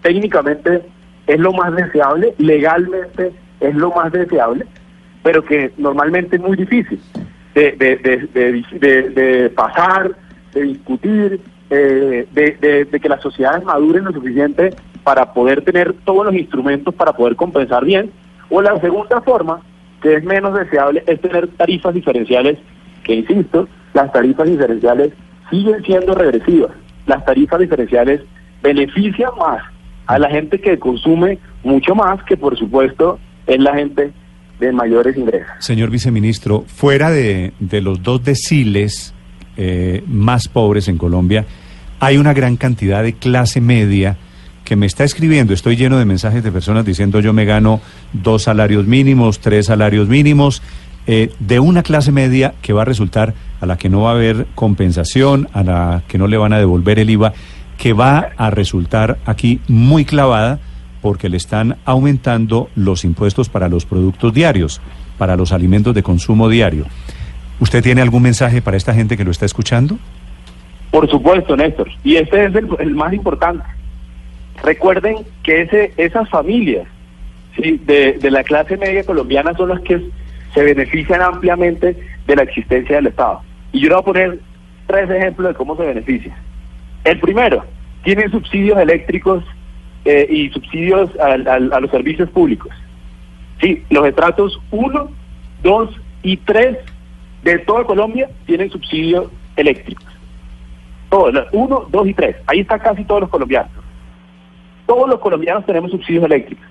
técnicamente 0.00 0.82
es 1.26 1.38
lo 1.40 1.52
más 1.52 1.74
deseable, 1.74 2.34
legalmente 2.38 3.32
es 3.60 3.74
lo 3.74 3.90
más 3.90 4.12
deseable, 4.12 4.66
pero 5.22 5.44
que 5.44 5.72
normalmente 5.76 6.36
es 6.36 6.42
muy 6.42 6.56
difícil 6.56 7.00
de, 7.54 7.72
de, 7.72 8.28
de, 8.78 9.08
de- 9.10 9.50
pasar, 9.50 10.12
de 10.52 10.62
discutir, 10.62 11.40
eh, 11.70 12.26
de 12.32 13.00
que 13.00 13.08
las 13.08 13.20
sociedades 13.22 13.64
maduren 13.64 14.04
lo 14.04 14.12
suficiente 14.12 14.74
para 15.02 15.32
poder 15.32 15.62
tener 15.62 15.94
todos 16.04 16.26
los 16.26 16.34
instrumentos 16.34 16.94
para 16.94 17.12
poder 17.12 17.36
compensar 17.36 17.84
bien. 17.84 18.10
O 18.50 18.60
la 18.62 18.78
segunda 18.80 19.20
forma, 19.22 19.60
que 20.02 20.14
es 20.16 20.24
menos 20.24 20.54
deseable, 20.54 21.02
es 21.06 21.20
tener 21.20 21.48
tarifas 21.48 21.94
diferenciales, 21.94 22.58
que 23.04 23.14
insisto, 23.14 23.68
las 23.94 24.12
tarifas 24.12 24.46
diferenciales 24.48 25.12
siguen 25.50 25.82
siendo 25.84 26.14
regresivas. 26.14 26.72
Las 27.06 27.24
tarifas 27.24 27.60
diferenciales 27.60 28.20
benefician 28.62 29.30
más 29.38 29.62
a 30.06 30.18
la 30.18 30.30
gente 30.30 30.60
que 30.60 30.78
consume 30.78 31.38
mucho 31.64 31.94
más, 31.94 32.22
que 32.24 32.36
por 32.36 32.58
supuesto 32.58 33.18
es 33.46 33.58
la 33.58 33.74
gente 33.74 34.12
de 34.60 34.72
mayores 34.72 35.16
ingresos. 35.16 35.52
Señor 35.60 35.90
viceministro, 35.90 36.64
fuera 36.66 37.10
de, 37.10 37.52
de 37.60 37.80
los 37.80 38.02
dos 38.02 38.22
deciles 38.24 39.14
eh, 39.56 40.02
más 40.06 40.48
pobres 40.48 40.88
en 40.88 40.98
Colombia, 40.98 41.44
hay 42.00 42.18
una 42.18 42.34
gran 42.34 42.56
cantidad 42.56 43.02
de 43.02 43.14
clase 43.14 43.60
media 43.60 44.16
que 44.64 44.76
me 44.76 44.86
está 44.86 45.04
escribiendo. 45.04 45.54
Estoy 45.54 45.76
lleno 45.76 45.98
de 45.98 46.04
mensajes 46.04 46.42
de 46.42 46.52
personas 46.52 46.84
diciendo 46.84 47.20
yo 47.20 47.32
me 47.32 47.44
gano 47.44 47.80
dos 48.12 48.42
salarios 48.42 48.86
mínimos, 48.86 49.38
tres 49.38 49.66
salarios 49.66 50.08
mínimos, 50.08 50.62
eh, 51.06 51.32
de 51.38 51.60
una 51.60 51.82
clase 51.82 52.10
media 52.10 52.54
que 52.62 52.72
va 52.72 52.82
a 52.82 52.84
resultar 52.84 53.32
a 53.60 53.66
la 53.66 53.78
que 53.78 53.88
no 53.88 54.02
va 54.02 54.10
a 54.10 54.14
haber 54.14 54.46
compensación, 54.54 55.48
a 55.52 55.62
la 55.62 56.02
que 56.08 56.18
no 56.18 56.26
le 56.26 56.36
van 56.36 56.52
a 56.52 56.58
devolver 56.58 56.98
el 56.98 57.10
IVA, 57.10 57.32
que 57.78 57.92
va 57.92 58.30
a 58.36 58.50
resultar 58.50 59.18
aquí 59.26 59.60
muy 59.68 60.04
clavada 60.04 60.58
porque 61.02 61.28
le 61.28 61.36
están 61.36 61.76
aumentando 61.84 62.68
los 62.74 63.04
impuestos 63.04 63.48
para 63.48 63.68
los 63.68 63.84
productos 63.84 64.32
diarios, 64.32 64.80
para 65.18 65.36
los 65.36 65.52
alimentos 65.52 65.94
de 65.94 66.02
consumo 66.02 66.48
diario. 66.48 66.86
¿Usted 67.60 67.82
tiene 67.82 68.02
algún 68.02 68.22
mensaje 68.22 68.60
para 68.60 68.76
esta 68.76 68.92
gente 68.92 69.16
que 69.16 69.24
lo 69.24 69.30
está 69.30 69.46
escuchando? 69.46 69.98
Por 70.90 71.08
supuesto, 71.08 71.56
Néstor. 71.56 71.88
Y 72.04 72.16
este 72.16 72.46
es 72.46 72.54
el, 72.54 72.94
más 72.94 73.12
importante. 73.12 73.64
Recuerden 74.62 75.18
que 75.42 75.62
ese, 75.62 75.92
esas 75.96 76.28
familias 76.28 76.86
¿sí? 77.56 77.80
de, 77.84 78.14
de 78.14 78.30
la 78.30 78.42
clase 78.42 78.76
media 78.76 79.04
colombiana 79.04 79.54
son 79.54 79.68
las 79.70 79.80
que 79.80 80.02
se 80.54 80.62
benefician 80.62 81.20
ampliamente 81.20 81.96
de 82.26 82.36
la 82.36 82.42
existencia 82.42 82.96
del 82.96 83.08
Estado. 83.08 83.42
Y 83.72 83.80
yo 83.80 83.88
le 83.88 83.94
voy 83.94 84.00
a 84.00 84.04
poner 84.04 84.40
tres 84.86 85.10
ejemplos 85.10 85.48
de 85.48 85.54
cómo 85.54 85.76
se 85.76 85.82
beneficia. 85.82 86.36
El 87.06 87.20
primero, 87.20 87.64
tienen 88.02 88.32
subsidios 88.32 88.76
eléctricos 88.80 89.44
eh, 90.04 90.26
y 90.28 90.50
subsidios 90.50 91.08
a 91.20 91.36
los 91.80 91.90
servicios 91.92 92.28
públicos. 92.30 92.72
Sí, 93.60 93.84
los 93.90 94.04
estratos 94.08 94.60
1, 94.72 95.08
2 95.62 95.90
y 96.24 96.36
3 96.38 96.78
de 97.44 97.58
toda 97.60 97.84
Colombia 97.84 98.28
tienen 98.44 98.70
subsidios 98.70 99.30
eléctricos. 99.54 100.04
Todos, 101.08 101.46
1, 101.52 101.86
2 101.90 102.08
y 102.08 102.14
3. 102.14 102.36
Ahí 102.48 102.60
están 102.60 102.80
casi 102.80 103.04
todos 103.04 103.20
los 103.20 103.30
colombianos. 103.30 103.70
Todos 104.86 105.08
los 105.08 105.20
colombianos 105.20 105.64
tenemos 105.64 105.92
subsidios 105.92 106.24
eléctricos. 106.24 106.66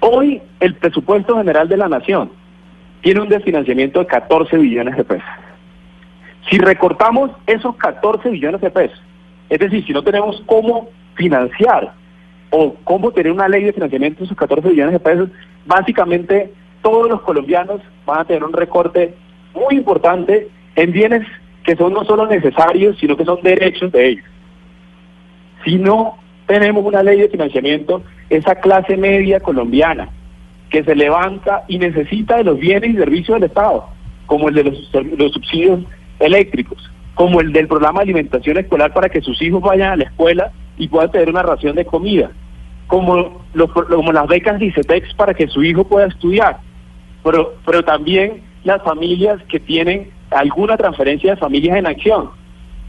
Hoy 0.00 0.42
el 0.58 0.74
presupuesto 0.74 1.38
general 1.38 1.68
de 1.68 1.76
la 1.76 1.88
nación 1.88 2.32
tiene 3.00 3.20
un 3.20 3.28
desfinanciamiento 3.28 4.00
de 4.00 4.06
14 4.06 4.58
billones 4.58 4.96
de 4.96 5.04
pesos. 5.04 5.28
Si 6.50 6.58
recortamos 6.58 7.30
esos 7.46 7.76
14 7.76 8.28
billones 8.28 8.60
de 8.60 8.68
pesos, 8.68 9.00
es 9.52 9.58
decir, 9.58 9.84
si 9.84 9.92
no 9.92 10.02
tenemos 10.02 10.42
cómo 10.46 10.88
financiar 11.14 11.92
o 12.48 12.74
cómo 12.84 13.10
tener 13.10 13.30
una 13.32 13.48
ley 13.48 13.64
de 13.64 13.74
financiamiento 13.74 14.20
de 14.20 14.24
esos 14.24 14.36
14 14.38 14.70
billones 14.70 14.94
de 14.94 14.98
pesos, 14.98 15.28
básicamente 15.66 16.50
todos 16.80 17.10
los 17.10 17.20
colombianos 17.20 17.82
van 18.06 18.20
a 18.20 18.24
tener 18.24 18.44
un 18.44 18.54
recorte 18.54 19.14
muy 19.54 19.76
importante 19.76 20.48
en 20.74 20.92
bienes 20.92 21.26
que 21.64 21.76
son 21.76 21.92
no 21.92 22.02
solo 22.04 22.26
necesarios, 22.26 22.96
sino 22.98 23.14
que 23.14 23.26
son 23.26 23.42
derechos 23.42 23.92
de 23.92 24.08
ellos. 24.08 24.24
Si 25.66 25.76
no 25.76 26.16
tenemos 26.46 26.82
una 26.86 27.02
ley 27.02 27.20
de 27.20 27.28
financiamiento, 27.28 28.02
esa 28.30 28.54
clase 28.54 28.96
media 28.96 29.38
colombiana 29.38 30.08
que 30.70 30.82
se 30.82 30.96
levanta 30.96 31.64
y 31.68 31.76
necesita 31.76 32.38
de 32.38 32.44
los 32.44 32.58
bienes 32.58 32.94
y 32.94 32.96
servicios 32.96 33.38
del 33.38 33.50
Estado, 33.50 33.86
como 34.24 34.48
el 34.48 34.54
de 34.54 34.64
los 34.64 35.32
subsidios 35.34 35.80
eléctricos, 36.20 36.91
como 37.14 37.40
el 37.40 37.52
del 37.52 37.68
programa 37.68 38.00
de 38.00 38.04
alimentación 38.04 38.58
escolar 38.58 38.92
para 38.92 39.08
que 39.08 39.20
sus 39.20 39.40
hijos 39.42 39.60
vayan 39.60 39.92
a 39.92 39.96
la 39.96 40.04
escuela 40.04 40.52
y 40.78 40.88
puedan 40.88 41.10
tener 41.10 41.28
una 41.28 41.42
ración 41.42 41.76
de 41.76 41.84
comida, 41.84 42.30
como, 42.86 43.42
los, 43.54 43.70
como 43.72 44.12
las 44.12 44.26
becas 44.26 44.60
Licetex 44.60 45.14
para 45.14 45.34
que 45.34 45.48
su 45.48 45.62
hijo 45.62 45.84
pueda 45.84 46.06
estudiar, 46.06 46.58
pero, 47.22 47.54
pero 47.64 47.84
también 47.84 48.42
las 48.64 48.82
familias 48.82 49.42
que 49.48 49.60
tienen 49.60 50.10
alguna 50.30 50.76
transferencia 50.76 51.32
de 51.32 51.40
familias 51.40 51.76
en 51.76 51.86
acción. 51.86 52.30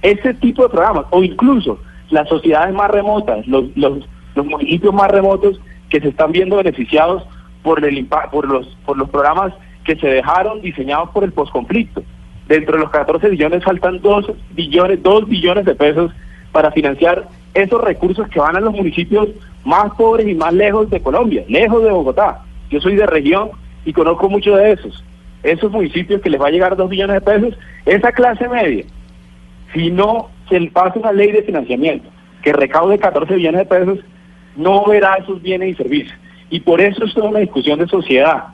Ese 0.01 0.33
tipo 0.35 0.63
de 0.63 0.69
programas, 0.69 1.05
o 1.11 1.23
incluso 1.23 1.79
las 2.09 2.27
sociedades 2.29 2.73
más 2.73 2.91
remotas, 2.91 3.45
los, 3.47 3.65
los, 3.75 4.07
los 4.35 4.45
municipios 4.45 4.93
más 4.93 5.09
remotos 5.09 5.59
que 5.89 5.99
se 5.99 6.09
están 6.09 6.31
viendo 6.31 6.57
beneficiados 6.57 7.23
por, 7.61 7.83
el, 7.83 8.07
por, 8.31 8.47
los, 8.47 8.67
por 8.85 8.97
los 8.97 9.09
programas 9.09 9.53
que 9.85 9.95
se 9.95 10.07
dejaron 10.07 10.61
diseñados 10.61 11.09
por 11.09 11.23
el 11.23 11.31
posconflicto. 11.31 12.03
Dentro 12.47 12.75
de 12.75 12.81
los 12.81 12.91
14 12.91 13.29
billones 13.29 13.63
faltan 13.63 14.01
2 14.01 14.31
billones, 14.51 15.01
2 15.01 15.27
billones 15.27 15.65
de 15.65 15.75
pesos 15.75 16.11
para 16.51 16.71
financiar 16.71 17.27
esos 17.53 17.81
recursos 17.81 18.27
que 18.29 18.39
van 18.39 18.55
a 18.55 18.59
los 18.59 18.73
municipios 18.73 19.29
más 19.63 19.91
pobres 19.93 20.27
y 20.27 20.33
más 20.33 20.53
lejos 20.53 20.89
de 20.89 21.01
Colombia, 21.01 21.43
lejos 21.47 21.83
de 21.83 21.91
Bogotá. 21.91 22.41
Yo 22.69 22.81
soy 22.81 22.95
de 22.95 23.05
región 23.05 23.51
y 23.85 23.93
conozco 23.93 24.29
mucho 24.29 24.55
de 24.55 24.73
esos. 24.73 25.03
Esos 25.41 25.71
municipios 25.71 26.21
que 26.21 26.29
les 26.29 26.41
va 26.41 26.47
a 26.47 26.51
llegar 26.51 26.75
2 26.75 26.89
billones 26.89 27.15
de 27.15 27.21
pesos, 27.21 27.57
esa 27.85 28.11
clase 28.11 28.47
media, 28.47 28.85
si 29.73 29.91
no 29.91 30.29
se 30.49 30.59
pasa 30.71 30.99
una 30.99 31.11
ley 31.11 31.31
de 31.31 31.43
financiamiento 31.43 32.09
que 32.41 32.53
recaude 32.53 32.99
14 32.99 33.35
billones 33.35 33.59
de 33.59 33.65
pesos, 33.65 33.99
no 34.55 34.85
verá 34.85 35.15
esos 35.15 35.41
bienes 35.41 35.69
y 35.69 35.75
servicios. 35.75 36.17
Y 36.49 36.59
por 36.59 36.81
eso 36.81 37.05
es 37.05 37.13
toda 37.13 37.29
una 37.29 37.39
discusión 37.39 37.79
de 37.79 37.87
sociedad. 37.87 38.45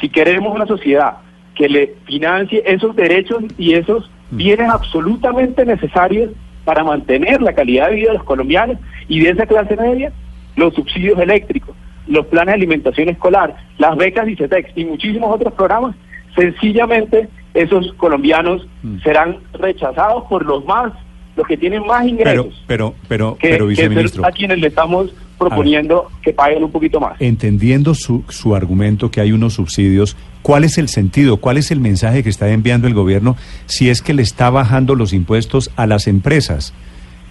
Si 0.00 0.08
queremos 0.08 0.54
una 0.54 0.66
sociedad 0.66 1.16
que 1.56 1.68
le 1.68 1.94
financie 2.04 2.62
esos 2.66 2.94
derechos 2.94 3.42
y 3.58 3.74
esos 3.74 4.10
bienes 4.30 4.68
absolutamente 4.68 5.64
necesarios 5.64 6.30
para 6.64 6.84
mantener 6.84 7.40
la 7.40 7.54
calidad 7.54 7.88
de 7.88 7.96
vida 7.96 8.08
de 8.08 8.18
los 8.18 8.24
colombianos 8.24 8.78
y 9.08 9.20
de 9.20 9.30
esa 9.30 9.46
clase 9.46 9.76
media, 9.76 10.12
los 10.56 10.74
subsidios 10.74 11.18
eléctricos, 11.18 11.74
los 12.06 12.26
planes 12.26 12.48
de 12.48 12.54
alimentación 12.54 13.08
escolar, 13.08 13.56
las 13.78 13.96
becas 13.96 14.28
ICETEX 14.28 14.70
y 14.76 14.84
muchísimos 14.84 15.34
otros 15.34 15.52
programas, 15.54 15.94
sencillamente 16.34 17.28
esos 17.54 17.92
colombianos 17.94 18.66
serán 19.02 19.38
rechazados 19.54 20.24
por 20.24 20.44
los 20.44 20.64
más, 20.66 20.92
los 21.36 21.46
que 21.46 21.56
tienen 21.56 21.86
más 21.86 22.02
Pero, 22.02 22.08
ingresos, 22.08 22.64
pero, 22.66 22.94
pero, 23.08 23.36
pero 23.40 23.68
que 23.68 23.74
es 23.74 23.80
viceministro, 23.80 24.26
a 24.26 24.30
quienes 24.30 24.58
le 24.58 24.66
estamos 24.66 25.14
proponiendo 25.38 26.08
que 26.22 26.32
paguen 26.32 26.64
un 26.64 26.70
poquito 26.70 26.98
más. 27.00 27.14
entendiendo 27.20 27.94
su, 27.94 28.24
su 28.28 28.54
argumento 28.54 29.10
que 29.10 29.20
hay 29.20 29.32
unos 29.32 29.54
subsidios, 29.54 30.16
¿cuál 30.42 30.64
es 30.64 30.78
el 30.78 30.88
sentido, 30.88 31.36
cuál 31.38 31.56
es 31.58 31.70
el 31.70 31.80
mensaje 31.80 32.22
que 32.22 32.28
está 32.30 32.48
enviando 32.50 32.86
el 32.88 32.94
gobierno 32.94 33.36
si 33.66 33.90
es 33.90 34.02
que 34.02 34.14
le 34.14 34.22
está 34.22 34.50
bajando 34.50 34.94
los 34.94 35.12
impuestos 35.12 35.70
a 35.76 35.86
las 35.86 36.06
empresas, 36.06 36.72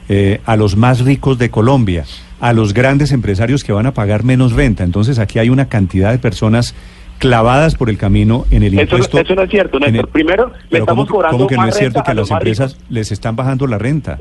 eh, 0.09 0.41
a 0.45 0.55
los 0.55 0.75
más 0.75 1.01
ricos 1.01 1.37
de 1.39 1.49
Colombia, 1.49 2.05
a 2.39 2.53
los 2.53 2.73
grandes 2.73 3.11
empresarios 3.11 3.63
que 3.63 3.71
van 3.73 3.85
a 3.87 3.93
pagar 3.93 4.23
menos 4.23 4.51
renta? 4.53 4.83
Entonces 4.83 5.17
aquí 5.19 5.39
hay 5.39 5.49
una 5.49 5.67
cantidad 5.67 6.11
de 6.11 6.19
personas 6.19 6.75
clavadas 7.17 7.75
por 7.75 7.89
el 7.89 7.97
camino 7.97 8.45
en 8.51 8.61
el 8.63 8.73
impuesto. 8.73 9.17
eso 9.19 9.35
no 9.35 9.43
es 9.43 9.49
cierto, 9.49 9.77
en 9.77 9.83
Néstor. 9.93 10.05
el- 10.07 10.11
Primero, 10.11 10.51
le 10.69 10.79
estamos 10.79 11.05
¿cómo, 11.05 11.15
cobrando 11.15 11.37
cómo 11.37 11.47
que 11.47 11.55
no 11.55 11.61
más 11.61 11.69
es 11.69 11.79
cierto 11.79 12.03
que 12.03 12.11
a 12.11 12.13
las 12.13 12.29
empresas 12.29 12.73
ricos. 12.73 12.85
les 12.91 13.11
están 13.13 13.35
bajando 13.37 13.65
la 13.67 13.77
renta? 13.77 14.19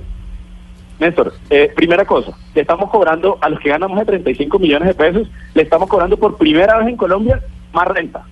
Néstor, 0.99 1.35
eh, 1.51 1.73
primera 1.75 2.05
cosa, 2.05 2.37
le 2.55 2.61
estamos 2.61 2.91
cobrando 2.91 3.39
a 3.41 3.49
los 3.49 3.59
que 3.61 3.71
ganan 3.71 3.91
más 3.91 4.01
de 4.01 4.07
35 4.07 4.59
millones 4.59 4.89
de 4.89 4.95
pesos, 4.95 5.29
le 5.55 5.63
estamos 5.63 5.89
cobrando 5.89 6.17
por 6.17 6.37
primera 6.37 6.79
vez 6.79 6.89
en 6.89 6.97
Colombia 6.97 7.41
más 7.73 7.89
renta. 7.89 8.23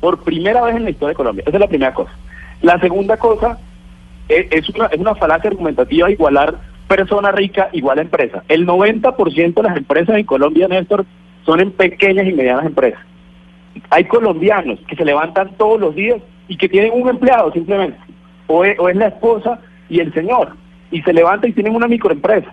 Por 0.00 0.22
primera 0.22 0.62
vez 0.62 0.76
en 0.76 0.84
la 0.84 0.90
historia 0.90 1.10
de 1.10 1.16
Colombia. 1.16 1.44
Esa 1.46 1.56
es 1.56 1.60
la 1.60 1.68
primera 1.68 1.94
cosa. 1.94 2.12
La 2.62 2.78
segunda 2.78 3.16
cosa 3.16 3.58
eh, 4.28 4.48
es 4.50 4.68
una, 4.70 4.86
es 4.86 4.98
una 4.98 5.14
falacia 5.14 5.50
argumentativa 5.50 6.10
igualar 6.10 6.56
persona 6.86 7.32
rica 7.32 7.68
igual 7.72 7.98
a 7.98 8.02
empresa. 8.02 8.44
El 8.48 8.66
90% 8.66 9.54
de 9.54 9.62
las 9.62 9.76
empresas 9.76 10.16
en 10.16 10.24
Colombia, 10.24 10.68
Néstor, 10.68 11.04
son 11.44 11.60
en 11.60 11.72
pequeñas 11.72 12.26
y 12.26 12.32
medianas 12.32 12.66
empresas. 12.66 13.00
Hay 13.90 14.04
colombianos 14.04 14.78
que 14.86 14.96
se 14.96 15.04
levantan 15.04 15.50
todos 15.56 15.80
los 15.80 15.94
días 15.94 16.20
y 16.48 16.56
que 16.56 16.68
tienen 16.68 16.92
un 16.94 17.08
empleado 17.08 17.52
simplemente. 17.52 17.98
O 18.46 18.64
es, 18.64 18.78
o 18.78 18.88
es 18.88 18.96
la 18.96 19.08
esposa 19.08 19.60
y 19.88 20.00
el 20.00 20.12
señor. 20.14 20.52
Y 20.90 21.02
se 21.02 21.12
levantan 21.12 21.50
y 21.50 21.52
tienen 21.54 21.74
una 21.74 21.88
microempresa. 21.88 22.52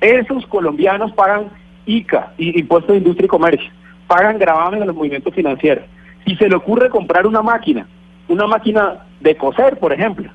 Esos 0.00 0.46
colombianos 0.46 1.12
pagan 1.12 1.48
ICA, 1.86 2.32
Impuesto 2.38 2.92
de 2.92 2.98
Industria 2.98 3.26
y 3.26 3.28
Comercio. 3.28 3.70
Pagan 4.06 4.38
gravamen 4.38 4.82
a 4.82 4.86
los 4.86 4.94
movimientos 4.94 5.34
financieros. 5.34 5.84
Si 6.26 6.36
se 6.36 6.48
le 6.48 6.56
ocurre 6.56 6.88
comprar 6.90 7.26
una 7.26 7.42
máquina, 7.42 7.86
una 8.28 8.46
máquina 8.46 9.06
de 9.20 9.36
coser, 9.36 9.78
por 9.78 9.92
ejemplo, 9.92 10.30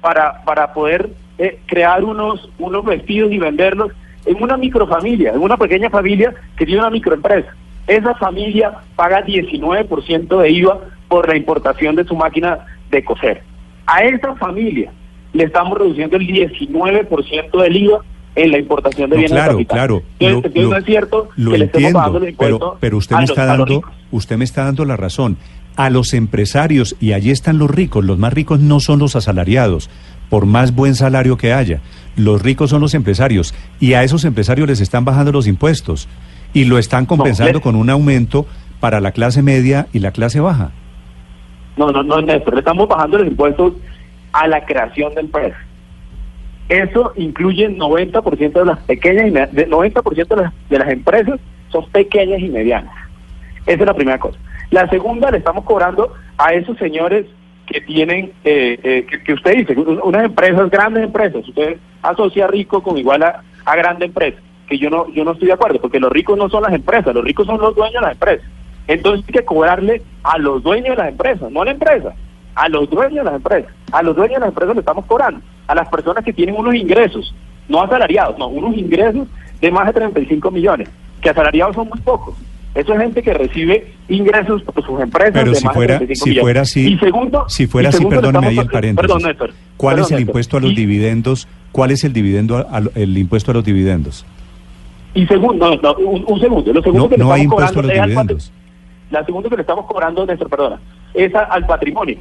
para, 0.00 0.44
para 0.44 0.72
poder 0.72 1.10
eh, 1.38 1.60
crear 1.66 2.04
unos, 2.04 2.50
unos 2.58 2.84
vestidos 2.84 3.32
y 3.32 3.38
venderlos 3.38 3.92
en 4.26 4.42
una 4.42 4.56
microfamilia, 4.56 5.32
en 5.32 5.40
una 5.40 5.56
pequeña 5.56 5.88
familia 5.90 6.34
que 6.56 6.66
tiene 6.66 6.80
una 6.80 6.90
microempresa. 6.90 7.54
Esa 7.86 8.14
familia 8.16 8.72
paga 8.96 9.24
19% 9.24 10.40
de 10.40 10.50
IVA 10.50 10.80
por 11.08 11.28
la 11.28 11.36
importación 11.36 11.96
de 11.96 12.04
su 12.04 12.14
máquina 12.14 12.58
de 12.90 13.02
coser. 13.04 13.42
A 13.86 14.02
esa 14.02 14.34
familia 14.36 14.92
le 15.32 15.44
estamos 15.44 15.78
reduciendo 15.78 16.16
el 16.16 16.26
19% 16.26 17.62
del 17.62 17.76
IVA 17.76 17.98
en 18.34 18.50
la 18.52 18.58
importación 18.58 19.10
de 19.10 19.16
No, 19.16 19.20
bienes 19.20 19.32
claro, 19.32 19.58
claro. 19.66 20.02
Entonces, 20.18 20.20
lo- 20.20 20.36
entonces 20.36 20.62
lo- 20.62 20.70
no 20.70 20.76
es 20.76 20.84
cierto 20.84 21.28
lo 21.36 21.50
que 21.50 21.58
le 21.58 21.64
estemos 21.64 21.92
pagando 21.92 22.18
los 22.20 22.28
entiendo, 22.28 22.58
pero, 22.58 22.76
pero 22.80 22.96
usted 22.98 23.16
me 23.16 23.24
está 23.24 23.46
los 23.56 23.58
dando, 23.68 23.82
usted 24.12 24.36
me 24.36 24.44
está 24.44 24.64
dando 24.64 24.84
la 24.84 24.96
razón. 24.96 25.36
A 25.76 25.90
los 25.90 26.12
empresarios 26.14 26.96
y 27.00 27.12
allí 27.12 27.30
están 27.30 27.58
los 27.58 27.70
ricos. 27.70 28.04
Los 28.04 28.18
más 28.18 28.32
ricos 28.32 28.58
no 28.60 28.80
son 28.80 28.98
los 28.98 29.14
asalariados, 29.16 29.90
por 30.28 30.44
más 30.46 30.74
buen 30.74 30.94
salario 30.96 31.36
que 31.36 31.52
haya. 31.52 31.80
Los 32.16 32.42
ricos 32.42 32.70
son 32.70 32.80
los 32.80 32.94
empresarios 32.94 33.54
y 33.80 33.92
a 33.94 34.02
esos 34.02 34.24
empresarios 34.24 34.66
les 34.68 34.80
están 34.80 35.04
bajando 35.04 35.30
los 35.32 35.46
impuestos 35.46 36.08
y 36.52 36.64
lo 36.64 36.78
están 36.78 37.06
compensando 37.06 37.60
con 37.60 37.76
un 37.76 37.90
aumento 37.90 38.46
para 38.80 39.00
la 39.00 39.12
clase 39.12 39.42
media 39.42 39.86
y 39.92 40.00
la 40.00 40.10
clase 40.10 40.40
baja. 40.40 40.72
No, 41.76 41.92
no, 41.92 42.02
no, 42.02 42.20
Néstor, 42.22 42.54
le 42.54 42.60
estamos 42.60 42.88
bajando 42.88 43.18
los 43.18 43.28
impuestos 43.28 43.72
a 44.32 44.46
la 44.46 44.64
creación 44.64 45.14
de 45.14 45.20
empresas. 45.22 45.58
Eso 46.68 47.12
incluye 47.16 47.68
90% 47.70 48.52
de 48.52 48.64
las 48.64 48.78
pequeñas 48.80 49.26
y 49.28 49.30
de 49.30 49.68
90% 49.68 50.26
de 50.28 50.36
las, 50.36 50.52
de 50.68 50.78
las 50.78 50.88
empresas 50.90 51.40
son 51.70 51.88
pequeñas 51.90 52.40
y 52.40 52.48
medianas. 52.48 52.92
Esa 53.66 53.80
es 53.80 53.86
la 53.86 53.94
primera 53.94 54.18
cosa. 54.18 54.38
La 54.70 54.88
segunda 54.90 55.30
le 55.30 55.38
estamos 55.38 55.64
cobrando 55.64 56.12
a 56.36 56.52
esos 56.52 56.76
señores 56.78 57.24
que 57.66 57.80
tienen, 57.82 58.32
eh, 58.44 58.78
eh, 58.82 59.06
que, 59.24 59.32
usted 59.32 59.56
dice, 59.56 59.74
un- 59.78 60.00
unas 60.02 60.24
empresas, 60.24 60.70
grandes 60.70 61.04
empresas. 61.04 61.46
Usted 61.48 61.78
asocia 62.02 62.46
rico 62.46 62.82
con 62.82 62.96
igual 62.98 63.22
a, 63.22 63.42
a 63.64 63.76
grande 63.76 64.06
empresa, 64.06 64.38
que 64.68 64.78
yo 64.78 64.90
no, 64.90 65.10
yo 65.12 65.24
no 65.24 65.32
estoy 65.32 65.48
de 65.48 65.54
acuerdo, 65.54 65.80
porque 65.80 66.00
los 66.00 66.12
ricos 66.12 66.36
no 66.38 66.48
son 66.50 66.62
las 66.62 66.72
empresas, 66.74 67.14
los 67.14 67.24
ricos 67.24 67.46
son 67.46 67.60
los 67.60 67.74
dueños 67.74 67.94
de 67.94 68.00
las 68.02 68.12
empresas. 68.12 68.46
Entonces 68.86 69.24
hay 69.26 69.32
que 69.32 69.44
cobrarle 69.44 70.02
a 70.22 70.38
los 70.38 70.62
dueños 70.62 70.96
de 70.96 71.02
las 71.02 71.08
empresas, 71.12 71.50
no 71.50 71.62
a 71.62 71.64
la 71.66 71.70
empresa, 71.72 72.14
a 72.60 72.68
los 72.68 72.90
dueños 72.90 73.14
de 73.14 73.24
las 73.24 73.34
empresas. 73.34 73.72
A 73.92 74.02
los 74.02 74.16
dueños 74.16 74.34
de 74.34 74.40
las 74.40 74.48
empresas 74.48 74.74
le 74.74 74.80
estamos 74.80 75.04
cobrando, 75.06 75.40
a 75.66 75.74
las 75.74 75.88
personas 75.88 76.24
que 76.24 76.32
tienen 76.32 76.56
unos 76.56 76.74
ingresos, 76.74 77.34
no 77.68 77.82
asalariados, 77.82 78.36
no, 78.38 78.48
unos 78.48 78.76
ingresos 78.76 79.28
de 79.60 79.70
más 79.70 79.86
de 79.86 79.92
35 79.92 80.50
millones, 80.50 80.88
que 81.20 81.30
asalariados 81.30 81.74
son 81.76 81.88
muy 81.88 82.00
pocos. 82.00 82.34
Eso 82.74 82.92
es 82.94 83.00
gente 83.00 83.22
que 83.22 83.32
recibe 83.34 83.92
ingresos 84.08 84.62
por 84.62 84.84
sus 84.84 85.00
empresas 85.00 85.32
Pero 85.32 85.50
de 85.50 85.56
si 85.56 85.64
más 85.64 85.74
fuera, 85.74 85.94
de 85.94 85.98
35 86.06 86.24
si 86.24 86.30
millones. 86.30 86.42
fuera 86.44 86.60
así, 86.62 86.92
y 86.92 86.98
segundo, 86.98 87.44
si 87.48 87.66
fuera 87.66 87.88
y 87.88 87.90
así, 87.90 87.98
segundo, 87.98 88.16
perdóneme 88.20 88.46
ahí 88.46 88.52
estamos- 88.54 88.66
el 88.66 88.72
paréntesis. 88.72 89.08
Perdón, 89.08 89.22
Néstor. 89.28 89.50
¿Cuál 89.76 89.94
Perdón, 89.94 90.04
es 90.06 90.10
el 90.12 90.16
Néstor. 90.18 90.28
impuesto 90.30 90.56
a 90.56 90.60
los 90.60 90.70
Y- 90.72 90.74
dividendos? 90.74 91.48
¿Cuál 91.72 91.90
es 91.92 92.04
el 92.04 92.12
dividendo 92.12 92.56
a- 92.58 92.66
a 92.70 92.82
el 92.94 93.16
impuesto 93.18 93.50
a 93.50 93.54
los 93.54 93.64
dividendos? 93.64 94.24
Y 95.14 95.26
segundo, 95.26 95.70
no, 95.70 95.80
no, 95.82 95.94
un, 96.06 96.24
un 96.26 96.40
segundo. 96.40 96.72
Lo 96.72 96.82
segundo 96.82 97.04
No, 97.04 97.08
que 97.08 97.16
le 97.16 97.24
no 97.24 97.32
hay 97.32 97.42
estamos 97.42 97.44
impuesto 97.62 97.64
a 97.80 97.82
cobrando 97.82 97.82
los 97.82 97.90
al 97.90 97.98
patri- 97.98 98.08
dividendos. 98.08 98.52
La 99.10 99.24
segunda 99.24 99.48
que 99.48 99.56
le 99.56 99.62
estamos 99.62 99.86
cobrando, 99.86 100.26
Néstor, 100.26 100.48
perdona, 100.48 100.80
es 101.14 101.34
a- 101.34 101.44
al 101.44 101.66
patrimonio. 101.66 102.18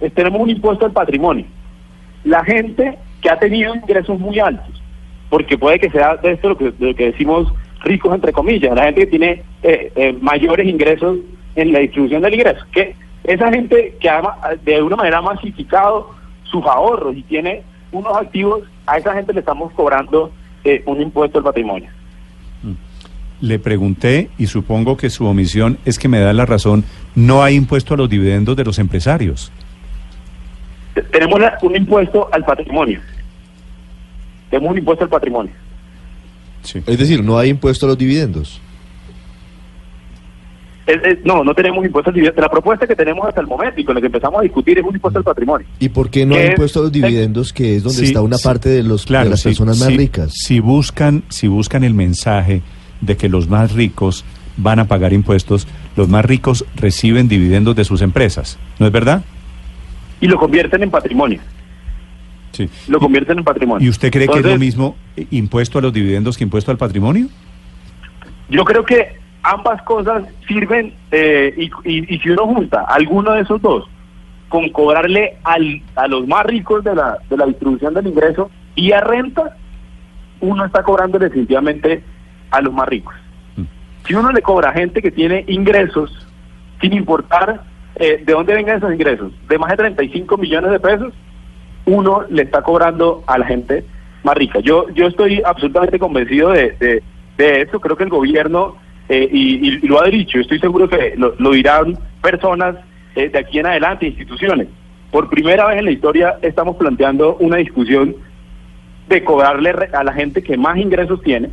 Es- 0.00 0.12
tenemos 0.14 0.40
un 0.40 0.50
impuesto 0.50 0.84
al 0.86 0.92
patrimonio. 0.92 1.44
La 2.24 2.44
gente 2.44 2.98
que 3.20 3.30
ha 3.30 3.38
tenido 3.38 3.74
ingresos 3.74 4.18
muy 4.18 4.38
altos, 4.38 4.82
porque 5.30 5.56
puede 5.58 5.78
que 5.78 5.90
sea 5.90 6.16
de 6.16 6.32
esto 6.32 6.50
lo 6.50 6.56
que, 6.58 6.70
decimos 6.94 7.52
ricos 7.82 8.14
entre 8.14 8.32
comillas, 8.32 8.74
la 8.74 8.84
gente 8.84 9.00
que 9.02 9.06
tiene 9.06 9.42
eh, 9.62 9.92
eh, 9.96 10.16
mayores 10.20 10.66
ingresos 10.66 11.18
en 11.54 11.72
la 11.72 11.78
distribución 11.80 12.22
del 12.22 12.34
ingreso, 12.34 12.64
que 12.72 12.94
esa 13.24 13.50
gente 13.52 13.96
que 14.00 14.08
ha 14.08 14.22
de 14.64 14.82
una 14.82 14.96
manera 14.96 15.20
masificado 15.22 16.10
sus 16.44 16.64
ahorros 16.64 17.16
y 17.16 17.22
tiene 17.22 17.62
unos 17.92 18.16
activos, 18.16 18.62
a 18.86 18.98
esa 18.98 19.14
gente 19.14 19.32
le 19.32 19.40
estamos 19.40 19.72
cobrando 19.72 20.30
eh, 20.64 20.82
un 20.86 21.00
impuesto 21.00 21.38
al 21.38 21.44
patrimonio. 21.44 21.88
Le 23.40 23.58
pregunté 23.58 24.30
y 24.38 24.46
supongo 24.46 24.96
que 24.96 25.10
su 25.10 25.26
omisión 25.26 25.78
es 25.84 25.98
que 25.98 26.08
me 26.08 26.18
da 26.20 26.32
la 26.32 26.46
razón. 26.46 26.84
No 27.14 27.42
hay 27.42 27.54
impuesto 27.54 27.94
a 27.94 27.96
los 27.96 28.08
dividendos 28.08 28.56
de 28.56 28.64
los 28.64 28.78
empresarios. 28.78 29.52
Te- 30.96 31.02
Tenemos 31.02 31.38
la- 31.38 31.56
un 31.62 31.76
impuesto 31.76 32.28
al 32.32 32.44
patrimonio. 32.44 33.00
Tenemos 34.50 34.72
un 34.72 34.78
impuesto 34.78 35.04
al 35.04 35.10
patrimonio. 35.10 35.52
Sí. 36.62 36.82
Es 36.86 36.98
decir, 36.98 37.22
no 37.22 37.38
hay 37.38 37.50
impuesto 37.50 37.86
a 37.86 37.90
los 37.90 37.98
dividendos. 37.98 38.60
Es- 40.86 41.02
es- 41.04 41.18
no, 41.24 41.42
no 41.42 41.52
tenemos 41.52 41.84
impuesto 41.84 42.10
al 42.10 42.14
dividendo. 42.14 42.40
La 42.40 42.48
propuesta 42.48 42.86
que 42.86 42.94
tenemos 42.94 43.26
hasta 43.28 43.40
el 43.40 43.46
momento 43.48 43.80
y 43.80 43.84
con 43.84 43.94
la 43.96 44.00
que 44.00 44.06
empezamos 44.06 44.38
a 44.40 44.42
discutir 44.42 44.78
es 44.78 44.84
un 44.84 44.94
impuesto 44.94 45.18
al 45.18 45.24
patrimonio. 45.24 45.66
¿Y 45.80 45.88
por 45.88 46.08
qué 46.10 46.24
no 46.24 46.34
¿Qué 46.34 46.40
hay 46.40 46.46
es? 46.46 46.50
impuesto 46.52 46.78
a 46.78 46.82
los 46.84 46.92
dividendos, 46.92 47.52
que 47.52 47.76
es 47.76 47.82
donde 47.82 47.98
Sí, 47.98 48.04
está 48.06 48.22
una 48.22 48.38
sí. 48.38 48.44
parte 48.44 48.68
de, 48.68 48.82
los, 48.84 49.04
de 49.04 49.12
las 49.24 49.40
sí, 49.40 49.48
personas 49.48 49.78
más 49.80 49.88
sí, 49.88 49.96
ricas? 49.96 50.32
Si 50.32 50.60
buscan, 50.60 51.24
si 51.28 51.48
buscan 51.48 51.82
el 51.84 51.92
mensaje 51.94 52.62
de 53.00 53.16
que 53.16 53.28
los 53.28 53.48
más 53.48 53.72
ricos 53.72 54.24
van 54.56 54.78
a 54.78 54.86
pagar 54.86 55.12
impuestos, 55.12 55.66
los 55.96 56.08
más 56.08 56.24
ricos 56.24 56.64
reciben 56.76 57.26
dividendos 57.28 57.74
de 57.76 57.84
sus 57.84 58.00
empresas. 58.00 58.56
¿No 58.78 58.86
es 58.86 58.92
verdad? 58.92 59.24
Y 60.20 60.26
lo 60.28 60.38
convierten 60.38 60.82
en 60.82 60.90
patrimonio. 60.90 61.40
Sí. 62.52 62.68
Lo 62.88 62.98
convierten 62.98 63.38
en 63.38 63.44
patrimonio. 63.44 63.84
¿Y 63.86 63.90
usted 63.90 64.10
cree 64.10 64.26
que 64.28 64.38
es 64.38 64.44
lo 64.46 64.58
mismo 64.58 64.96
eh, 65.16 65.26
impuesto 65.30 65.78
a 65.78 65.82
los 65.82 65.92
dividendos 65.92 66.38
que 66.38 66.44
impuesto 66.44 66.70
al 66.70 66.78
patrimonio? 66.78 67.26
Yo 68.48 68.64
creo 68.64 68.84
que 68.84 69.18
ambas 69.42 69.82
cosas 69.82 70.24
sirven 70.48 70.94
eh, 71.10 71.54
y, 71.56 71.64
y- 71.84 72.14
y 72.14 72.18
si 72.20 72.30
uno 72.30 72.46
junta 72.46 72.82
alguno 72.88 73.32
de 73.32 73.42
esos 73.42 73.60
dos 73.60 73.84
con 74.48 74.68
cobrarle 74.70 75.36
al, 75.44 75.82
a 75.96 76.06
los 76.06 76.26
más 76.26 76.46
ricos 76.46 76.82
de 76.84 76.94
la, 76.94 77.18
de 77.28 77.36
la 77.36 77.46
distribución 77.46 77.92
del 77.94 78.06
ingreso 78.06 78.50
y 78.74 78.92
a 78.92 79.00
renta, 79.00 79.56
uno 80.40 80.64
está 80.64 80.82
cobrando 80.82 81.18
definitivamente 81.18 82.02
a 82.52 82.60
los 82.60 82.72
más 82.72 82.88
ricos. 82.88 83.14
Mm. 83.56 83.62
Si 84.06 84.14
uno 84.14 84.30
le 84.32 84.40
cobra 84.42 84.70
a 84.70 84.72
gente 84.72 85.02
que 85.02 85.10
tiene 85.10 85.44
ingresos, 85.48 86.10
sin 86.80 86.92
importar 86.92 87.62
eh, 87.96 88.22
de 88.24 88.32
dónde 88.32 88.54
vengan 88.54 88.76
esos 88.76 88.92
ingresos, 88.92 89.32
de 89.48 89.58
más 89.58 89.70
de 89.70 89.76
35 89.76 90.36
millones 90.36 90.70
de 90.70 90.80
pesos, 90.80 91.14
uno 91.86 92.24
le 92.28 92.42
está 92.42 92.62
cobrando 92.62 93.24
a 93.26 93.38
la 93.38 93.46
gente 93.46 93.84
más 94.22 94.36
rica. 94.36 94.60
Yo 94.60 94.88
yo 94.90 95.06
estoy 95.06 95.40
absolutamente 95.44 95.98
convencido 95.98 96.50
de, 96.50 97.02
de, 97.38 97.62
eso. 97.62 97.80
Creo 97.80 97.96
que 97.96 98.04
el 98.04 98.10
gobierno, 98.10 98.76
eh, 99.08 99.28
y, 99.30 99.86
lo 99.86 100.02
ha 100.02 100.06
dicho, 100.08 100.38
estoy 100.40 100.58
seguro 100.58 100.88
que 100.88 101.14
lo, 101.16 101.34
lo 101.38 101.50
dirán 101.52 101.96
personas 102.20 102.76
eh, 103.14 103.28
de 103.28 103.38
aquí 103.38 103.58
en 103.58 103.66
adelante, 103.66 104.06
instituciones. 104.06 104.68
Por 105.10 105.30
primera 105.30 105.66
vez 105.66 105.78
en 105.78 105.84
la 105.86 105.92
historia 105.92 106.36
estamos 106.42 106.76
planteando 106.76 107.36
una 107.36 107.56
discusión 107.56 108.16
de 109.08 109.24
cobrarle 109.24 109.70
a 109.92 110.04
la 110.04 110.12
gente 110.12 110.42
que 110.42 110.56
más 110.56 110.76
ingresos 110.76 111.22
tiene. 111.22 111.50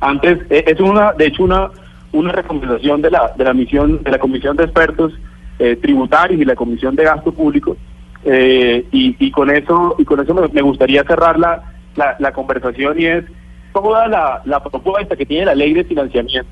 Antes, 0.00 0.38
eh, 0.50 0.64
es 0.66 0.80
una, 0.80 1.12
de 1.12 1.26
hecho, 1.26 1.42
una, 1.42 1.70
una 2.12 2.32
recomendación 2.32 3.02
de 3.02 3.10
la, 3.10 3.32
de 3.36 3.44
la 3.44 3.52
misión, 3.52 4.02
de 4.02 4.10
la 4.10 4.18
Comisión 4.18 4.56
de 4.56 4.64
Expertos 4.64 5.12
eh, 5.58 5.76
Tributarios 5.76 6.40
y 6.40 6.44
la 6.44 6.54
Comisión 6.54 6.94
de 6.96 7.04
Gasto 7.04 7.32
Público. 7.32 7.76
Eh, 8.24 8.84
y, 8.92 9.16
y 9.18 9.30
con 9.30 9.50
eso, 9.50 9.94
y 9.98 10.04
con 10.04 10.20
eso 10.20 10.34
me, 10.34 10.48
me 10.48 10.62
gustaría 10.62 11.02
cerrar 11.04 11.38
la, 11.38 11.62
la, 11.94 12.16
la 12.18 12.32
conversación 12.32 12.98
y 13.00 13.06
es 13.06 13.24
toda 13.72 14.08
la, 14.08 14.42
la 14.44 14.60
propuesta 14.62 15.14
que 15.16 15.26
tiene 15.26 15.46
la 15.46 15.54
ley 15.54 15.72
de 15.74 15.84
financiamiento 15.84 16.50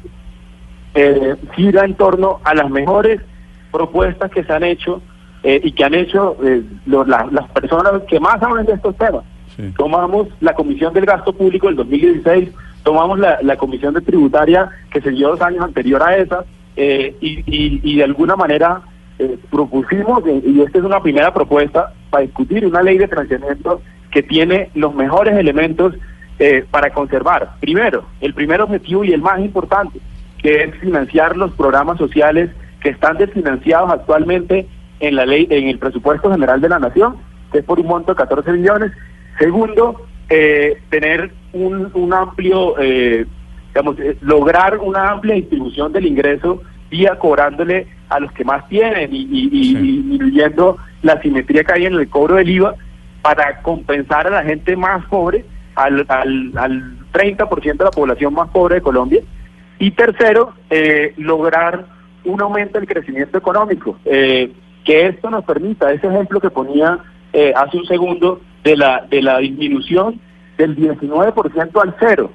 eh, 0.94 1.34
gira 1.56 1.84
en 1.84 1.94
torno 1.94 2.40
a 2.44 2.54
las 2.54 2.70
mejores 2.70 3.20
propuestas 3.72 4.30
que 4.30 4.44
se 4.44 4.52
han 4.52 4.62
hecho 4.62 5.02
eh, 5.42 5.60
y 5.64 5.72
que 5.72 5.84
han 5.84 5.94
hecho 5.94 6.36
lo- 6.86 7.04
la- 7.04 7.26
las 7.32 7.48
personas 7.50 8.02
que 8.08 8.20
más 8.20 8.38
saben 8.40 8.64
de 8.66 8.74
estos 8.74 8.96
temas. 8.96 9.24
Sí. 9.56 9.62
Tomamos 9.76 10.28
la 10.40 10.54
Comisión 10.54 10.94
del 10.94 11.06
Gasto 11.06 11.32
Público 11.32 11.66
del 11.66 11.76
2016, 11.76 12.50
tomamos 12.82 13.18
la, 13.18 13.38
la 13.42 13.56
Comisión 13.56 13.94
de 13.94 14.00
Tributaria 14.00 14.68
que 14.90 15.00
se 15.00 15.10
dio 15.10 15.28
dos 15.30 15.40
años 15.42 15.62
anterior 15.64 16.02
a 16.02 16.16
esa, 16.16 16.44
eh, 16.76 17.16
y, 17.20 17.40
y- 17.46 17.80
y 17.82 17.96
de 17.96 18.04
alguna 18.04 18.36
manera 18.36 18.82
eh, 19.18 19.38
propusimos, 19.50 20.22
y 20.26 20.60
esta 20.60 20.78
es 20.78 20.84
una 20.84 21.00
primera 21.00 21.32
propuesta, 21.32 21.92
para 22.10 22.22
discutir 22.22 22.66
una 22.66 22.82
ley 22.82 22.98
de 22.98 23.08
financiamiento 23.08 23.80
que 24.10 24.22
tiene 24.22 24.70
los 24.74 24.94
mejores 24.94 25.36
elementos 25.36 25.94
eh, 26.38 26.64
para 26.70 26.90
conservar. 26.90 27.56
Primero, 27.60 28.04
el 28.20 28.34
primer 28.34 28.60
objetivo 28.60 29.04
y 29.04 29.12
el 29.12 29.22
más 29.22 29.40
importante, 29.40 30.00
que 30.38 30.64
es 30.64 30.74
financiar 30.76 31.36
los 31.36 31.52
programas 31.52 31.98
sociales 31.98 32.50
que 32.80 32.90
están 32.90 33.16
desfinanciados 33.16 33.90
actualmente 33.90 34.66
en 35.00 35.16
la 35.16 35.26
ley, 35.26 35.46
en 35.50 35.68
el 35.68 35.78
presupuesto 35.78 36.30
general 36.30 36.60
de 36.60 36.68
la 36.68 36.78
nación, 36.78 37.16
que 37.50 37.58
es 37.58 37.64
por 37.64 37.80
un 37.80 37.86
monto 37.86 38.12
de 38.12 38.16
14 38.16 38.52
millones. 38.52 38.92
Segundo, 39.38 40.06
eh, 40.28 40.80
tener 40.90 41.32
un, 41.52 41.90
un 41.94 42.12
amplio, 42.12 42.78
eh, 42.78 43.26
digamos, 43.68 43.98
eh, 44.00 44.16
lograr 44.20 44.78
una 44.78 45.10
amplia 45.10 45.34
distribución 45.34 45.92
del 45.92 46.06
ingreso 46.06 46.62
vía 46.96 47.16
cobrándole 47.18 47.86
a 48.08 48.20
los 48.20 48.30
que 48.32 48.44
más 48.44 48.66
tienen 48.68 49.12
y, 49.14 49.22
y- 49.22 49.48
y- 49.52 49.64
Sí. 49.64 49.76
y 49.76 49.96
disminuyendo 50.02 50.76
la 51.02 51.20
simetría 51.22 51.64
que 51.64 51.72
hay 51.72 51.86
en 51.86 51.94
el 51.94 52.08
cobro 52.08 52.36
del 52.36 52.48
IVA 52.48 52.74
para 53.22 53.60
compensar 53.62 54.26
a 54.26 54.30
la 54.30 54.42
gente 54.44 54.76
más 54.76 55.04
pobre, 55.06 55.44
al, 55.74 56.04
al, 56.08 56.52
al 56.56 56.72
30% 57.12 57.78
de 57.78 57.84
la 57.84 57.90
población 57.90 58.32
más 58.34 58.48
pobre 58.50 58.76
de 58.76 58.80
Colombia. 58.82 59.20
Y 59.78 59.90
tercero, 59.90 60.52
eh, 60.70 61.14
lograr 61.16 61.86
un 62.24 62.40
aumento 62.40 62.78
del 62.78 62.86
crecimiento 62.88 63.36
económico, 63.38 63.98
eh, 64.04 64.52
que 64.84 65.06
esto 65.06 65.30
nos 65.30 65.44
permita, 65.44 65.92
ese 65.92 66.06
ejemplo 66.06 66.38
que 66.40 66.50
ponía 66.50 66.98
eh, 67.32 67.52
hace 67.56 67.76
un 67.78 67.86
segundo, 67.86 68.40
de 68.62 68.76
la, 68.76 69.04
de 69.10 69.20
la 69.20 69.38
disminución 69.38 70.20
del 70.56 70.74
19% 70.76 71.82
al 71.82 71.94
cero 72.00 72.30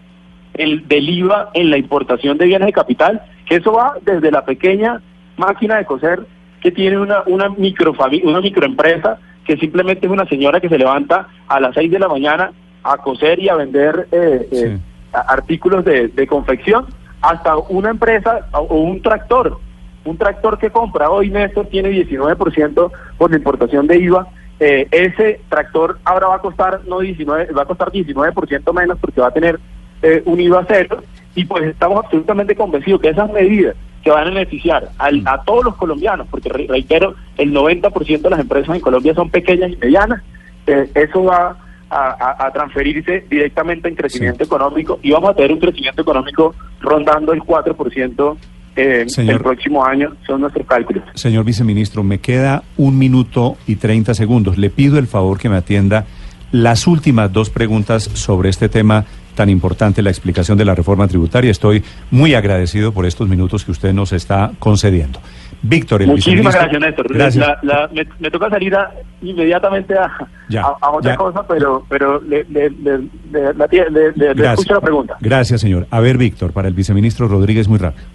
el, 0.54 0.88
del 0.88 1.10
IVA 1.10 1.50
en 1.54 1.70
la 1.72 1.78
importación 1.78 2.38
de 2.38 2.46
bienes 2.46 2.66
de 2.68 2.74
capital, 2.74 3.22
que 3.50 3.56
eso 3.58 3.74
va 3.74 3.96
desde 4.04 4.32
la 4.32 4.46
pequeña 4.46 5.02
máquina 5.36 5.78
de 5.78 5.86
coser 5.86 6.22
que 6.62 6.72
tiene 6.72 6.98
una, 7.00 7.24
una, 7.26 7.50
microfami- 7.50 8.24
una 8.24 8.40
microempresa 8.42 9.18
que 9.46 9.58
simplemente 9.58 10.06
es 10.06 10.12
una 10.12 10.26
señora 10.28 10.60
que 10.60 10.70
se 10.70 10.78
levanta 10.78 11.28
a 11.48 11.60
las 11.60 11.74
6 11.74 11.90
de 11.92 12.00
la 12.00 12.08
mañana 12.08 12.52
a 12.84 12.98
coser 12.98 13.40
y 13.40 13.50
a 13.50 13.56
vender 13.56 14.08
eh, 14.12 14.48
eh, 14.52 14.78
artículos 15.12 15.84
de, 15.84 16.10
de 16.10 16.28
confección, 16.28 16.86
hasta 17.22 17.58
una 17.58 17.90
empresa 17.90 18.48
o 18.54 18.60
o 18.60 18.76
un 18.82 19.02
tractor. 19.02 19.58
Un 20.06 20.18
tractor 20.18 20.58
que 20.60 20.70
compra 20.70 21.10
hoy 21.10 21.30
Néstor 21.30 21.66
tiene 21.68 21.90
19% 21.92 22.92
por 23.18 23.32
la 23.32 23.38
importación 23.38 23.88
de 23.88 23.98
IVA. 23.98 24.28
Eh, 24.60 24.88
ese 24.92 25.42
tractor 25.50 26.00
ahora 26.06 26.28
va 26.28 26.36
a 26.36 26.40
costar 26.42 26.82
no 26.88 27.00
19, 27.00 27.52
va 27.54 27.64
a 27.64 27.66
costar 27.66 27.92
19% 27.92 28.74
menos 28.74 28.98
porque 29.00 29.22
va 29.22 29.28
a 29.28 29.32
tener 29.32 29.60
eh, 30.02 30.22
un 30.26 30.40
IVA 30.40 30.66
cero 30.68 31.02
y 31.40 31.46
pues 31.46 31.64
estamos 31.64 32.04
absolutamente 32.04 32.56
convencidos 32.56 33.00
que 33.02 33.10
esas 33.10 33.32
medidas 33.32 33.76
que 34.04 34.12
van 34.12 34.28
a 34.28 34.30
beneficiar 34.32 34.90
al- 34.98 35.24
a 35.26 35.42
todos 35.44 35.64
los 35.66 35.76
colombianos, 35.76 36.28
porque 36.32 36.50
re- 36.50 36.68
reitero, 36.68 37.16
el 37.38 37.54
90% 37.54 38.22
de 38.22 38.30
las 38.30 38.40
empresas 38.40 38.76
en 38.76 38.82
Colombia 38.82 39.14
son 39.14 39.30
pequeñas 39.30 39.72
y 39.72 39.78
medianas, 39.78 40.22
eh, 40.68 40.90
eso 40.96 41.24
va 41.24 41.58
a, 41.90 41.98
a- 42.10 42.46
a 42.48 42.52
transferirse 42.54 43.26
directamente 43.30 43.90
en 43.90 43.96
crecimiento 43.96 44.44
económico 44.44 45.00
y 45.02 45.12
vamos 45.12 45.32
a 45.32 45.34
tener 45.34 45.52
un 45.52 45.60
crecimiento 45.60 46.02
económico 46.02 46.56
rondando 46.82 47.34
el 47.34 47.42
4% 47.42 48.38
eh, 48.76 49.06
Señor. 49.10 49.36
el 49.36 49.42
próximo 49.42 49.84
año, 49.84 50.16
son 50.26 50.42
nuestros 50.42 50.66
cálculos. 50.66 51.04
Señor 51.16 51.44
viceministro, 51.44 52.02
me 52.04 52.20
queda 52.20 52.64
un 52.78 52.98
minuto 52.98 53.58
y 53.68 53.76
30 53.76 54.14
segundos. 54.14 54.58
Le 54.58 54.70
pido 54.70 54.98
el 55.00 55.08
favor 55.08 55.38
que 55.40 55.50
me 55.50 55.58
atienda 55.58 56.06
las 56.52 56.88
últimas 56.88 57.32
dos 57.34 57.50
preguntas 57.50 58.04
sobre 58.14 58.50
este 58.50 58.70
tema 58.70 59.06
tan 59.40 59.50
importante, 59.50 60.02
la 60.02 60.10
explicación 60.10 60.58
de 60.58 60.66
la 60.66 60.76
reforma 60.76 61.08
tributaria. 61.08 61.50
Estoy 61.50 61.82
muy 62.12 62.34
agradecido 62.34 62.92
por 62.92 63.06
estos 63.06 63.30
minutos 63.30 63.64
que 63.64 63.72
usted 63.72 63.94
nos 63.94 64.12
está 64.12 64.52
concediendo. 64.60 65.22
Víctor, 65.62 66.02
el 66.02 66.10
Muchísimas 66.10 66.54
gracias, 66.56 66.82
Néstor. 66.82 67.14
Gracias. 67.14 67.46
La- 67.48 67.60
la- 67.64 67.88
me, 67.94 68.06
me 68.20 68.30
toca 68.30 68.50
salir 68.50 68.76
a- 68.76 68.92
inmediatamente 69.22 69.94
a, 69.98 70.12
Ya, 70.50 70.62
a- 70.64 70.76
a 70.82 70.92
otra 70.92 71.12
ya. 71.14 71.18
cosa, 71.18 71.48
pero 71.48 71.86
pero 71.88 72.20
le, 72.22 72.44
le- 72.50 72.70
le- 72.70 73.00
le- 73.32 74.52
escucho 74.52 74.74
la 74.74 74.82
pregunta. 74.82 75.16
Gracias, 75.22 75.62
señor. 75.62 75.88
A 75.90 76.02
ver, 76.02 76.18
Víctor, 76.18 76.52
para 76.52 76.68
el 76.68 76.74
viceministro 76.74 77.30
Rodríguez, 77.30 77.70
muy 77.70 77.78
rápido. 77.80 78.06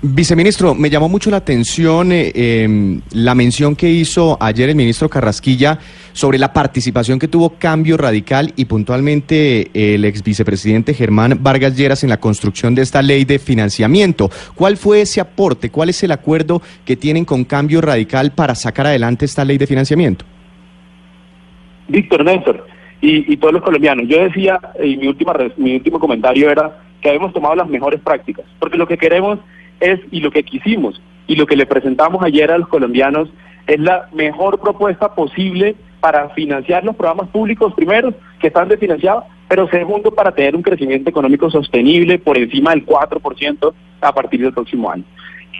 Viceministro, 0.00 0.76
me 0.76 0.90
llamó 0.90 1.08
mucho 1.08 1.28
la 1.28 1.38
atención 1.38 2.12
eh, 2.12 2.30
em, 2.32 3.00
la 3.14 3.34
mención 3.34 3.74
que 3.74 3.90
hizo 3.90 4.38
ayer 4.40 4.68
el 4.68 4.76
ministro 4.76 5.08
Carrasquilla 5.08 5.80
sobre 6.12 6.38
la 6.38 6.52
participación 6.52 7.18
que 7.18 7.26
tuvo 7.26 7.54
Cambio 7.58 7.96
Radical 7.96 8.52
y 8.54 8.66
puntualmente 8.66 9.70
eh, 9.74 9.96
el 9.96 10.04
ex 10.04 10.22
vicepresidente 10.22 10.94
Germán 10.94 11.38
Vargas 11.40 11.76
Lleras 11.76 12.04
en 12.04 12.10
la 12.10 12.20
construcción 12.20 12.76
de 12.76 12.82
esta 12.82 13.02
ley 13.02 13.24
de 13.24 13.40
financiamiento. 13.40 14.30
¿Cuál 14.54 14.76
fue 14.76 15.00
ese 15.00 15.20
aporte? 15.20 15.70
¿Cuál 15.70 15.88
es 15.88 16.00
el 16.04 16.12
acuerdo 16.12 16.62
que 16.84 16.94
tienen 16.94 17.24
con 17.24 17.42
Cambio 17.42 17.80
Radical 17.80 18.30
para 18.30 18.54
sacar 18.54 18.86
adelante 18.86 19.24
esta 19.24 19.44
ley 19.44 19.58
de 19.58 19.66
financiamiento? 19.66 20.24
Víctor 21.88 22.24
Néstor 22.24 22.68
y, 23.00 23.32
y 23.32 23.36
todos 23.36 23.54
los 23.54 23.64
colombianos. 23.64 24.06
Yo 24.06 24.22
decía, 24.22 24.60
y 24.80 24.96
mi, 24.96 25.08
última, 25.08 25.34
mi 25.56 25.74
último 25.74 25.98
comentario 25.98 26.50
era 26.50 26.82
que 27.00 27.08
habíamos 27.08 27.32
tomado 27.32 27.56
las 27.56 27.68
mejores 27.68 28.00
prácticas, 28.00 28.44
porque 28.60 28.78
lo 28.78 28.86
que 28.86 28.96
queremos 28.96 29.40
es, 29.80 30.00
y 30.10 30.20
lo 30.20 30.30
que 30.30 30.42
quisimos, 30.42 31.00
y 31.26 31.36
lo 31.36 31.46
que 31.46 31.56
le 31.56 31.66
presentamos 31.66 32.22
ayer 32.22 32.50
a 32.50 32.58
los 32.58 32.68
colombianos, 32.68 33.28
es 33.66 33.78
la 33.78 34.08
mejor 34.12 34.60
propuesta 34.60 35.14
posible 35.14 35.76
para 36.00 36.30
financiar 36.30 36.84
los 36.84 36.96
programas 36.96 37.28
públicos, 37.28 37.74
primero, 37.74 38.14
que 38.40 38.48
están 38.48 38.68
desfinanciados, 38.68 39.24
pero 39.48 39.68
segundo, 39.68 40.10
para 40.10 40.32
tener 40.32 40.56
un 40.56 40.62
crecimiento 40.62 41.10
económico 41.10 41.50
sostenible 41.50 42.18
por 42.18 42.38
encima 42.38 42.70
del 42.70 42.86
4% 42.86 43.72
a 44.00 44.12
partir 44.12 44.40
del 44.40 44.52
próximo 44.52 44.90
año. 44.90 45.04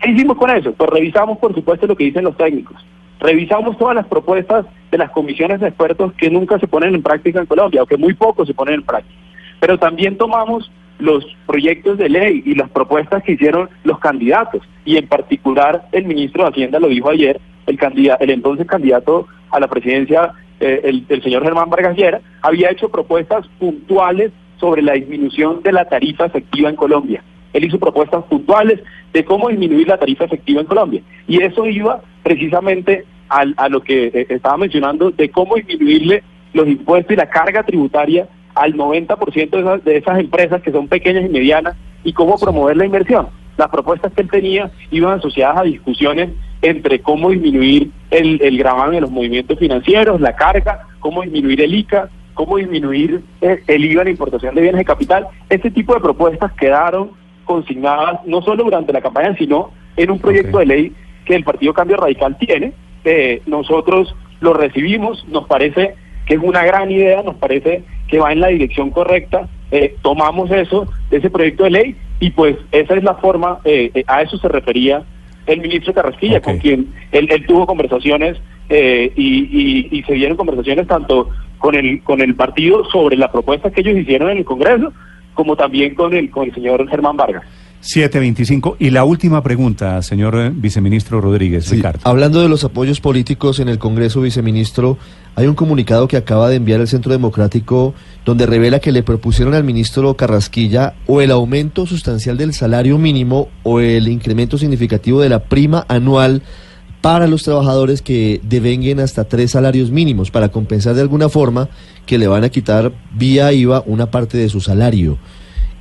¿Qué 0.01 0.11
hicimos 0.11 0.37
con 0.37 0.49
eso? 0.49 0.73
Pues 0.73 0.89
revisamos, 0.89 1.37
por 1.39 1.53
supuesto, 1.53 1.87
lo 1.87 1.95
que 1.95 2.05
dicen 2.05 2.23
los 2.23 2.37
técnicos. 2.37 2.83
Revisamos 3.19 3.77
todas 3.77 3.95
las 3.95 4.07
propuestas 4.07 4.65
de 4.91 4.97
las 4.97 5.11
comisiones 5.11 5.59
de 5.59 5.67
expertos 5.67 6.13
que 6.13 6.29
nunca 6.29 6.57
se 6.57 6.67
ponen 6.67 6.95
en 6.95 7.03
práctica 7.03 7.41
en 7.41 7.45
Colombia, 7.47 7.83
o 7.83 7.85
que 7.85 7.97
muy 7.97 8.13
poco 8.13 8.45
se 8.45 8.53
ponen 8.53 8.75
en 8.75 8.83
práctica. 8.83 9.19
Pero 9.59 9.77
también 9.77 10.17
tomamos 10.17 10.71
los 10.99 11.25
proyectos 11.47 11.97
de 11.97 12.09
ley 12.09 12.43
y 12.45 12.55
las 12.55 12.69
propuestas 12.69 13.23
que 13.23 13.31
hicieron 13.33 13.69
los 13.83 13.99
candidatos, 13.99 14.61
y 14.85 14.97
en 14.97 15.07
particular 15.07 15.87
el 15.91 16.05
ministro 16.05 16.43
de 16.43 16.49
Hacienda 16.49 16.79
lo 16.79 16.87
dijo 16.87 17.09
ayer, 17.09 17.39
el, 17.67 17.77
candidato, 17.77 18.23
el 18.23 18.29
entonces 18.31 18.67
candidato 18.67 19.27
a 19.51 19.59
la 19.59 19.67
presidencia, 19.67 20.33
eh, 20.59 20.81
el, 21.09 21.23
señor 21.23 21.43
Germán 21.43 21.69
Vargas 21.69 21.95
Llera, 21.95 22.21
había 22.41 22.69
hecho 22.69 22.89
propuestas 22.89 23.47
puntuales 23.59 24.31
sobre 24.59 24.81
la 24.81 24.93
disminución 24.93 25.61
de 25.63 25.71
la 25.71 25.85
tarifa 25.85 26.25
efectiva 26.25 26.69
en 26.69 26.75
Colombia. 26.75 27.23
Él 27.53 27.63
hizo 27.63 27.79
propuestas 27.79 28.23
puntuales 28.25 28.79
de 29.13 29.23
cómo 29.23 29.49
disminuir 29.49 29.87
la 29.87 29.97
tarifa 29.97 30.25
efectiva 30.25 30.61
en 30.61 30.67
Colombia. 30.67 31.01
Y 31.27 31.41
eso 31.41 31.65
iba 31.65 32.01
precisamente 32.23 33.05
al- 33.29 33.53
a 33.57 33.69
lo 33.69 33.81
que 33.81 34.07
eh, 34.07 34.25
estaba 34.29 34.57
mencionando 34.57 35.11
de 35.11 35.29
cómo 35.29 35.55
disminuirle 35.55 36.23
los 36.53 36.67
impuestos 36.67 37.13
y 37.13 37.15
la 37.15 37.29
carga 37.29 37.63
tributaria 37.63 38.27
al 38.55 38.73
90% 38.73 39.49
de 39.49 39.59
esas, 39.59 39.83
de 39.83 39.97
esas 39.97 40.19
empresas 40.19 40.61
que 40.61 40.71
son 40.71 40.87
pequeñas 40.87 41.25
y 41.25 41.29
medianas 41.29 41.75
y 42.03 42.13
cómo 42.13 42.37
promover 42.37 42.77
la 42.77 42.85
inversión. 42.85 43.27
Las 43.57 43.69
propuestas 43.69 44.13
que 44.13 44.21
él 44.21 44.29
tenía 44.29 44.71
iban 44.91 45.19
asociadas 45.19 45.57
a 45.57 45.63
discusiones 45.63 46.29
entre 46.61 47.01
cómo 47.01 47.29
disminuir 47.29 47.91
el, 48.11 48.41
el 48.41 48.57
gravamen 48.57 48.95
de 48.95 49.01
los 49.01 49.11
movimientos 49.11 49.59
financieros, 49.59 50.21
la 50.21 50.35
carga, 50.35 50.87
cómo 50.99 51.21
disminuir 51.23 51.61
el 51.61 51.73
ICA, 51.73 52.09
cómo 52.39 52.55
disminuir 52.55 53.21
eh, 53.41 53.61
el 53.67 53.83
IVA 53.83 54.03
en 54.03 54.05
la 54.05 54.11
importación 54.11 54.55
de 54.55 54.61
bienes 54.61 54.79
de 54.79 54.85
capital. 54.85 55.27
Este 55.49 55.71
tipo 55.71 55.93
de 55.93 55.99
propuestas 55.99 56.53
quedaron 56.53 57.11
consignadas 57.43 58.21
no 58.25 58.41
solo 58.41 58.63
durante 58.63 58.93
la 58.93 59.01
campaña, 59.01 59.35
sino 59.37 59.71
en 59.97 60.09
un 60.09 60.19
proyecto 60.19 60.59
de 60.59 60.65
ley 60.65 60.93
que 61.25 61.35
el 61.35 61.43
Partido 61.43 61.73
Cambio 61.73 61.97
Radical 61.97 62.37
tiene. 62.37 62.71
Eh, 63.03 63.41
nosotros 63.45 64.15
lo 64.39 64.53
recibimos, 64.53 65.27
nos 65.27 65.47
parece 65.47 65.95
que 66.25 66.35
es 66.35 66.41
una 66.41 66.63
gran 66.63 66.89
idea, 66.91 67.23
nos 67.23 67.35
parece 67.35 67.83
que 68.09 68.19
va 68.19 68.31
en 68.31 68.39
la 68.39 68.47
dirección 68.47 68.89
correcta, 68.91 69.47
eh, 69.71 69.95
tomamos 70.01 70.49
eso, 70.51 70.87
ese 71.11 71.29
proyecto 71.29 71.63
de 71.65 71.69
ley, 71.69 71.95
y 72.19 72.31
pues 72.31 72.55
esa 72.71 72.95
es 72.95 73.03
la 73.03 73.15
forma, 73.15 73.59
eh, 73.63 73.91
eh, 73.93 74.03
a 74.07 74.21
eso 74.21 74.37
se 74.37 74.47
refería 74.47 75.03
el 75.45 75.61
ministro 75.61 75.93
Carrasquilla, 75.93 76.37
Ok. 76.39 76.43
con 76.43 76.57
quien 76.59 76.87
él, 77.11 77.27
él 77.31 77.45
tuvo 77.45 77.65
conversaciones 77.65 78.37
eh, 78.69 79.11
y, 79.15 79.39
y- 79.51 79.87
y 79.99 80.03
se 80.03 80.13
dieron 80.13 80.37
conversaciones 80.37 80.85
tanto 80.87 81.29
con 81.57 81.75
el, 81.75 82.01
con 82.03 82.21
el 82.21 82.35
partido 82.35 82.83
sobre 82.91 83.17
la 83.17 83.31
propuesta 83.31 83.71
que 83.71 83.81
ellos 83.81 83.97
hicieron 83.97 84.29
en 84.29 84.37
el 84.39 84.45
Congreso, 84.45 84.93
como 85.33 85.55
también 85.55 85.95
con 85.95 86.13
el, 86.13 86.29
con 86.29 86.47
el 86.47 86.53
señor 86.53 86.87
Germán 86.89 87.17
Vargas. 87.17 87.43
725. 87.81 88.75
Y 88.79 88.89
la 88.89 89.05
última 89.05 89.41
pregunta, 89.41 90.01
señor 90.01 90.35
eh, 90.37 90.51
viceministro 90.53 91.21
Rodríguez, 91.21 91.65
Sí, 91.65 91.77
Ricardo. 91.77 91.99
Hablando 92.03 92.41
de 92.41 92.49
los 92.49 92.63
apoyos 92.65 92.99
políticos 93.01 93.59
en 93.59 93.69
el 93.69 93.79
Congreso, 93.79 94.21
viceministro, 94.21 94.97
hay 95.35 95.47
un 95.47 95.55
comunicado 95.55 96.07
que 96.07 96.17
acaba 96.17 96.49
de 96.49 96.57
enviar 96.57 96.81
el 96.81 96.87
Centro 96.87 97.11
Democrático 97.11 97.93
donde 98.25 98.45
revela 98.45 98.79
que 98.79 98.91
le 98.91 99.03
propusieron 99.03 99.53
al 99.53 99.63
ministro 99.63 100.13
Carrasquilla 100.15 100.95
o 101.07 101.21
el 101.21 101.31
aumento 101.31 101.85
sustancial 101.85 102.37
del 102.37 102.53
salario 102.53 102.97
mínimo 102.97 103.47
o 103.63 103.79
el 103.79 104.07
incremento 104.07 104.57
significativo 104.57 105.21
de 105.21 105.29
la 105.29 105.43
prima 105.43 105.85
anual 105.87 106.41
para 107.01 107.27
los 107.27 107.43
trabajadores 107.43 108.01
que 108.01 108.41
devenguen 108.43 108.99
hasta 108.99 109.23
tres 109.23 109.51
salarios 109.51 109.91
mínimos 109.91 110.31
para 110.31 110.49
compensar 110.49 110.95
de 110.95 111.01
alguna 111.01 111.29
forma 111.29 111.69
que 112.05 112.17
le 112.17 112.27
van 112.27 112.43
a 112.43 112.49
quitar 112.49 112.91
vía 113.13 113.53
IVA 113.53 113.83
una 113.85 114.11
parte 114.11 114.37
de 114.37 114.49
su 114.49 114.59
salario. 114.59 115.17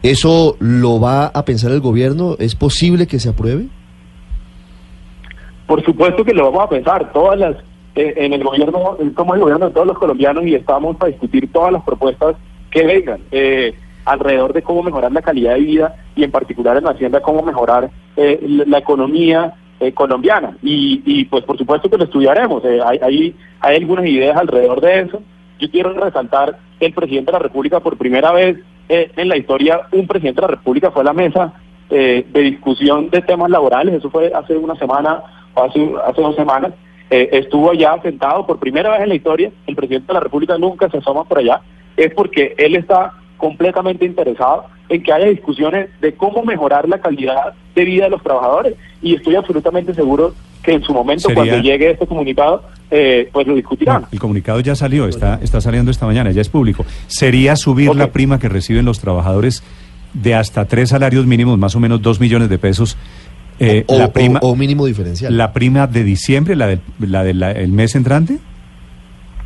¿Eso 0.03 0.57
lo 0.61 1.01
va 1.01 1.27
a 1.27 1.45
pensar 1.45 1.73
el 1.73 1.81
gobierno? 1.81 2.37
¿Es 2.39 2.55
posible 2.55 3.09
que 3.09 3.19
se 3.19 3.31
apruebe? 3.31 3.67
Por 5.67 5.85
supuesto 5.85 6.25
que 6.25 6.33
lo 6.33 6.45
vamos 6.45 6.65
a 6.65 6.69
pensar, 6.69 7.13
todas 7.13 7.39
las, 7.39 7.57
eh, 7.99 8.15
en 8.17 8.33
el 8.33 8.45
gobierno, 8.45 8.97
somos 9.17 9.35
el 9.35 9.43
gobierno 9.43 9.67
de 9.67 9.75
todos 9.75 9.87
los 9.87 9.99
colombianos 9.99 10.47
y 10.47 10.55
estamos 10.55 10.97
para 10.97 11.11
discutir 11.11 11.51
todas 11.53 11.73
las 11.73 11.83
propuestas 11.83 12.37
que 12.71 12.87
vengan 12.87 13.21
eh, 13.31 13.75
alrededor 14.05 14.53
de 14.53 14.63
cómo 14.63 14.83
mejorar 14.83 15.13
la 15.13 15.23
calidad 15.23 15.55
de 15.55 15.61
vida 15.61 15.97
y 16.17 16.25
en 16.25 16.31
particular 16.31 16.77
en 16.77 16.85
la 16.85 16.91
Hacienda 16.91 17.21
cómo 17.21 17.43
mejorar 17.43 17.91
eh, 18.17 18.41
la, 18.67 18.79
economía 18.79 19.55
eh, 19.81 19.93
colombiana. 19.93 20.57
Y, 20.63 21.03
y, 21.05 21.25
pues 21.27 21.45
por 21.45 21.59
supuesto 21.59 21.89
que 21.89 21.99
lo 21.99 22.05
estudiaremos, 22.05 22.65
eh, 22.65 22.81
hay, 22.85 22.99
hay, 23.03 23.37
hay 23.61 23.77
algunas 23.77 24.07
ideas 24.07 24.37
alrededor 24.37 24.81
de 24.81 25.01
eso. 25.01 25.23
Yo 25.59 25.71
quiero 25.71 25.93
resaltar 25.93 26.59
el 26.81 26.93
presidente 26.93 27.31
de 27.31 27.39
la 27.39 27.45
República 27.45 27.81
por 27.81 27.97
primera 27.97 28.33
vez 28.33 28.59
eh, 28.89 29.11
en 29.17 29.29
la 29.29 29.37
historia, 29.37 29.83
un 29.93 30.07
presidente 30.07 30.41
de 30.41 30.49
la 30.49 30.55
República 30.55 30.91
fue 30.91 31.03
a 31.03 31.07
la 31.07 31.13
mesa 31.13 31.53
de 31.91 32.23
discusión 32.35 33.09
de 33.09 33.23
temas 33.23 33.49
laborales, 33.49 33.95
eso 33.95 34.11
fue 34.11 34.31
hace 34.35 34.55
una 34.59 34.75
semana 34.75 35.23
o 35.55 35.63
hace, 35.63 35.91
hace 36.07 36.21
dos 36.21 36.37
semanas, 36.37 36.75
eh, 37.11 37.29
estuvo 37.33 37.71
allá 37.71 38.01
sentado 38.03 38.47
por 38.47 38.59
primera 38.59 38.91
vez 38.91 39.01
en 39.03 39.09
la 39.09 39.15
historia, 39.15 39.51
el 39.67 39.77
presidente 39.77 40.09
de 40.09 40.15
la 40.15 40.21
República 40.21 40.59
nunca 40.59 40.89
se 40.91 40.99
asoma 40.99 41.25
por 41.25 41.39
allá, 41.39 41.61
es 41.97 42.13
porque 42.15 42.55
él 42.59 42.77
está 42.77 43.15
completamente 43.37 44.05
interesado 44.05 44.65
en 44.89 45.03
que 45.03 45.13
haya 45.13 45.27
discusiones 45.27 45.89
de 46.01 46.15
cómo 46.15 46.43
mejorar 46.45 46.89
la 46.89 46.99
calidad 47.01 47.55
de 47.75 47.85
vida 47.85 48.05
de 48.05 48.11
los 48.11 48.23
trabajadores 48.23 48.75
y 49.01 49.15
estoy 49.15 49.37
absolutamente 49.37 49.95
seguro 49.95 50.35
que 50.63 50.73
en 50.73 50.83
su 50.83 50.93
momento, 50.93 51.29
Sería- 51.29 51.35
cuando 51.37 51.59
llegue 51.59 51.91
este 51.93 52.07
comunicado, 52.07 52.63
eh, 52.91 53.29
pues 53.33 53.47
lo 53.47 53.55
discutirán. 53.55 54.03
No, 54.03 54.09
el 54.11 54.19
comunicado 54.19 54.61
ya 54.61 54.75
salió, 54.75 55.07
está, 55.07 55.39
está 55.43 55.61
saliendo 55.61 55.91
esta 55.91 56.07
mañana, 56.07 56.31
ya 56.33 56.41
es 56.41 56.49
público. 56.49 56.85
¿Sería 57.07 57.55
subir 57.55 57.95
la 57.95 58.09
prima 58.13 58.39
que 58.39 58.49
reciben 58.49 58.85
los 58.85 58.99
trabajadores 58.99 59.63
de 60.15 60.35
hasta 60.35 60.65
tres 60.65 60.89
salarios 60.89 61.27
mínimos, 61.27 61.59
más 61.59 61.77
o 61.77 61.81
menos 61.81 62.03
dos 62.03 62.19
millones 62.19 62.49
de 62.49 62.59
pesos? 62.59 62.97
Eh, 63.61 63.85
o, 63.89 63.99
la 63.99 64.13
prima, 64.13 64.39
o- 64.43 64.51
o 64.51 64.57
mínimo 64.57 64.87
diferencial. 64.87 65.37
la 65.37 65.53
prima 65.53 65.87
de 65.87 66.05
diciembre, 66.05 66.55
la 66.57 66.67
del 66.69 66.81
la 67.01 67.25
del 67.25 67.41
la- 67.41 67.53
el 67.53 67.73
mes 67.73 67.95
entrante? 67.95 68.39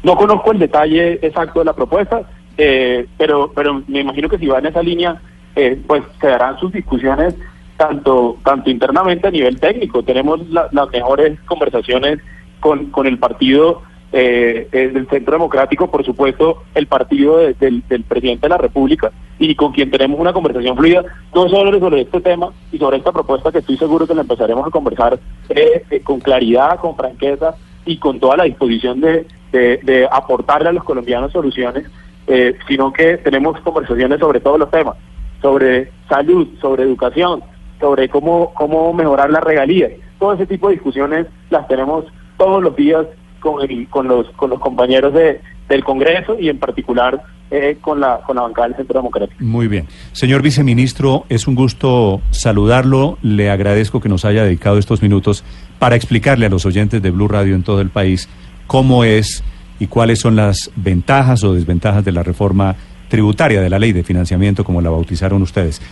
No 0.03 0.17
conozco 0.17 0.53
el 0.53 0.59
detalle 0.59 1.19
exacto 1.25 1.61
de 1.61 1.65
la 1.67 1.73
propuesta, 1.75 2.23
eh, 2.59 3.07
pero, 3.17 3.53
pero 3.55 3.83
me 3.87 4.01
imagino 4.01 4.29
que 4.29 4.39
si 4.39 4.47
va 4.47 4.59
en 4.59 4.67
esa 4.67 4.83
línea, 4.83 5.21
eh, 5.55 5.81
pues 5.87 6.03
se 6.21 6.27
darán 6.27 6.59
sus 6.59 6.73
discusiones 6.73 7.35
tanto, 7.77 8.37
tanto 8.45 8.69
internamente 8.71 9.29
a 9.29 9.31
nivel 9.31 9.59
técnico. 9.61 10.03
Tenemos 10.03 10.47
la- 10.49 10.69
las 10.73 10.91
mejores 10.91 11.39
conversaciones 11.47 12.19
con, 12.61 12.87
con 12.91 13.07
el 13.07 13.19
partido 13.19 13.83
eh, 14.13 14.69
eh, 14.73 14.89
del 14.89 15.09
Centro 15.09 15.33
Democrático, 15.33 15.91
por 15.91 16.05
supuesto, 16.05 16.63
el 16.75 16.87
partido 16.87 17.39
de- 17.39 17.55
del, 17.55 17.83
del 17.89 18.05
presidente 18.05 18.43
de 18.43 18.51
la 18.51 18.59
República, 18.59 19.11
y 19.39 19.55
con 19.55 19.73
quien 19.73 19.91
tenemos 19.91 20.21
una 20.21 20.33
conversación 20.33 20.77
fluida, 20.77 21.03
no 21.35 21.49
solo 21.49 21.79
sobre 21.79 22.03
este 22.03 22.21
tema 22.21 22.51
y 22.71 22.79
sobre 22.79 22.99
esta 22.99 23.11
propuesta 23.13 23.51
que 23.51 23.59
estoy 23.59 23.77
seguro 23.77 24.07
que 24.07 24.15
la 24.15 24.21
empezaremos 24.23 24.67
a 24.67 24.71
conversar 24.71 25.19
eh, 25.49 25.83
eh, 25.91 26.01
con 26.01 26.21
claridad, 26.21 26.79
con 26.79 26.95
franqueza 26.97 27.55
y 27.85 27.97
con 27.97 28.21
toda 28.21 28.37
la 28.37 28.45
disposición 28.45 29.01
de, 29.01 29.27
de, 29.51 29.81
de 29.83 30.07
aportarle 30.11 30.69
a 30.69 30.73
los 30.73 30.85
colombianos 30.85 31.33
soluciones, 31.33 31.85
eh, 32.29 32.55
sino 32.69 32.93
que 32.93 33.17
tenemos 33.17 33.59
conversaciones 33.61 34.21
sobre 34.21 34.39
todos 34.41 34.59
los 34.59 34.71
temas, 34.71 34.95
sobre 35.41 35.91
salud, 36.09 36.47
sobre 36.61 36.85
educación, 36.85 37.43
sobre 37.81 38.09
cómo, 38.09 38.53
cómo 38.55 38.93
mejorar 38.93 39.31
las 39.31 39.43
regalías. 39.43 39.91
Todo 40.21 40.35
ese 40.35 40.47
tipo 40.47 40.69
de 40.69 40.75
discusiones 40.75 41.27
las 41.51 41.67
tenemos 41.67 42.05
todos 42.37 42.63
los 42.63 42.77
días 42.77 43.07
con, 43.43 43.61
el- 43.69 43.89
con, 43.89 44.09
los, 44.09 44.29
con 44.31 44.49
los 44.51 44.61
compañeros 44.61 45.13
de, 45.13 45.41
del 45.69 45.85
Congreso 45.85 46.37
y 46.39 46.49
en 46.49 46.59
particular 46.59 47.23
eh, 47.51 47.77
con, 47.81 48.01
la, 48.01 48.21
con 48.27 48.37
la 48.37 48.43
bancada 48.43 48.69
del 48.69 48.77
Centro 48.79 49.01
Democrático. 49.01 49.45
Muy 49.45 49.69
bien. 49.69 49.87
Señor 50.13 50.41
viceministro, 50.41 51.27
es 51.29 51.47
un 51.47 51.55
gusto 51.55 52.23
saludarlo. 52.31 53.19
Le 53.21 53.51
agradezco 53.51 54.01
que 54.01 54.09
nos 54.09 54.25
haya 54.25 54.45
dedicado 54.45 54.79
estos 54.79 55.03
minutos 55.03 55.45
para 55.79 55.97
explicarle 55.97 56.47
a 56.47 56.49
los 56.49 56.65
oyentes 56.65 57.03
de 57.03 57.11
Blue 57.11 57.29
Radio 57.29 57.55
en 57.55 57.63
todo 57.63 57.81
el 57.83 57.91
país 57.91 58.29
cómo 58.67 59.05
es 59.05 59.45
y 59.79 59.89
cuáles 59.89 60.21
son 60.21 60.37
las 60.37 60.71
ventajas 60.77 61.45
o 61.45 61.53
desventajas 61.53 62.05
de 62.05 62.13
la 62.13 62.23
reforma 62.23 62.77
tributaria 63.09 63.61
de 63.61 63.69
la 63.69 63.79
ley 63.79 63.93
de 63.93 64.03
financiamiento, 64.05 64.65
como 64.65 64.81
la 64.81 64.89
bautizaron 64.89 65.43
ustedes. 65.43 65.83